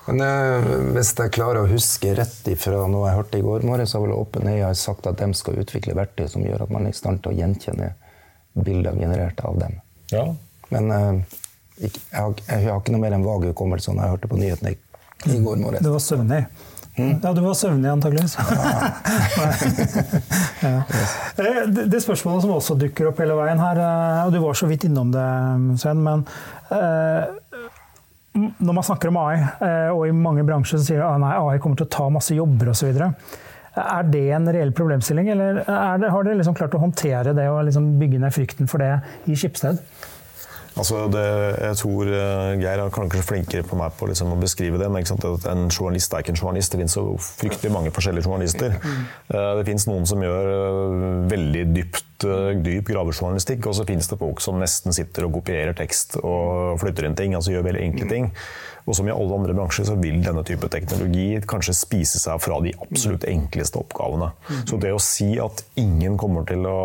Men 0.06 0.20
eh, 0.20 0.66
hvis 0.96 1.14
jeg 1.16 1.32
klarer 1.32 1.62
å 1.62 1.70
huske 1.70 2.12
rett 2.18 2.48
ifra 2.52 2.84
noe 2.90 3.08
jeg 3.08 3.18
hørte 3.18 3.40
i 3.40 3.44
går 3.44 3.64
morges, 3.64 3.92
så 3.92 4.00
har 4.00 4.06
vel 4.06 4.18
OpenAI 4.18 4.74
sagt 4.76 5.08
at 5.08 5.20
de 5.20 5.30
skal 5.36 5.60
utvikle 5.62 5.96
verktøy 5.96 6.26
som 6.28 6.44
gjør 6.44 6.66
at 6.66 6.74
man 6.74 6.88
er 6.88 6.92
i 6.92 6.98
stand 6.98 7.22
til 7.24 7.32
å 7.32 7.38
gjenkjenne 7.38 7.94
bilder 8.54 9.00
generert 9.00 9.40
av 9.44 9.56
dem. 9.62 9.78
Ja. 10.12 10.26
Men 10.74 10.92
eh, 10.92 11.40
jeg, 11.86 11.94
har, 12.12 12.36
jeg, 12.46 12.68
har, 12.68 12.78
ikke 12.78 12.94
noe 12.94 13.04
mer 13.06 13.16
enn 13.16 13.26
vag 13.26 13.48
hukommelse 13.50 13.94
når 13.94 14.04
jeg 14.04 14.16
hørte 14.16 14.30
på 14.30 14.40
nyhetene 14.42 14.74
i, 14.74 14.78
i 15.32 15.40
går 15.42 15.60
morges. 15.62 15.84
Du 15.84 15.92
var 15.94 16.04
søvnig? 16.04 16.44
Mm. 16.96 17.20
Ja, 17.22 17.32
du 17.32 17.40
var 17.40 17.54
søvnig 17.58 17.90
antakeligvis. 17.90 18.36
ja. 20.62 20.82
Eh, 21.36 21.66
det, 21.66 21.88
det 21.90 22.00
spørsmålet 22.04 22.44
som 22.44 22.52
også 22.54 22.76
dukker 22.78 23.08
opp 23.10 23.18
hele 23.18 23.34
veien 23.34 23.58
her, 23.58 23.80
eh, 23.82 24.20
og 24.28 24.30
du 24.30 24.38
var 24.44 24.54
så 24.54 24.68
vidt 24.70 24.86
innom 24.86 25.10
det, 25.14 25.24
Sven, 25.82 26.04
men 26.06 26.22
uh, 26.70 27.34
når 28.34 28.72
man 28.72 28.86
snakker 28.86 29.10
om 29.10 29.18
AI, 29.22 29.34
eh, 29.38 29.90
og 29.94 30.08
i 30.08 30.14
mange 30.16 30.44
bransjer 30.46 30.80
så 30.80 30.88
sier 30.88 31.04
at 31.06 31.22
AI 31.38 31.58
kommer 31.62 31.78
til 31.78 31.86
å 31.86 31.94
ta 31.94 32.08
masse 32.10 32.34
jobber 32.34 32.72
osv. 32.72 32.90
Er 32.94 34.08
det 34.10 34.24
en 34.34 34.50
reell 34.54 34.72
problemstilling, 34.74 35.30
eller 35.34 35.62
det, 35.62 36.10
har 36.10 36.26
dere 36.26 36.38
liksom 36.38 36.56
klart 36.58 36.74
å 36.74 36.82
håndtere 36.82 37.34
det 37.34 37.46
og 37.50 37.64
liksom 37.68 37.94
bygge 37.98 38.20
ned 38.22 38.34
frykten 38.34 38.70
for 38.70 38.82
det 38.82 38.92
i 39.30 39.38
Skipsted? 39.38 39.78
Altså 40.74 41.04
det, 41.12 41.24
jeg 41.62 41.78
tror 41.78 42.08
uh, 42.10 42.54
Geir 42.58 42.80
er 42.82 42.94
kanskje 42.94 43.22
flinkere 43.22 43.66
på 43.66 43.78
meg 43.78 43.94
på 43.94 44.08
liksom 44.10 44.32
å 44.34 44.38
beskrive 44.40 44.80
det. 44.80 44.88
Men 44.90 45.06
en 45.06 45.68
journalist 45.70 46.14
er 46.14 46.24
ikke 46.24 46.34
en 46.34 46.40
journalist. 46.40 46.72
Det 46.72 46.80
finnes 46.82 46.96
så 46.98 47.04
fryktelig 47.22 47.72
mange 47.74 47.92
forskjellige 47.94 48.26
journalister. 48.26 48.74
Uh, 49.30 49.54
det 49.60 49.68
finnes 49.68 49.86
noen 49.90 50.08
som 50.10 50.24
gjør 50.24 50.50
uh, 50.50 51.06
veldig 51.30 51.64
dypt, 51.76 52.26
dyp 52.64 52.90
gravejournalistikk, 52.90 53.66
og 53.68 53.78
så 53.78 53.86
finnes 53.86 54.08
det 54.10 54.18
folk 54.18 54.42
som 54.42 54.58
nesten 54.58 54.94
sitter 54.96 55.28
og 55.28 55.36
kopierer 55.38 55.76
tekst 55.78 56.18
og 56.22 56.80
flytter 56.82 57.08
inn 57.08 57.18
ting. 57.18 57.34
altså 57.38 57.54
gjør 57.54 57.68
veldig 57.68 57.84
enkle 57.90 58.10
ting. 58.10 58.30
Og 58.84 58.96
som 58.98 59.08
i 59.08 59.12
alle 59.14 59.36
andre 59.38 59.54
bransjer 59.56 59.86
så 59.88 59.96
vil 59.96 60.18
denne 60.24 60.42
type 60.44 60.68
teknologi 60.72 61.38
kanskje 61.48 61.76
spise 61.76 62.20
seg 62.20 62.40
fra 62.44 62.58
de 62.64 62.74
absolutt 62.84 63.24
enkleste 63.28 63.80
oppgavene. 63.80 64.28
Så 64.68 64.76
det 64.80 64.92
å 64.92 65.00
si 65.00 65.30
at 65.40 65.62
ingen 65.80 66.18
kommer 66.20 66.44
til 66.48 66.66
å 66.68 66.78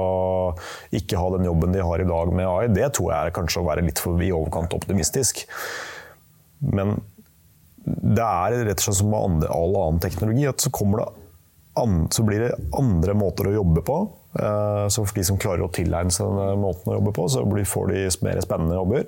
ikke 0.95 1.19
ha 1.19 1.27
den 1.35 1.49
jobben 1.49 1.75
de 1.75 1.83
har 1.83 1.99
i 1.99 2.07
dag 2.07 2.31
med 2.31 2.47
AI, 2.47 2.69
det 2.71 2.93
tror 2.95 3.11
jeg 3.11 3.19
er 3.19 3.35
kanskje 3.35 3.63
å 3.63 3.67
være 3.67 3.83
litt 3.89 3.99
for 3.99 4.23
i 4.23 4.31
overkant 4.31 4.77
optimistisk. 4.77 5.43
Men 6.63 7.01
det 7.83 8.23
er 8.23 8.61
rett 8.67 8.79
og 8.79 8.85
slett 8.85 9.01
som 9.01 9.11
med 9.11 9.49
all 9.51 9.75
annen 9.81 9.99
teknologi, 10.03 10.47
at 10.47 10.63
så, 10.63 10.71
det, 10.71 11.09
så 12.15 12.25
blir 12.27 12.45
det 12.45 12.55
andre 12.79 13.15
måter 13.17 13.49
å 13.49 13.57
jobbe 13.59 13.83
på. 13.87 13.99
Eh, 14.37 14.85
så 14.93 15.01
for 15.01 15.17
de 15.17 15.23
som 15.25 15.39
klarer 15.41 15.63
å 15.65 15.71
tilegne 15.73 16.13
seg 16.13 16.27
denne 16.29 16.53
måten 16.61 16.91
å 16.91 16.99
jobbe 16.99 17.09
på, 17.17 17.23
så 17.33 17.41
får 17.71 17.85
de 17.89 18.01
mer 18.25 18.37
spennende 18.45 18.77
jobber. 18.77 19.03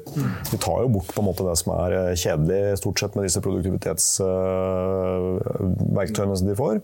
De 0.50 0.58
tar 0.58 0.78
jo 0.82 0.94
bort 0.98 1.10
på 1.14 1.22
en 1.22 1.30
måte 1.30 1.46
det 1.46 1.58
som 1.62 1.70
er 1.78 1.90
eh, 1.98 2.18
kjedelig 2.18 2.62
stort 2.82 2.98
sett 3.04 3.14
med 3.18 3.26
disse 3.28 3.44
produktivitetsverktøyene 3.46 6.38
som 6.42 6.48
de 6.50 6.56
får. 6.58 6.76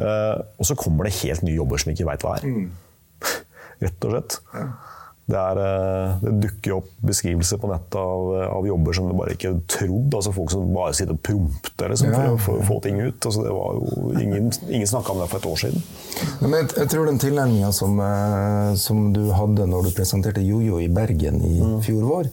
Eh, 0.00 0.36
og 0.60 0.64
så 0.68 0.74
kommer 0.78 1.02
det 1.08 1.18
helt 1.24 1.42
nye 1.46 1.58
jobber 1.58 1.76
som 1.80 1.88
vi 1.90 1.94
ikke 1.98 2.10
veit 2.12 2.24
hva 2.26 2.32
er. 2.38 2.42
Rett 3.82 4.00
og 4.06 4.10
slett. 4.14 4.32
Det, 5.30 5.38
er, 5.38 5.60
eh, 5.62 6.14
det, 6.24 6.32
dukker 6.42 6.76
opp 6.80 6.90
beskrivelser 7.06 7.60
på 7.62 7.70
nettet 7.70 7.96
av, 8.00 8.30
av, 8.48 8.66
jobber 8.66 8.96
som 8.96 9.08
du 9.08 9.14
bare 9.18 9.36
ikke 9.36 9.52
trodd. 9.70 10.16
Altså 10.18 10.32
folk 10.34 10.52
som 10.52 10.70
bare 10.74 10.94
sitter 10.96 11.14
og 11.14 11.22
prompter 11.26 11.92
liksom, 11.92 12.14
for, 12.16 12.40
for, 12.46 12.62
å 12.62 12.68
få 12.68 12.78
ting 12.86 13.00
ut. 13.00 13.18
Altså 13.18 13.44
det 13.46 13.54
var 13.54 13.78
jo, 13.78 14.12
ingen 14.20 14.50
ingen 14.68 14.90
snakka 14.90 15.14
om 15.14 15.22
det 15.22 15.28
for 15.30 15.40
et 15.40 15.50
år 15.50 15.60
siden. 15.64 15.84
Men 16.42 16.56
jeg, 16.58 16.70
jeg 16.82 16.92
tror 16.92 17.10
den 17.10 17.20
tilnærminga 17.22 17.72
som, 17.76 18.00
eh, 18.04 18.72
som, 18.80 19.04
du 19.14 19.26
hadde 19.34 19.68
når 19.70 19.88
du 19.88 19.92
presenterte 19.96 20.44
Jojo 20.44 20.80
i 20.82 20.88
Bergen 20.92 21.40
i 21.46 21.56
mm. 21.60 21.78
fjor 21.86 22.06
vår, 22.08 22.32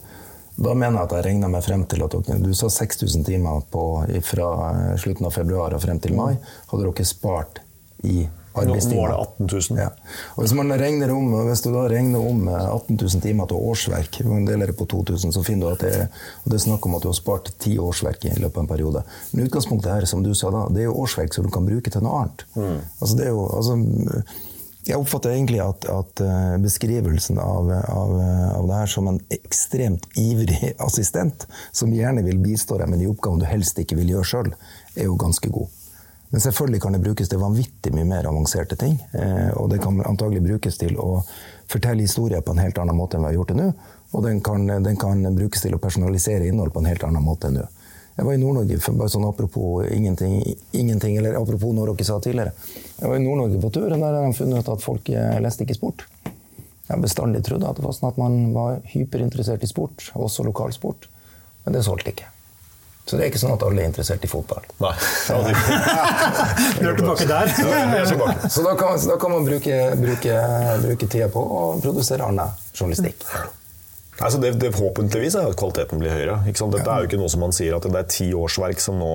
da 0.57 0.73
mener 0.73 0.97
jeg 0.97 1.05
at 1.05 1.15
jeg 1.19 1.25
regna 1.27 1.51
meg 1.53 1.61
frem 1.65 1.83
til 1.89 2.01
at 2.01 2.15
dere, 2.17 2.39
Du 2.41 2.49
sa 2.57 2.69
6000 2.73 3.27
timer 3.27 3.61
på, 3.73 3.85
fra 4.25 4.49
eh, 4.71 4.91
slutten 5.01 5.29
av 5.29 5.37
februar 5.37 5.75
og 5.77 5.83
frem 5.83 6.01
til 6.01 6.17
mai. 6.17 6.33
Hadde 6.71 6.83
dere 6.87 7.05
spart 7.07 7.61
i 8.07 8.23
arbeidstimer. 8.63 8.95
Nå 8.97 9.01
var 9.01 9.13
det 9.13 9.47
18 9.47 9.75
000. 9.75 9.81
Ja. 9.81 9.89
Og 10.35 10.43
hvis, 10.43 10.55
man 10.57 10.73
regner 10.81 11.13
om, 11.15 11.31
hvis 11.49 11.63
du 11.65 11.69
da 11.73 11.85
regner 11.91 12.23
om 12.31 12.43
18 12.49 12.97
eh, 12.97 13.05
000 13.05 13.23
timer 13.27 13.49
til 13.51 13.69
årsverk, 13.71 14.19
man 14.27 14.49
deler 14.49 14.71
det 14.71 14.77
på 14.79 14.89
2000, 14.89 15.35
så 15.35 15.45
finner 15.45 15.67
du 15.67 15.75
at 15.75 15.85
det 15.85 15.95
og 16.43 16.51
det 16.51 16.59
er 16.59 16.63
snakk 16.63 16.85
om 16.87 16.97
at 16.97 17.03
du 17.03 17.09
har 17.09 17.17
spart 17.17 17.49
ti 17.61 17.77
årsverk 17.81 18.27
i 18.29 18.35
løpet 18.37 18.59
av 18.59 18.65
en 18.65 18.69
periode. 18.69 19.05
Men 19.31 19.47
utgangspunktet 19.47 19.91
her, 19.93 20.09
som 20.09 20.23
du 20.23 20.33
sa 20.37 20.51
da, 20.53 20.67
det 20.73 20.85
er 20.85 20.89
jo 20.89 20.99
årsverk 21.03 21.35
som 21.35 21.47
du 21.47 21.51
kan 21.53 21.65
bruke 21.67 21.91
til 21.93 22.05
noe 22.05 22.21
annet. 22.21 22.45
Mm. 22.55 22.77
Altså, 22.99 23.17
det 23.17 23.25
er 23.27 23.33
jo, 23.33 23.47
altså, 23.57 23.75
jeg 24.87 24.99
oppfatter 25.01 25.33
egentlig 25.33 25.59
at, 25.63 25.87
at 25.91 26.21
eh, 26.23 26.53
beskrivelsen 26.63 27.39
av, 27.43 27.71
av, 27.71 28.13
av, 28.55 28.67
det 28.69 28.77
her 28.77 28.91
som 28.91 29.09
en 29.11 29.19
ekstremt 29.33 30.07
ivrig 30.19 30.73
assistent, 30.87 31.47
som 31.75 31.93
gjerne 31.93 32.23
vil 32.27 32.39
bistå 32.43 32.79
deg 32.79 32.91
med 32.91 33.03
de 33.03 33.09
oppgavene 33.11 33.43
du 33.43 33.49
helst 33.49 33.79
ikke 33.81 33.99
vil 33.99 34.15
gjøre 34.15 34.31
sjøl, 34.31 34.53
er 34.95 35.09
jo 35.09 35.19
ganske 35.19 35.51
god. 35.51 35.73
Men 36.29 36.43
selvfølgelig 36.43 36.81
kan 36.83 36.95
det 36.95 37.03
brukes 37.03 37.29
til 37.31 37.39
vanvittig 37.39 37.93
mye 37.95 38.07
mer 38.07 38.27
avanserte 38.27 38.75
ting. 38.79 38.97
Eh, 39.15 39.51
og 39.55 39.69
det 39.71 39.79
kan 39.83 40.01
antagelig 40.03 40.43
brukes 40.43 40.79
til 40.79 40.97
å 40.99 41.21
fortelle 41.71 42.03
historier 42.03 42.43
på 42.43 42.51
en 42.51 42.63
helt 42.63 42.79
annen 42.83 42.97
måte 42.97 43.17
enn 43.17 43.23
vi 43.23 43.31
har 43.31 43.37
gjort 43.39 43.53
det 43.53 43.59
nå. 43.61 43.71
Og 44.15 44.23
den 44.23 44.41
kan, 44.43 44.67
den 44.67 44.99
kan 44.99 45.23
brukes 45.35 45.63
til 45.63 45.75
å 45.75 45.81
personalisere 45.83 46.47
innhold 46.47 46.73
på 46.75 46.83
en 46.83 46.91
helt 46.91 47.03
annen 47.07 47.23
måte 47.23 47.51
enn 47.51 47.61
nå. 47.61 47.65
Jeg 48.17 48.25
var 48.25 48.33
i 48.33 48.41
Nord-Norge, 48.41 48.79
bare 48.97 49.13
sånn 49.13 49.27
apropos 49.27 49.85
ingenting, 49.93 50.39
ingenting, 50.73 51.19
eller 51.19 51.35
apropos 51.37 51.75
noe 51.77 51.91
dere 51.91 52.07
sa 52.07 52.15
tidligere. 52.17 52.55
Jeg 52.97 53.11
var 53.11 53.19
i 53.19 53.21
Nord-Norge 53.21 53.59
på 53.61 53.69
tur, 53.75 53.91
og 53.91 53.93
der 53.93 54.07
har 54.07 54.23
de 54.23 54.37
funnet 54.39 54.65
ut 54.65 54.71
at 54.73 54.81
folk 54.83 55.11
eh, 55.13 55.35
leste 55.43 55.67
ikke 55.67 55.77
sport. 55.77 56.07
Jeg 56.25 56.95
har 56.95 57.03
bestandig 57.03 57.43
trodd 57.45 57.67
at 57.67 57.83
sånn 57.83 58.09
at 58.09 58.17
man 58.17 58.39
var 58.55 58.79
hyperinteressert 58.89 59.63
i 59.63 59.69
sport, 59.69 60.09
også 60.17 60.47
lokalsport. 60.47 61.05
Men 61.65 61.77
det 61.77 61.85
solgte 61.85 62.15
ikke. 62.15 62.31
Så 63.07 63.15
det 63.15 63.23
er 63.23 63.29
ikke 63.31 63.39
sånn 63.39 63.53
at 63.55 63.63
alle 63.63 63.83
er 63.83 63.87
interessert 63.87 64.25
i 64.27 64.29
fotball. 64.29 64.65
Nei. 64.83 64.93
du 66.81 66.89
er 66.89 66.97
tilbake 66.97 67.27
der. 67.29 67.53
så 68.51 68.65
da 68.65 68.73
kan, 68.79 68.97
så 68.99 69.13
da 69.13 69.19
kan 69.21 69.31
man 69.31 69.47
bruke, 69.47 69.77
bruke, 69.99 70.41
bruke 70.83 71.07
tida 71.07 71.29
på 71.31 71.39
å 71.39 71.61
produsere 71.83 72.27
annen 72.27 72.51
journalistikk. 72.75 73.23
Altså 74.17 74.39
det, 74.41 74.55
det, 74.57 74.71
Forhåpentligvis 74.73 75.35
er 75.37 75.47
at 75.51 75.57
kvaliteten 75.59 76.01
blir 76.01 76.09
høyere. 76.09 76.39
Dette 76.47 76.89
er 76.89 77.03
jo 77.03 77.09
ikke 77.09 77.19
noe 77.21 77.29
som 77.29 77.43
man 77.45 77.53
sier 77.53 77.75
at 77.77 77.85
det 77.85 77.99
er 77.99 78.07
ti 78.09 78.31
årsverk 78.33 78.81
som 78.81 78.97
nå 78.97 79.11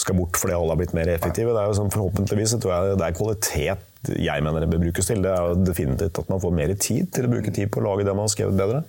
skal 0.00 0.16
bort 0.16 0.40
fordi 0.40 0.56
alle 0.56 0.72
har 0.72 0.80
blitt 0.80 0.94
mer 0.96 1.10
effektive. 1.12 1.52
Det 1.52 1.60
er 1.60 1.68
jo 1.68 1.76
sånn, 1.76 1.92
forhåpentligvis 1.92 2.56
tror 2.56 2.72
jeg 2.72 2.98
det 3.02 3.08
er 3.10 3.18
kvalitet 3.18 3.90
jeg 4.20 4.44
mener 4.44 4.60
det 4.60 4.68
bør 4.72 4.82
brukes 4.82 5.08
til. 5.08 5.22
Det 5.24 5.32
er 5.32 5.48
jo 5.48 5.60
definitivt 5.64 6.20
at 6.20 6.30
man 6.32 6.40
får 6.42 6.56
mer 6.56 6.74
tid 6.76 7.08
til 7.14 7.28
å 7.28 7.32
bruke 7.36 7.52
tid 7.54 7.70
på 7.72 7.80
å 7.80 7.86
lage 7.86 8.06
det 8.08 8.16
man 8.16 8.26
har 8.26 8.32
skrevet 8.32 8.58
bedre. 8.58 8.82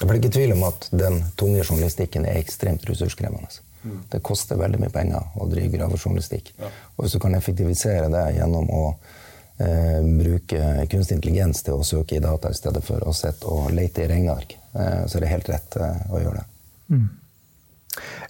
Det 0.00 0.08
er 0.08 0.18
ikke 0.18 0.32
tvil 0.34 0.54
om 0.56 0.64
at 0.66 0.88
den 0.90 1.20
tunge 1.38 1.62
journalistikken 1.62 2.26
er 2.26 2.40
ekstremt 2.40 2.86
ressurskrevende. 2.88 3.50
Mm. 3.84 3.98
Det 4.10 4.22
koster 4.24 4.58
veldig 4.58 4.80
mye 4.82 4.92
penger 4.92 5.36
å 5.38 5.46
drive 5.50 5.76
gravejournalistikk. 5.76 6.54
Ja. 6.58 6.70
Og 6.96 7.04
hvis 7.04 7.14
du 7.14 7.20
kan 7.22 7.36
effektivisere 7.36 8.08
det 8.10 8.24
gjennom 8.38 8.70
å 8.72 8.84
eh, 9.62 10.00
bruke 10.02 10.86
kunstig 10.90 11.18
intelligens 11.20 11.62
til 11.66 11.78
å 11.78 11.86
søke 11.86 12.16
i 12.18 12.22
data 12.24 12.50
i 12.50 12.58
stedet 12.58 12.82
for 12.86 13.04
å 13.06 13.14
sitte 13.14 13.50
og 13.50 13.74
lete 13.76 14.06
i 14.06 14.08
regneark, 14.10 14.56
eh, 14.72 15.04
så 15.06 15.20
er 15.20 15.26
det 15.26 15.34
helt 15.34 15.52
rett 15.52 15.78
eh, 15.78 16.08
å 16.10 16.24
gjøre 16.24 16.40
det. 16.40 16.48
Mm. 16.94 17.06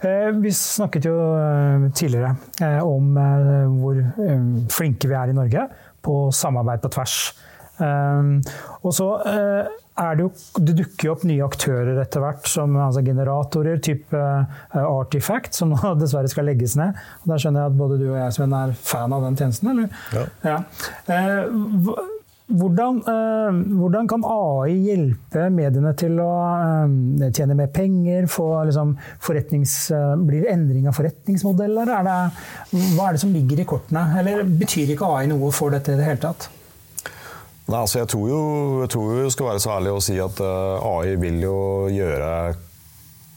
Eh, 0.04 0.30
vi 0.42 0.52
snakket 0.52 1.08
jo 1.08 1.14
eh, 1.38 1.88
tidligere 1.96 2.34
eh, 2.60 2.80
om 2.84 3.14
hvor 3.78 4.00
flinke 4.72 5.08
vi 5.08 5.16
er 5.16 5.32
i 5.32 5.36
Norge 5.36 5.66
på 6.04 6.28
samarbeid 6.34 6.82
på 6.84 6.92
tvers 6.98 7.18
og 7.82 8.92
så 8.94 9.08
uh, 9.26 9.72
er 9.98 10.16
det 10.16 10.24
jo 10.24 10.28
Det 10.62 10.76
dukker 10.78 11.08
jo 11.08 11.12
opp 11.14 11.26
nye 11.26 11.42
aktører 11.46 11.98
etter 12.02 12.22
hvert, 12.22 12.46
som 12.50 12.76
altså 12.78 13.02
generatorer, 13.06 13.82
type 13.82 14.14
uh, 14.14 14.80
Artifact, 14.80 15.54
som 15.58 15.74
nå 15.74 15.94
dessverre 16.02 16.30
skal 16.30 16.50
legges 16.50 16.78
ned. 16.78 16.96
Og 17.24 17.34
Der 17.34 17.42
skjønner 17.42 17.64
jeg 17.64 17.74
at 17.74 17.78
både 17.78 18.00
du 18.02 18.08
og 18.12 18.18
jeg, 18.20 18.34
Sven, 18.38 18.58
er 18.58 18.74
fan 18.78 19.14
av 19.14 19.26
den 19.26 19.38
tjenesten, 19.40 19.72
eller? 19.74 20.02
Ja. 20.14 20.26
ja. 20.50 20.58
Uh, 21.10 22.10
hvordan, 22.44 22.98
hvordan, 23.80 24.04
kan 24.04 24.24
AI 24.28 24.74
hjelpe 24.84 25.46
mediene 25.48 25.94
til 25.96 26.18
å 26.20 26.28
tjene 27.32 27.56
mer 27.56 27.70
penger? 27.72 28.26
Få, 28.28 28.50
liksom, 28.68 28.92
blir 29.24 30.44
det 30.44 30.52
endring 30.52 30.84
av 30.90 30.98
forretningsmodeller? 30.98 31.88
Er 31.96 32.04
det, 32.04 32.18
hva 32.98 33.08
er 33.08 33.16
det 33.16 33.22
som 33.24 33.32
ligger 33.32 33.64
i 33.64 33.66
kortene? 33.72 34.04
Eller 34.20 34.44
betyr 34.44 34.92
ikke 34.92 35.08
AI 35.08 35.32
noe 35.32 35.48
for 35.56 35.72
dette 35.72 35.96
i 35.96 35.98
det 35.98 36.04
hele 36.04 36.20
tatt? 36.26 36.50
Nei, 37.64 37.80
altså 37.80 38.02
jeg 38.02 38.10
tror 38.12 38.28
jo 38.28 38.42
jeg 38.82 38.92
tror 38.92 39.16
jo 39.22 39.32
skal 39.32 39.48
være 39.48 39.62
så 39.64 39.72
ærlig 39.78 39.94
å 39.94 40.04
si 40.04 40.18
at 40.20 40.40
uh, 40.44 40.84
AI 40.84 41.14
vil 41.20 41.40
jo 41.46 41.56
gjøre, 41.92 42.30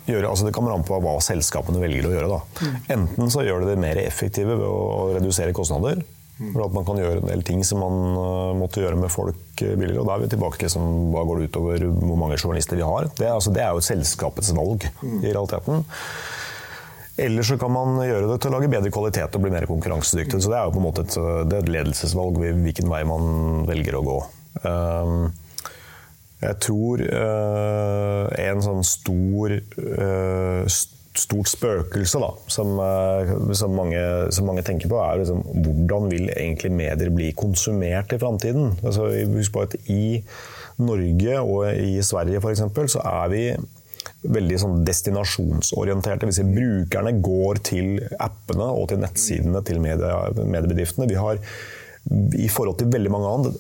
gjøre 0.09 0.31
altså 0.33 0.47
Det 0.47 0.53
kommer 0.55 0.75
an 0.75 0.83
på 0.87 0.99
hva 1.03 1.15
selskapene 1.23 1.79
velger 1.79 2.09
å 2.09 2.13
gjøre. 2.15 2.35
Da. 2.35 2.67
Mm. 2.67 2.77
Enten 2.97 3.31
så 3.31 3.45
gjør 3.47 3.63
det 3.63 3.73
det 3.73 3.81
mer 3.85 4.01
effektive 4.03 4.59
ved 4.59 4.67
å 4.67 5.13
redusere 5.15 5.55
kostnader. 5.55 6.03
Mm. 6.37 6.51
For 6.51 6.67
at 6.67 6.75
man 6.75 6.85
kan 6.85 6.99
gjøre 7.01 7.23
en 7.23 7.31
del 7.31 7.41
ting 7.47 7.63
som 7.65 7.79
man 7.81 7.95
uh, 8.19 8.51
måtte 8.59 8.83
gjøre 8.83 8.99
med 8.99 9.13
folk 9.13 9.63
uh, 9.63 9.73
billigere. 9.79 10.03
og 10.03 10.09
Da 10.09 10.17
er 10.17 10.25
vi 10.25 10.31
tilbake 10.35 10.59
til 10.59 10.67
liksom, 10.67 10.89
hva 11.15 11.23
går 11.25 11.39
det 11.39 11.51
utover 11.53 11.87
hvor 11.87 12.19
mange 12.19 12.37
journalister 12.37 12.77
vi 12.77 12.85
har. 12.85 13.07
Det, 13.17 13.31
altså, 13.31 13.55
det 13.55 13.63
er 13.63 13.71
jo 13.73 13.85
selskapets 13.87 14.51
valg 14.57 14.89
mm. 14.99 15.21
i 15.23 15.31
realiteten. 15.31 15.87
Eller 17.17 17.45
så 17.45 17.57
kan 17.57 17.73
man 17.73 17.97
gjøre 18.05 18.27
det 18.29 18.37
til 18.43 18.51
å 18.51 18.57
lage 18.57 18.69
bedre 18.69 18.93
kvalitet 18.93 19.35
og 19.37 19.43
bli 19.43 19.53
mer 19.53 19.65
konkurransedyktig. 19.69 20.41
Så 20.43 20.51
det 20.53 20.59
er 20.59 20.67
jo 20.67 20.75
på 20.75 20.81
en 20.81 20.85
måte 20.85 21.05
et, 21.07 21.17
et 21.57 21.71
ledelsesvalg 21.73 22.37
hvilken 22.43 22.91
vei 22.91 23.01
man 23.09 23.63
velger 23.69 23.97
å 23.97 24.03
gå. 24.05 24.17
Um, 24.61 25.31
jeg 26.37 26.59
tror 26.61 27.01
uh, 27.01 28.27
en 28.37 28.61
sånn 28.61 28.85
stor 28.85 29.55
uh, 29.57 30.77
stort 31.17 31.49
spøkelse 31.49 32.21
da, 32.21 32.29
som, 32.53 32.75
uh, 32.77 33.31
som, 33.57 33.73
mange, 33.73 34.01
som, 34.33 34.45
mange, 34.45 34.61
tenker 34.65 34.91
på, 34.91 34.99
er 35.01 35.23
liksom, 35.23 35.41
hvordan 35.65 36.11
vil 36.11 36.29
egentlig 36.35 36.71
medier 36.77 37.09
bli 37.13 37.31
konsumert 37.37 38.13
i 38.13 38.21
framtiden? 38.21 38.75
Altså, 38.83 39.09
husk 39.33 39.55
på 39.55 39.65
at 39.65 39.73
I 39.89 40.21
Norge 40.77 41.41
og 41.41 41.71
i 41.73 41.97
Sverige 42.05 42.43
for 42.43 42.53
eksempel, 42.53 42.89
så 42.91 43.01
er 43.01 43.33
vi 43.33 43.43
veldig 44.33 44.59
sånn 44.61 44.85
destinasjonsorienterte. 44.87 46.29
Hvis 46.29 46.43
brukerne 46.45 47.15
går 47.23 47.61
til 47.71 47.97
appene 48.19 48.69
og 48.73 48.89
til 48.91 49.01
nettsidene 49.03 49.63
til 49.67 49.81
mediebedriftene. 49.83 51.09
Vi 51.09 51.19
har 51.19 51.41
i 52.37 52.47
forhold 52.51 52.77
til 52.79 52.87
veldig 52.91 53.11
mange 53.11 53.31
andre, 53.35 53.51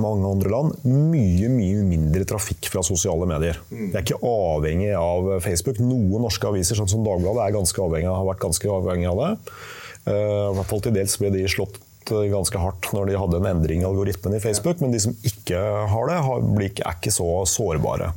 mange 0.00 0.30
andre, 0.30 0.50
land 0.52 0.84
mye 0.88 1.50
mye 1.52 1.82
mindre 1.84 2.24
trafikk 2.28 2.70
fra 2.72 2.80
sosiale 2.86 3.28
medier. 3.28 3.58
Det 3.68 3.92
er 3.92 4.04
ikke 4.06 4.22
avhengig 4.24 4.92
av 4.96 5.28
Facebook. 5.44 5.80
Noen 5.84 6.24
norske 6.24 6.48
aviser 6.48 6.78
sånn 6.78 6.88
som 6.88 7.04
Dagbladet 7.04 7.44
er 7.44 7.56
ganske 7.58 7.84
avhengig, 7.84 8.08
har 8.08 8.28
vært 8.30 8.44
ganske 8.46 8.72
avhengig 8.78 9.10
av 9.12 9.20
det. 9.20 9.30
Uh, 10.08 10.50
I 10.50 10.54
hvert 10.56 10.70
fall 10.72 10.84
til 10.86 10.96
dels 10.96 11.18
ble 11.20 11.34
de 11.34 11.44
slått 11.50 11.78
ganske 12.08 12.58
hardt 12.58 12.88
når 12.96 13.12
de 13.12 13.20
hadde 13.20 13.38
en 13.38 13.48
endring 13.52 13.84
i 13.84 13.86
algoritmen 13.86 14.34
i 14.34 14.42
Facebook, 14.42 14.80
men 14.82 14.94
de 14.94 15.00
som 15.04 15.14
ikke 15.26 15.60
har 15.92 16.08
det, 16.10 16.18
er 16.82 16.96
ikke 16.96 17.12
så 17.14 17.28
sårbare. 17.48 18.10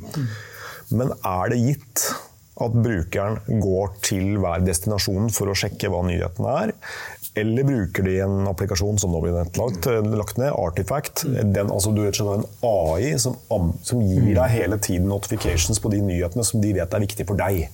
Men 0.94 1.12
er 1.18 1.52
det 1.52 1.62
gitt 1.62 2.06
at 2.62 2.72
brukeren 2.72 3.60
går 3.60 3.96
til 4.04 4.38
hver 4.40 4.62
destinasjon 4.64 5.28
for 5.34 5.52
å 5.52 5.56
sjekke 5.58 5.90
hva 5.92 6.00
nyhetene 6.06 6.54
er? 6.62 6.72
Eller 7.36 7.66
bruker 7.68 8.06
de 8.06 8.14
en 8.24 8.46
applikasjon 8.48 8.96
som 9.00 9.12
nå 9.12 9.20
blir 9.20 9.34
lagt, 9.36 9.58
lagt 9.60 10.38
ned, 10.40 10.54
Artifact. 10.56 11.26
Den, 11.28 11.68
altså 11.68 11.92
du 11.92 12.00
vet, 12.06 12.16
En 12.16 12.46
AI 12.64 13.18
som, 13.20 13.36
som, 13.84 14.00
gir 14.00 14.30
deg 14.38 14.54
hele 14.54 14.78
tiden 14.80 15.10
notifications 15.12 15.82
på 15.82 15.92
de 15.92 16.00
nyhetene 16.06 16.46
som 16.48 16.64
de 16.64 16.72
vet 16.78 16.96
er 16.96 17.04
viktige 17.04 17.28
for 17.28 17.36
deg. 17.36 17.68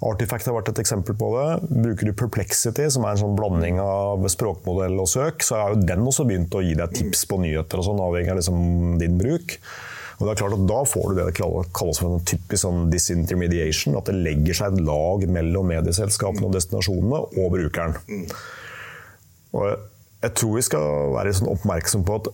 Artifact 0.00 0.48
har 0.48 0.56
vært 0.56 0.70
et 0.72 0.80
eksempel 0.80 1.12
på 1.20 1.28
det. 1.34 1.46
Bruker 1.68 2.08
du 2.08 2.16
Perplexity, 2.16 2.88
som 2.88 3.04
er 3.04 3.12
en 3.12 3.20
sånn 3.26 3.36
blanding 3.36 3.82
av 3.84 4.24
språkmodell 4.32 4.96
og 5.02 5.12
søk, 5.12 5.44
så 5.44 5.60
har 5.60 5.74
jo 5.74 5.84
den 5.84 6.08
også 6.08 6.24
begynt 6.28 6.56
å 6.56 6.64
gi 6.64 6.72
deg 6.78 6.96
tips 6.96 7.26
på 7.28 7.42
nyheter, 7.44 7.82
og 7.82 7.90
sånn, 7.90 8.00
avhengig 8.00 8.32
av 8.32 8.40
liksom 8.40 8.96
din 9.02 9.20
bruk. 9.20 9.58
Og 10.20 10.26
det 10.26 10.32
er 10.34 10.40
klart 10.42 10.56
at 10.58 10.66
Da 10.68 10.80
får 10.84 11.06
du 11.08 11.16
det 11.16 11.26
det 11.30 11.36
kalles 11.40 12.00
for 12.02 12.12
en 12.12 12.26
typisk 12.28 12.60
sånn 12.62 12.90
disintermediation. 12.92 13.96
At 13.96 14.10
det 14.10 14.18
legger 14.20 14.58
seg 14.58 14.74
et 14.74 14.84
lag 14.84 15.24
mellom 15.32 15.70
medieselskapene 15.72 16.50
og 16.50 16.58
destinasjonene 16.58 17.22
og 17.40 17.54
brukeren. 17.54 17.96
Og 19.56 19.64
jeg 20.20 20.36
tror 20.36 20.58
vi 20.58 20.66
skal 20.66 21.14
være 21.16 21.32
sånn 21.38 21.48
oppmerksom 21.50 22.04
på 22.04 22.18
at 22.20 22.28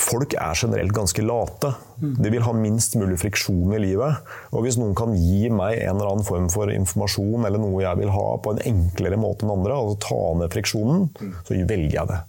folk 0.00 0.32
er 0.38 0.56
generelt 0.56 0.94
ganske 0.96 1.22
late. 1.26 1.74
De 2.00 2.32
vil 2.32 2.44
ha 2.46 2.54
minst 2.56 2.96
mulig 2.96 3.18
friksjon 3.20 3.74
i 3.76 3.82
livet. 3.82 4.22
Og 4.54 4.64
hvis 4.64 4.78
noen 4.80 4.96
kan 4.96 5.12
gi 5.18 5.50
meg 5.52 5.76
en 5.82 5.98
eller 5.98 6.14
annen 6.14 6.26
form 6.26 6.48
for 6.52 6.72
informasjon 6.72 7.44
eller 7.44 7.60
noe 7.60 7.82
jeg 7.84 8.00
vil 8.00 8.14
ha 8.14 8.26
på 8.40 8.54
en 8.54 8.62
enklere 8.70 9.20
måte 9.20 9.44
enn 9.44 9.52
andre, 9.58 9.76
altså 9.76 10.00
ta 10.06 10.20
ned 10.40 10.54
friksjonen, 10.56 11.10
så 11.44 11.58
velger 11.58 11.98
jeg 11.98 12.12
det. 12.14 12.22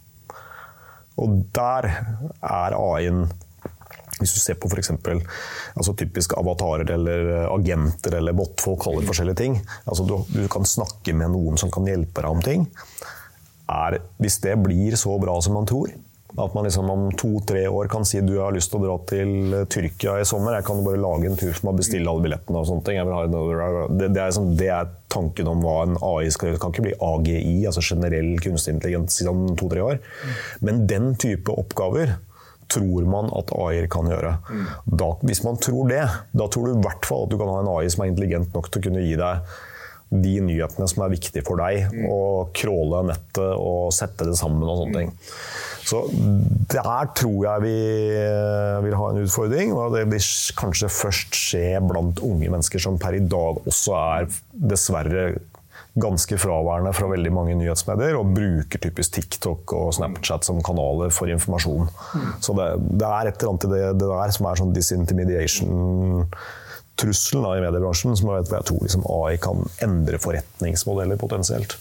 Og 1.22 1.40
der 1.56 1.88
er 1.92 2.76
AI-en 2.76 3.30
hvis 4.22 4.36
du 4.36 4.42
ser 4.42 4.60
på 4.62 4.70
f.eks. 4.70 4.94
Altså 5.76 5.96
typisk 5.98 6.38
avatarer 6.40 6.94
eller 6.96 7.32
agenter 7.50 8.20
eller 8.20 8.38
botfolk 8.38 8.86
kaller 8.86 9.08
forskjellige 9.08 9.42
ting. 9.42 9.58
Altså 9.86 10.06
du, 10.08 10.16
du, 10.32 10.46
kan 10.52 10.68
snakke 10.68 11.16
med 11.18 11.34
noen 11.34 11.60
som 11.60 11.74
kan 11.74 11.90
hjelpe 11.90 12.24
deg 12.24 12.32
om 12.32 12.46
ting. 12.46 12.70
Er, 13.72 14.02
hvis 14.22 14.42
det 14.44 14.58
blir 14.64 14.98
så 15.00 15.18
bra 15.22 15.38
som 15.44 15.56
man 15.58 15.70
tror, 15.70 15.92
at 16.38 16.54
man 16.56 16.64
liksom 16.64 16.90
om 16.90 17.10
to-tre 17.20 17.66
år 17.68 17.90
kan 17.92 18.06
si 18.08 18.22
du 18.24 18.38
har 18.40 18.54
lyst 18.56 18.72
til 18.72 18.80
å 18.80 18.86
dra 18.86 18.96
til 19.10 19.56
Tyrkia 19.72 20.16
i 20.22 20.28
sommer, 20.28 20.56
jeg 20.56 20.68
kan 20.70 20.80
bare 20.86 21.02
lage 21.02 21.28
en 21.28 21.36
tur 21.40 21.52
for 21.52 21.68
meg, 21.68 21.82
bestille 21.82 22.08
alle 22.08 22.24
billettene 22.24 22.62
og 22.62 22.70
sånne 22.70 22.86
ting. 22.88 23.12
Det, 24.00 24.08
det, 24.08 24.22
er 24.24 24.36
sånn, 24.38 24.54
det, 24.60 24.70
er 24.72 24.92
tanken 25.12 25.52
om 25.52 25.64
hva 25.66 25.78
en 25.84 25.98
AI 26.00 26.32
skal 26.32 26.48
gjøre. 26.50 26.58
Det 26.58 26.64
kan 26.64 26.76
ikke 26.76 26.88
bli 26.88 26.98
AGI, 27.10 27.56
altså 27.68 27.84
generell 27.84 28.32
kunstig 28.44 28.78
intelligens, 28.78 29.20
om 29.28 29.44
to-tre 29.60 29.84
år. 29.84 30.00
Men 30.64 30.86
den 30.88 31.12
type 31.20 31.52
oppgaver 31.52 32.16
tror 32.72 33.10
man 33.10 33.32
at 33.38 33.52
AI 33.58 33.84
kan 33.92 34.08
gjøre. 34.10 34.38
Mm. 34.50 34.70
Da, 35.02 35.12
hvis 35.28 35.44
man 35.48 35.60
tror 35.62 35.92
det, 35.92 36.06
da 36.38 36.48
tror 36.48 36.68
du 36.68 36.78
i 36.78 36.86
hvert 36.86 37.08
fall 37.08 37.28
at 37.28 37.34
du 37.34 37.38
kan 37.42 37.52
ha 37.52 37.60
en 37.62 37.74
AI 37.76 37.92
som 37.92 38.06
er 38.06 38.14
intelligent 38.14 38.56
nok 38.56 38.72
til 38.72 38.82
å 38.82 38.88
kunne 38.88 39.06
gi 39.06 39.20
deg 39.20 39.60
de 40.12 40.34
nyhetene 40.44 40.88
som 40.92 41.06
er 41.06 41.14
viktige 41.14 41.44
for 41.48 41.62
deg, 41.62 41.86
mm. 41.88 42.08
og 42.12 42.50
crawle 42.58 43.06
nettet 43.08 43.54
og 43.56 43.94
sette 43.96 44.28
det 44.28 44.36
sammen 44.40 44.68
og 44.68 44.82
sånne 44.82 45.04
ting. 45.04 45.14
Så 45.88 46.02
der 46.72 47.08
tror 47.18 47.38
jeg 47.46 47.64
vi 47.64 47.78
vil 48.86 48.98
ha 49.00 49.08
en 49.12 49.22
utfordring. 49.24 49.74
Og 49.76 49.96
det 49.96 50.04
vil 50.12 50.28
kanskje 50.60 50.92
først 50.92 51.38
skje 51.38 51.80
blant 51.88 52.22
unge 52.26 52.52
mennesker 52.52 52.84
som 52.84 53.00
per 53.02 53.18
i 53.18 53.24
dag 53.24 53.64
også 53.64 53.96
er 53.98 54.30
dessverre 54.52 55.26
ganske 56.00 56.38
fraværende 56.40 56.94
fra 56.96 57.10
veldig 57.12 57.32
mange 57.36 57.56
nyhetsmedier, 57.60 58.16
og 58.16 58.32
bruker 58.36 58.80
typisk 58.80 59.18
TikTok 59.18 59.74
og 59.76 59.94
Snapchat 59.98 60.48
som 60.48 60.62
kanaler 60.64 61.12
for 61.12 61.32
informasjon. 61.32 61.90
Mm. 61.90 62.28
Så 62.40 62.56
det, 62.56 62.68
det, 62.94 63.08
er 63.08 63.28
et 63.28 63.42
eller 63.42 63.52
annet 63.52 63.68
i 63.68 63.72
det, 63.74 63.86
det, 64.00 64.12
der 64.14 64.36
som 64.38 64.48
er 64.48 64.62
sånn 64.62 64.76
disintermediation 64.76 66.26
trusselen 67.02 67.58
i 67.58 67.64
mediebransjen 67.64 68.16
som 68.20 68.30
jeg, 68.36 68.48
jeg 68.52 68.68
tror 68.68 68.84
liksom 68.86 69.06
AI 69.10 69.38
kan 69.42 69.64
endre 69.84 70.20
forretningsmodeller 70.22 71.20
potensielt. 71.20 71.78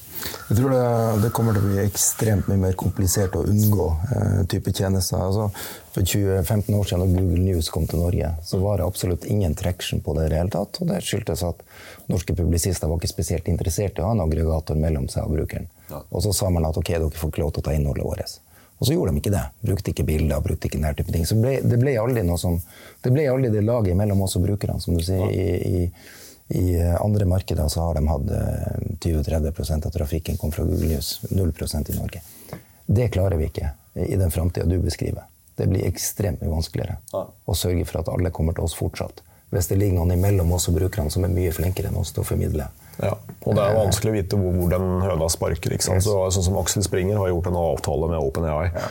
Jeg 0.51 0.57
tror 0.59 0.73
det, 0.75 0.83
det, 1.23 1.31
kommer 1.37 1.55
til 1.55 1.63
å 1.63 1.71
bli 1.71 1.79
ekstremt 1.83 2.49
mye 2.51 2.61
mer 2.61 2.75
komplisert 2.79 3.37
å 3.39 3.45
unngå 3.47 3.87
eh, 4.17 4.41
type 4.51 4.73
tjenester. 4.75 5.23
Altså, 5.23 5.47
for 5.95 6.07
20-15 6.07 6.77
år 6.77 6.89
siden 6.91 7.05
da 7.05 7.09
Google 7.15 7.45
News 7.45 7.71
kom 7.73 7.87
til 7.91 8.03
Norge, 8.03 8.33
så 8.47 8.61
var 8.63 8.81
det 8.81 8.89
absolutt 8.91 9.27
ingen 9.31 9.55
traction 9.59 10.03
på 10.05 10.15
det 10.19 10.27
i 10.27 10.33
det 10.33 10.43
hele 10.43 10.55
tatt. 10.55 10.83
Og 10.83 10.91
det 10.91 11.01
skyldtes 11.07 11.47
at 11.47 11.65
norske 12.11 12.37
publisister 12.37 12.91
var 12.91 13.01
ikke 13.01 13.13
spesielt 13.15 13.51
interessert 13.51 13.99
i 13.99 14.05
å 14.05 14.11
ha 14.11 14.15
en 14.17 14.23
aggregator 14.27 14.79
mellom 14.79 15.09
seg 15.13 15.27
og 15.27 15.39
brukeren. 15.39 15.71
Ja. 15.91 16.05
Og 16.11 16.27
så 16.27 16.35
sa 16.37 16.51
man 16.53 16.69
at 16.69 16.79
ok, 16.79 16.95
dere 16.97 17.11
får 17.17 17.33
ikke 17.33 17.45
lov 17.45 17.55
til 17.55 17.65
å 17.65 17.69
ta 17.71 17.77
innholdet 17.77 18.07
vårt. 18.07 18.39
Og 18.81 18.89
så 18.89 18.95
gjorde 18.95 19.13
de 19.13 19.21
ikke 19.21 19.35
det. 19.35 19.43
Brukte 19.61 19.93
ikke 19.93 20.07
bilder, 20.09 20.41
brukte 20.41 20.71
ikke 20.71 20.79
denne 20.81 20.95
type 20.97 21.13
ting. 21.13 21.27
Så 21.29 21.37
ble, 21.37 21.59
det 21.61 21.79
ble 21.79 21.99
aldri 22.01 22.25
noe 22.25 22.41
som, 22.41 22.57
det 23.05 23.13
ble 23.13 23.27
aldri 23.29 23.51
det 23.53 23.63
laget 23.67 23.99
mellom 23.99 24.25
oss 24.25 24.39
og 24.41 24.47
brukerne, 24.47 24.81
som 24.81 24.97
du 24.97 25.05
sier. 25.05 25.21
Ja. 25.21 25.31
i, 25.31 25.85
i 25.85 26.20
i 26.51 26.81
andre 27.01 27.25
markeder 27.25 27.69
så 27.69 27.81
har 27.81 27.95
de 27.95 28.09
hatt 28.09 28.23
20-30 29.01 29.71
eh, 29.71 29.87
av 29.87 29.91
trafikken 29.91 30.37
kom 30.37 30.53
fra 30.53 30.65
Google 30.65 30.89
News. 30.89 31.21
0 31.31 31.53
i 31.89 31.99
Norge. 31.99 32.23
Det 32.87 33.09
klarer 33.09 33.37
vi 33.37 33.47
ikke 33.47 33.71
i 33.95 34.17
den 34.17 34.31
framtida 34.31 34.67
du 34.67 34.79
beskriver. 34.83 35.29
Det 35.57 35.69
blir 35.71 35.87
ekstremt 35.87 36.41
mye 36.43 36.51
vanskeligere 36.51 36.97
ja. 37.13 37.21
å 37.45 37.55
sørge 37.55 37.85
for 37.87 38.01
at 38.01 38.09
alle 38.11 38.33
kommer 38.35 38.57
til 38.57 38.67
oss 38.67 38.75
fortsatt. 38.75 39.23
Hvis 39.55 39.69
det 39.71 39.77
ligger 39.79 40.01
noen 40.01 40.17
imellom 40.17 40.51
oss 40.57 40.67
og 40.71 40.75
brukerne 40.79 41.11
som 41.11 41.27
er 41.27 41.31
mye 41.31 41.53
flinkere 41.55 41.91
enn 41.91 41.99
oss 42.01 42.11
til 42.15 42.25
å 42.25 42.27
formidle. 42.27 42.67
Ja, 42.99 43.13
og 43.15 43.55
det 43.55 43.65
er 43.65 43.77
vanskelig 43.79 44.11
å 44.11 44.17
vite 44.17 44.39
hvor, 44.41 44.57
hvor 44.57 44.73
den 44.73 44.89
høna 45.05 45.29
sparker. 45.31 45.75
Ikke 45.77 45.87
sant? 45.87 46.03
Så, 46.07 46.17
sånn 46.35 46.47
som 46.49 46.59
Aksel 46.59 46.83
Springer 46.87 47.21
har 47.21 47.31
gjort 47.31 47.51
en 47.51 47.59
avtale 47.61 48.09
med 48.11 48.27
OpenAI 48.27 48.73
ja. 48.73 48.89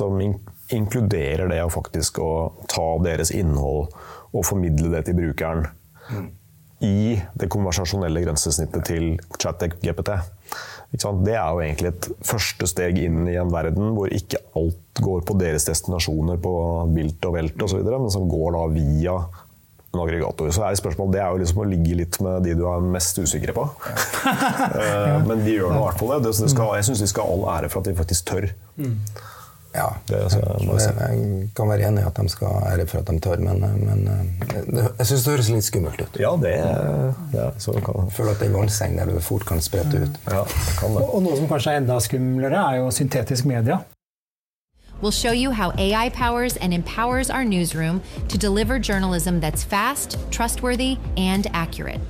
som 0.00 0.18
in 0.22 0.34
inkluderer 0.74 1.46
det 1.46 1.60
å 1.62 1.68
faktisk 1.70 2.18
å 2.18 2.30
ta 2.66 2.88
deres 3.04 3.30
innhold 3.30 3.92
og 4.34 4.42
formidle 4.48 4.90
det 4.96 5.04
til 5.06 5.14
brukeren. 5.20 5.68
Mm 6.10 6.26
i 6.84 7.16
det 7.34 7.48
konversasjonelle 7.52 8.20
grensesnittet 8.24 8.84
til 8.90 9.06
ChatGPT. 9.40 10.12
Det 10.96 11.34
er 11.34 11.48
jo 11.50 11.60
egentlig 11.60 11.90
et 11.90 12.08
første 12.24 12.68
steg 12.70 13.00
inn 13.02 13.26
i 13.28 13.36
en 13.40 13.50
verden 13.52 13.94
hvor 13.96 14.12
ikke 14.12 14.40
alt 14.56 15.02
går 15.02 15.24
på 15.28 15.36
deres 15.40 15.66
destinasjoner 15.68 16.38
på 16.40 16.52
vilt 16.94 17.26
og 17.26 17.36
velt 17.36 17.66
osv., 17.66 17.82
men 17.84 18.12
som 18.12 18.28
går 18.30 18.54
da 18.54 18.62
via 18.72 19.16
en 19.96 20.02
aggregator. 20.02 20.50
Så 20.54 20.64
er 20.64 20.78
spørsmål, 20.78 21.12
det 21.14 21.22
er 21.22 21.32
jo 21.32 21.40
liksom 21.42 21.62
å 21.64 21.68
ligge 21.68 21.98
litt 21.98 22.18
med 22.24 22.44
de 22.46 22.54
du 22.58 22.64
er 22.70 22.84
mest 22.96 23.18
usikre 23.18 23.56
på. 23.56 23.68
Eh, 24.76 25.22
men 25.22 25.44
de 25.46 25.52
gjør 25.54 25.70
nå 25.70 25.78
i 25.78 25.82
hvert 25.84 26.00
fall 26.00 26.10
det. 26.24 26.32
jeg 26.34 26.86
syns 26.88 27.00
de 27.00 27.06
skal 27.08 27.28
ha 27.28 27.34
all 27.36 27.44
ære 27.56 27.68
for 27.70 27.80
at 27.80 27.88
de 27.88 27.94
faktisk 27.96 28.26
tør. 28.28 28.48
Ja, 29.76 29.90
det, 30.08 30.22
altså, 30.22 30.38
jeg, 30.40 30.94
jeg, 30.96 31.48
kan 31.56 31.68
være 31.68 31.88
enig 31.88 32.00
i 32.00 32.06
at 32.08 32.16
de 32.16 32.30
skal 32.32 32.48
ha 32.48 32.70
ære 32.72 32.86
for 32.88 33.02
at 33.02 33.10
de 33.10 33.18
tør, 33.20 33.42
men, 33.44 33.60
men 33.60 34.06
jeg 34.98 35.08
syns 35.10 35.24
det 35.26 35.34
høres 35.34 35.50
litt 35.52 35.66
skummelt 35.66 36.00
ut. 36.00 36.16
Ja, 36.20 36.30
det, 36.40 36.54
ja, 37.34 37.50
så 37.60 37.74
kan. 37.84 38.08
Føler 38.16 38.32
at 38.32 38.40
det 38.40 38.48
er 38.48 38.54
vannseng 38.56 38.96
der 38.96 39.10
du 39.10 39.18
fort 39.20 39.44
kan 39.48 39.60
sprette 39.60 40.06
ut. 40.06 40.16
Ja, 40.30 40.46
og, 40.86 40.96
og 41.02 41.20
noe 41.26 41.36
som 41.36 41.50
kanskje 41.50 41.74
er 41.74 41.82
enda 41.82 41.98
skumlere, 42.00 42.62
er 42.62 42.80
jo 42.80 42.88
syntetisk 42.94 43.48
media. 43.50 43.82
We'll 45.02 45.12
show 45.12 45.32
you 45.32 45.50
how 45.50 45.72
AI 45.76 46.08
powers 46.08 46.56
and 46.56 46.72
empowers 46.72 47.28
our 47.28 47.44
newsroom 47.44 48.00
to 48.28 48.38
deliver 48.38 48.78
journalism 48.78 49.40
that's 49.40 49.62
fast, 49.62 50.16
trustworthy, 50.30 50.96
and 51.18 51.46
accurate. 51.52 52.00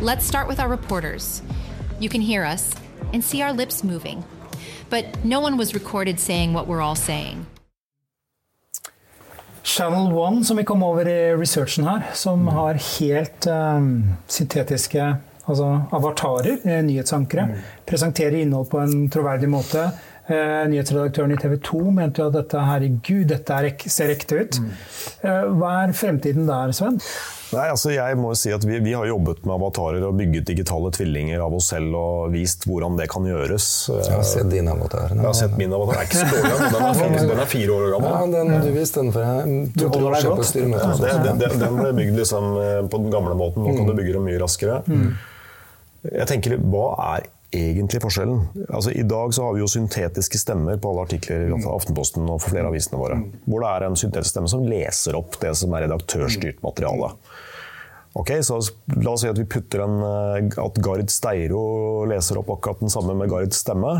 Let's 0.00 0.24
start 0.24 0.48
with 0.48 0.58
our 0.58 0.70
reporters. 0.70 1.42
You 2.00 2.08
can 2.08 2.22
hear 2.22 2.46
us 2.46 2.74
and 3.12 3.22
see 3.22 3.42
our 3.42 3.52
lips 3.52 3.84
moving 3.84 4.24
but 4.90 5.04
no 5.24 5.40
one 5.40 5.56
was 5.56 5.74
recorded 5.74 6.20
saying 6.20 6.54
what 6.54 6.66
we're 6.66 6.82
all 6.82 6.96
saying. 6.96 7.46
Channel 9.62 10.12
One, 10.12 10.44
som 10.44 10.56
vi 10.56 10.64
kom 10.64 10.82
over 10.82 11.08
i 11.08 11.36
researchen 11.36 11.84
her, 11.84 12.02
som 12.14 12.40
mm. 12.40 12.48
har 12.48 12.74
helt 12.74 13.46
um, 13.46 14.16
syntetiske 14.26 15.16
altså 15.48 15.68
avatarer, 15.96 16.58
eh, 16.64 16.82
nyhetsankere, 16.84 17.46
mm. 17.48 17.66
presenterer 17.88 18.36
innhold 18.42 18.70
på 18.70 18.80
en 18.80 19.08
troverdig 19.12 19.48
måte. 19.48 19.88
Eh, 20.28 20.64
nyhetsredaktøren 20.68 21.32
i 21.32 21.38
TV 21.40 21.56
2 21.64 21.82
mente 21.96 22.20
jo 22.20 22.28
at 22.28 22.36
dette 22.36 22.64
herregud, 22.68 23.24
dette 23.30 23.56
er, 23.56 23.70
ser 23.88 24.12
ekte 24.12 24.42
ut. 24.42 24.58
Mm. 24.60 24.72
Eh, 25.22 25.44
hva 25.56 25.74
er 25.82 25.94
fremtiden 25.96 26.48
der, 26.50 26.74
Sven? 26.76 27.00
Nei, 27.48 27.64
altså 27.72 27.92
jeg 27.94 28.16
må 28.20 28.32
jo 28.34 28.38
si 28.38 28.50
at 28.52 28.64
vi, 28.66 28.76
vi, 28.84 28.92
har 28.92 29.06
jobbet 29.08 29.40
med 29.46 29.54
avatarer 29.54 30.04
og 30.04 30.18
bygget 30.18 30.50
digitale 30.50 30.90
tvillinger 30.92 31.40
av 31.40 31.54
oss 31.56 31.70
selv 31.72 31.96
og 31.96 32.34
vist 32.34 32.66
hvordan 32.68 32.98
det 32.98 33.06
kan 33.12 33.24
gjøres. 33.28 33.68
Jeg 33.94 34.12
har 34.12 34.26
sett 34.28 34.50
din 34.52 34.68
avatar. 34.68 35.14
Jeg 35.14 35.24
har 35.24 35.38
sett 35.38 35.56
min 35.60 35.72
avatar. 35.72 36.02
Den 36.02 36.02
er 36.02 36.10
ikke 36.10 36.20
så 36.20 36.28
dårlig, 36.34 36.68
den 36.74 36.84
er, 36.90 36.98
fire, 36.98 37.24
den 37.32 37.42
er 37.46 37.50
fire 37.54 37.78
år 37.78 37.88
gammel. 37.94 38.12
Ja, 38.12 38.28
den, 38.36 38.52
du 38.66 38.70
viste 38.76 39.02
den 39.04 39.14
for 39.16 39.48
to-tre 39.78 40.04
år 40.10 40.20
siden 40.20 40.36
på 40.42 40.50
styremøtet. 40.50 41.08
Ja, 41.08 41.16
det, 41.24 41.34
det, 41.40 41.50
den 41.64 41.80
ble 41.80 41.96
bygd 42.02 42.20
liksom 42.20 42.52
eh, 42.60 42.76
på 42.92 43.02
den 43.06 43.10
gamle 43.16 43.34
måten. 43.38 43.64
Nå 43.64 43.74
kan 43.78 43.88
du 43.88 43.96
bygge 43.96 44.18
den 44.18 44.28
mye 44.28 44.44
raskere. 44.44 44.82
Mm. 44.84 45.10
Jeg 46.08 46.30
tenker, 46.30 46.60
Hva 46.68 46.86
er 47.14 47.28
egentlig 47.54 48.00
forskjellen? 48.04 48.42
Altså, 48.68 48.92
I 48.92 49.02
dag 49.08 49.32
så 49.34 49.46
har 49.46 49.56
vi 49.56 49.62
jo 49.62 49.70
syntetiske 49.70 50.40
stemmer 50.40 50.76
på 50.76 50.92
alle 50.92 51.06
artikler 51.08 51.48
i 51.48 51.60
Aftenposten 51.72 52.26
og 52.28 52.42
for 52.42 52.52
flere 52.52 52.68
av 52.68 52.74
avisene 52.74 53.00
våre. 53.00 53.18
Hvor 53.48 53.64
det 53.64 53.70
er 53.72 53.86
en 53.86 53.96
syntetisk 53.96 54.34
stemme 54.34 54.52
som 54.52 54.66
leser 54.68 55.16
opp 55.18 55.38
det 55.40 55.54
som 55.56 55.72
er 55.74 55.86
redaktørstyrt 55.86 56.60
materiale. 56.64 57.14
Ok, 58.16 58.30
så 58.42 58.58
La 58.96 59.12
oss 59.12 59.22
si 59.22 59.30
at 59.30 59.38
vi 59.38 59.46
putter 59.48 59.82
en, 59.84 59.98
eh, 60.02 60.62
at 60.62 60.78
Gard 60.84 61.10
Steiro 61.12 62.04
leser 62.08 62.40
opp 62.40 62.50
akkurat 62.54 62.80
den 62.80 62.92
samme 62.92 63.16
med 63.18 63.30
Gards 63.30 63.60
stemme. 63.62 63.92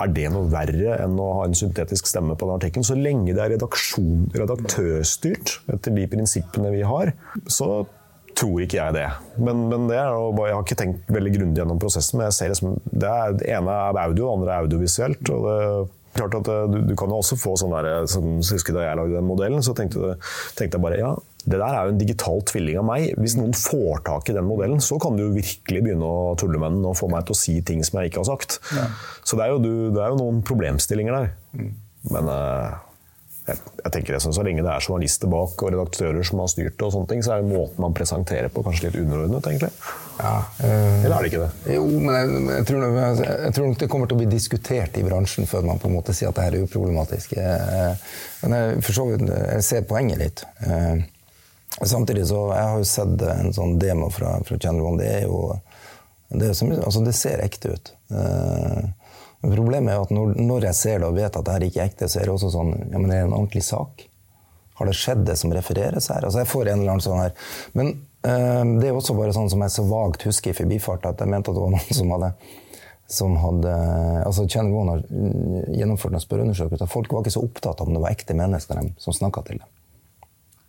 Er 0.00 0.14
det 0.14 0.30
noe 0.32 0.50
verre 0.52 0.96
enn 1.04 1.18
å 1.20 1.32
ha 1.40 1.48
en 1.48 1.58
syntetisk 1.58 2.08
stemme 2.10 2.38
på 2.38 2.48
den 2.48 2.56
artikkelen? 2.56 2.86
Så 2.86 2.96
lenge 2.98 3.34
det 3.34 3.44
er 3.44 3.54
redaktørstyrt 3.54 5.58
etter 5.74 5.94
de 5.94 6.08
prinsippene 6.10 6.72
vi 6.74 6.82
har, 6.88 7.12
så 7.46 7.84
tror 8.34 8.64
ikke 8.64 8.80
jeg 8.80 8.96
det. 8.96 9.10
Men, 9.38 9.68
men 9.70 9.84
det 9.90 10.00
jo, 10.00 10.32
jeg 10.42 10.56
har 10.56 10.64
ikke 10.64 10.80
tenkt 10.80 11.12
veldig 11.12 11.34
grundig 11.36 11.62
gjennom 11.62 11.82
prosessen. 11.82 12.18
Men 12.18 12.30
jeg 12.30 12.38
ser 12.38 12.50
liksom, 12.50 12.80
det, 12.90 13.10
er, 13.10 13.36
det 13.38 13.52
ene 13.54 13.76
er 13.84 14.00
audio, 14.06 14.24
det 14.24 14.32
andre 14.32 14.56
er 14.56 14.66
audiovisuelt. 14.66 15.30
og 15.30 15.46
det 15.46 15.58
klart 16.14 16.36
at 16.38 16.50
eh, 16.50 16.64
du, 16.70 16.78
du, 16.90 16.94
kan 16.98 17.10
jo 17.10 17.20
også 17.20 17.38
få 17.38 17.54
sånn 17.58 17.74
der, 17.74 17.90
eh, 17.90 18.06
som, 18.10 18.36
husker 18.38 18.76
Da 18.76 18.86
jeg 18.86 18.98
lagde 19.00 19.18
den 19.18 19.28
modellen, 19.28 19.64
så 19.66 19.74
tenkte, 19.76 20.14
tenkte, 20.54 20.78
jeg 20.78 20.84
bare 20.84 21.00
ja, 21.00 21.12
det 21.44 21.58
der 21.60 21.66
er 21.68 21.88
jo 21.88 21.92
en 21.92 22.00
digital 22.00 22.40
tvilling 22.48 22.78
av 22.80 22.86
meg. 22.88 23.10
Hvis 23.20 23.36
noen 23.36 23.52
får 23.56 24.00
tak 24.06 24.30
i 24.32 24.36
den 24.36 24.46
modellen, 24.48 24.80
så 24.80 24.96
kan 25.02 25.18
du 25.18 25.26
virkelig 25.34 25.82
begynne 25.84 26.08
å 26.08 26.32
tulle 26.40 26.60
med 26.60 26.78
den 26.78 26.88
og 26.88 26.96
få 26.96 27.10
meg 27.12 27.26
til 27.28 27.36
å 27.36 27.40
si 27.40 27.58
ting 27.66 27.84
som 27.84 28.00
jeg 28.00 28.12
ikke 28.12 28.22
har 28.22 28.30
sagt. 28.32 28.58
Ja. 28.72 28.88
Så 29.20 29.36
det 29.36 29.46
er, 29.46 29.52
jo, 29.52 29.60
det 29.92 30.00
er, 30.00 30.14
jo, 30.14 30.20
noen 30.22 30.40
problemstillinger 30.46 31.18
der. 31.18 31.30
Mm. 31.52 31.70
Men 32.14 32.32
uh, 32.32 32.80
jeg, 33.44 33.60
jeg 33.82 33.92
tenker 33.92 34.16
det, 34.16 34.22
Så 34.24 34.44
lenge 34.44 34.64
det 34.64 34.72
er 34.72 34.86
journalister 34.86 35.28
bak 35.28 35.60
og 35.60 35.72
redaktører 35.74 36.24
som 36.24 36.40
har 36.40 36.50
styrt 36.52 36.78
det, 36.78 36.88
og 36.88 36.94
sånne 36.96 37.10
ting, 37.12 37.22
så 37.24 37.34
er 37.34 37.44
jo 37.44 37.50
måten 37.52 37.84
man 37.84 37.96
presenterer 37.96 38.48
på 38.52 38.64
kanskje 38.64 38.88
litt 38.88 39.00
underordnet, 39.04 39.48
egentlig. 39.50 39.72
Ja, 40.14 40.34
øh, 40.64 41.04
Eller 41.04 41.16
er 41.16 41.26
det 41.26 41.32
ikke 41.32 41.42
det? 41.44 41.74
Jo, 41.74 41.86
men 41.90 42.12
jeg, 42.14 42.44
jeg, 42.54 42.66
tror 42.70 42.84
nok, 42.84 43.00
jeg, 43.20 43.54
tror 43.56 43.68
nok, 43.68 43.80
det 43.82 43.90
kommer 43.92 44.08
til 44.08 44.16
å 44.16 44.22
bli 44.22 44.30
diskutert 44.32 44.96
i 44.96 45.04
bransjen 45.04 45.50
før 45.50 45.66
man 45.68 45.82
på 45.82 45.90
en 45.90 45.98
måte 45.98 46.16
sier 46.16 46.32
at 46.32 46.40
det 46.40 46.46
her 46.46 46.56
er 46.56 46.68
uproblematisk. 46.68 47.36
Men 47.36 48.56
jeg, 48.56 48.84
for 48.86 48.96
så 48.96 49.10
vidt, 49.10 49.26
jeg 49.28 49.66
ser 49.68 49.90
poenget 49.92 50.24
litt. 50.24 50.46
Samtidig 51.82 52.28
så 52.30 52.40
Jeg 52.54 52.66
har 52.70 52.78
jo 52.78 52.86
sett 52.86 53.22
en 53.26 53.52
sånn 53.52 53.78
demo 53.82 54.10
fra, 54.14 54.36
fra 54.46 54.58
Channel 54.62 54.86
One. 54.86 55.00
Det 55.02 55.10
er 55.10 55.24
jo 55.26 55.40
det, 56.34 56.48
er 56.48 56.54
som, 56.58 56.70
altså 56.72 57.02
det 57.04 57.14
ser 57.18 57.42
ekte 57.44 57.74
ut. 57.74 57.94
Eh, 58.14 58.84
Problemet 59.44 59.92
er 59.92 60.00
at 60.00 60.12
når, 60.14 60.38
når, 60.40 60.66
jeg 60.70 60.78
ser 60.78 61.02
det 61.02 61.08
og 61.10 61.18
vet 61.18 61.36
at 61.36 61.44
dette 61.44 61.68
ikke 61.68 61.82
er 61.82 61.90
ekte, 61.90 62.08
så 62.08 62.20
er 62.20 62.28
det 62.28 62.32
også 62.32 62.50
sånn 62.54 62.72
ja, 62.78 62.96
men 62.96 63.10
det 63.10 63.18
er 63.18 63.26
en 63.26 63.36
ordentlig 63.36 63.64
sak. 63.66 64.06
Har 64.78 64.88
det 64.88 64.96
skjedd, 64.98 65.22
det 65.28 65.36
som 65.38 65.52
refereres 65.54 66.08
her? 66.10 66.24
Altså, 66.24 66.40
jeg 66.40 66.50
får 66.50 66.70
en 66.70 66.80
eller 66.80 66.94
annen 66.94 67.04
sånn 67.04 67.20
her. 67.20 67.34
Men 67.76 67.90
eh, 68.26 68.62
det 68.80 68.88
er 68.88 68.96
også 68.96 69.16
bare 69.18 69.34
sånn 69.36 69.50
som 69.52 69.62
jeg 69.62 69.74
så 69.74 69.84
vagt 69.90 70.24
husker 70.26 70.54
i 70.54 70.58
forbifart, 70.58 71.04
at 71.10 71.20
jeg 71.20 71.30
mente 71.30 71.52
at 71.52 71.58
det 71.58 71.66
var 71.66 71.74
noen 71.76 71.98
som 72.00 72.14
hadde 72.16 72.34
som 73.14 73.34
hadde, 73.36 73.72
altså 74.24 74.46
Channel 74.48 74.72
One 74.80 74.94
har 74.94 75.02
gjennomført 75.76 76.14
en 76.16 76.22
spørreundersøkelse. 76.22 76.86
Folk 76.88 77.12
var 77.12 77.20
ikke 77.20 77.34
så 77.34 77.42
opptatt 77.44 77.82
av 77.82 77.90
om 77.90 77.98
det 77.98 78.00
var 78.00 78.14
ekte 78.14 78.36
mennesker 78.38 78.80
som 79.04 79.12
snakka 79.12 79.42
til 79.44 79.60
dem. 79.60 79.74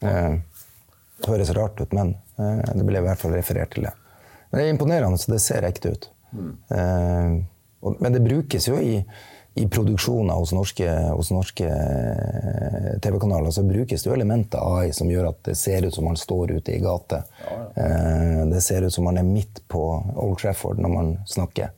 Eh, 0.03 0.35
det 1.21 1.31
høres 1.31 1.53
rart 1.55 1.79
ut, 1.81 1.93
men 1.95 2.15
eh, 2.39 2.73
det 2.75 2.85
ble 2.87 2.99
i 2.99 3.05
hvert 3.05 3.21
fall 3.21 3.35
referert 3.37 3.73
til 3.75 3.87
det. 3.87 3.93
Men 4.49 4.59
det 4.59 4.65
er 4.65 4.75
imponerende, 4.75 5.19
så 5.19 5.31
det 5.33 5.41
ser 5.43 5.67
ekte 5.67 5.95
ut. 5.95 6.09
Mm. 6.35 6.51
Men 7.99 8.13
det 8.13 8.21
brukes 8.23 8.67
jo 8.67 8.77
i, 8.81 8.97
i 9.55 9.67
produksjoner 9.67 10.33
hos 10.33 10.51
norske, 10.51 10.87
norske 11.31 11.67
eh, 11.67 12.89
TV-kanaler 13.03 13.53
så 13.55 13.63
brukes 13.63 14.03
det 14.03 14.09
jo 14.09 14.15
elementer 14.15 14.59
AI 14.59 14.91
som 14.93 15.11
gjør 15.11 15.29
at 15.29 15.39
det 15.47 15.55
ser 15.59 15.85
ut 15.87 15.95
som 15.95 16.07
man 16.09 16.19
står 16.19 16.57
ute 16.57 16.75
i 16.75 16.81
gate. 16.83 17.21
Ja, 17.45 17.55
ja. 17.55 17.85
Eh, 17.85 18.41
det 18.51 18.63
ser 18.65 18.83
ut 18.83 18.93
som 18.93 19.07
man 19.07 19.21
er 19.21 19.27
midt 19.27 19.63
på 19.71 19.83
Old 20.15 20.41
Trafford 20.41 20.81
når 20.83 20.91
man 20.91 21.13
snakker. 21.29 21.71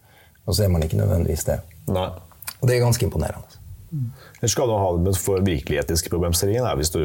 Og 0.48 0.56
så 0.56 0.66
er 0.66 0.74
man 0.74 0.86
ikke 0.86 0.98
nødvendigvis 0.98 1.46
det. 1.52 1.60
Nei. 1.92 2.10
Og 2.58 2.66
det 2.66 2.78
er 2.78 2.86
ganske 2.88 3.06
imponerende. 3.06 3.47
Ellers 3.88 4.52
skal 4.52 4.68
du 4.68 4.74
ha 4.76 4.88
det 4.96 5.04
med 5.06 5.18
for 5.20 5.44
virkelig 5.46 5.80
etiske 5.80 6.12
problemstillingen? 6.12 6.66
Hvis 6.80 6.92
du 6.92 7.02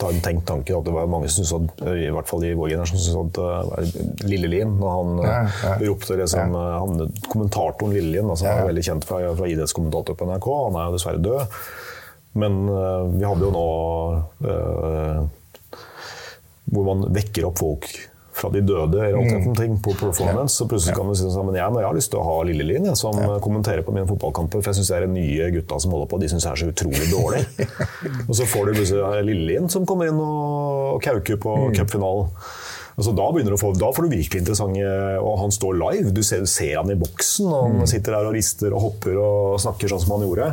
tar 0.00 0.10
en 0.10 0.24
tenkt 0.24 0.46
tanke 0.48 0.74
at 0.74 0.86
det 0.86 0.94
var 0.94 1.06
mange 1.10 1.30
som 1.30 1.46
syntes 1.46 1.84
at, 1.84 1.84
i 2.02 2.08
hvert 2.12 2.30
fall 2.30 2.42
i 2.46 2.54
vår 2.58 2.72
generasjon 2.74 3.02
syntes 3.02 3.20
at 3.20 3.38
uh, 3.38 4.26
Lille 4.26 4.50
Lien 4.50 4.74
når 4.80 4.96
han 4.96 5.22
ja, 5.22 5.36
ja. 5.62 5.76
ropte 5.86 6.18
det 6.18 6.26
som 6.32 6.56
ja. 6.58 6.64
han, 6.82 7.06
Kommentatoren 7.30 7.94
Lille 7.94 8.16
Lien, 8.16 8.30
altså, 8.30 8.48
han 8.50 8.64
er 8.64 8.70
veldig 8.72 8.86
kjent 8.88 9.06
fra, 9.08 9.22
fra 9.38 9.50
idrettskommentator 9.52 10.18
på 10.18 10.28
NRK, 10.32 10.50
han 10.66 10.80
er 10.80 10.90
jo 10.90 10.98
dessverre 10.98 11.22
død. 11.28 11.62
Men 12.42 12.60
uh, 12.68 13.06
vi 13.14 13.24
hadde 13.24 13.46
jo 13.46 13.54
nå 13.54 13.66
uh, 14.44 15.82
hvor 16.74 16.86
man 16.90 17.06
vekker 17.14 17.46
opp 17.46 17.62
folk 17.62 17.86
fra 18.36 18.50
de 18.52 18.60
døde 18.60 19.00
i 19.00 19.12
realiteten 19.14 19.54
mm. 19.54 19.56
ting 19.56 19.76
på 19.82 19.94
performance. 19.96 20.58
Så 20.58 20.68
plutselig 20.68 20.96
kan 20.98 21.08
du 21.08 21.16
si 21.16 21.28
sånn 21.32 21.48
men 21.48 21.56
jeg, 21.56 21.72
jeg 21.80 21.88
har 21.88 21.96
lyst 21.96 22.12
til 22.12 22.20
å 22.20 22.26
ha 22.26 22.36
Lillelin 22.44 22.90
som 22.98 23.16
kommenterer 23.42 23.84
på 23.86 23.94
mine 23.96 24.08
fotballkamper. 24.10 24.60
For 24.60 24.72
jeg 24.72 24.80
syns 24.80 24.92
det 24.92 24.98
er 24.98 25.06
de 25.06 25.16
nye 25.16 25.50
gutta 25.56 25.80
som 25.82 25.96
holder 25.96 26.10
på, 26.12 26.20
de 26.20 26.30
syns 26.32 26.46
jeg 26.46 26.52
er 26.52 26.62
så 26.62 26.70
utrolig 26.72 27.10
dårlig. 27.16 27.42
og 28.26 28.34
så 28.36 28.48
får 28.52 28.68
du 28.68 28.80
plutselig 28.80 29.26
Lillelin 29.30 29.70
som 29.72 29.88
kommer 29.88 30.12
inn 30.12 30.20
og 30.20 31.00
kauker 31.04 31.40
på 31.40 31.60
mm. 31.66 31.76
cupfinalen. 31.80 32.32
Altså, 32.96 33.12
da, 33.12 33.26
få, 33.60 33.74
da, 33.76 33.90
får 33.92 34.06
du 34.06 34.14
virkelig 34.14 34.40
interessante 34.40 34.84
Og 35.20 35.34
han 35.42 35.50
står 35.52 35.74
live. 35.76 36.12
Du 36.16 36.22
ser, 36.24 36.46
ser 36.48 36.78
han 36.78 36.88
i 36.88 36.96
boksen. 36.96 37.50
Og 37.50 37.66
han 37.66 37.82
mm. 37.82 37.90
sitter 37.92 38.16
der 38.16 38.28
og 38.30 38.36
rister 38.36 38.72
og 38.72 38.86
hopper 38.86 39.20
og 39.20 39.60
snakker 39.60 39.92
sånn 39.92 40.04
som 40.04 40.16
han 40.16 40.24
gjorde. 40.24 40.48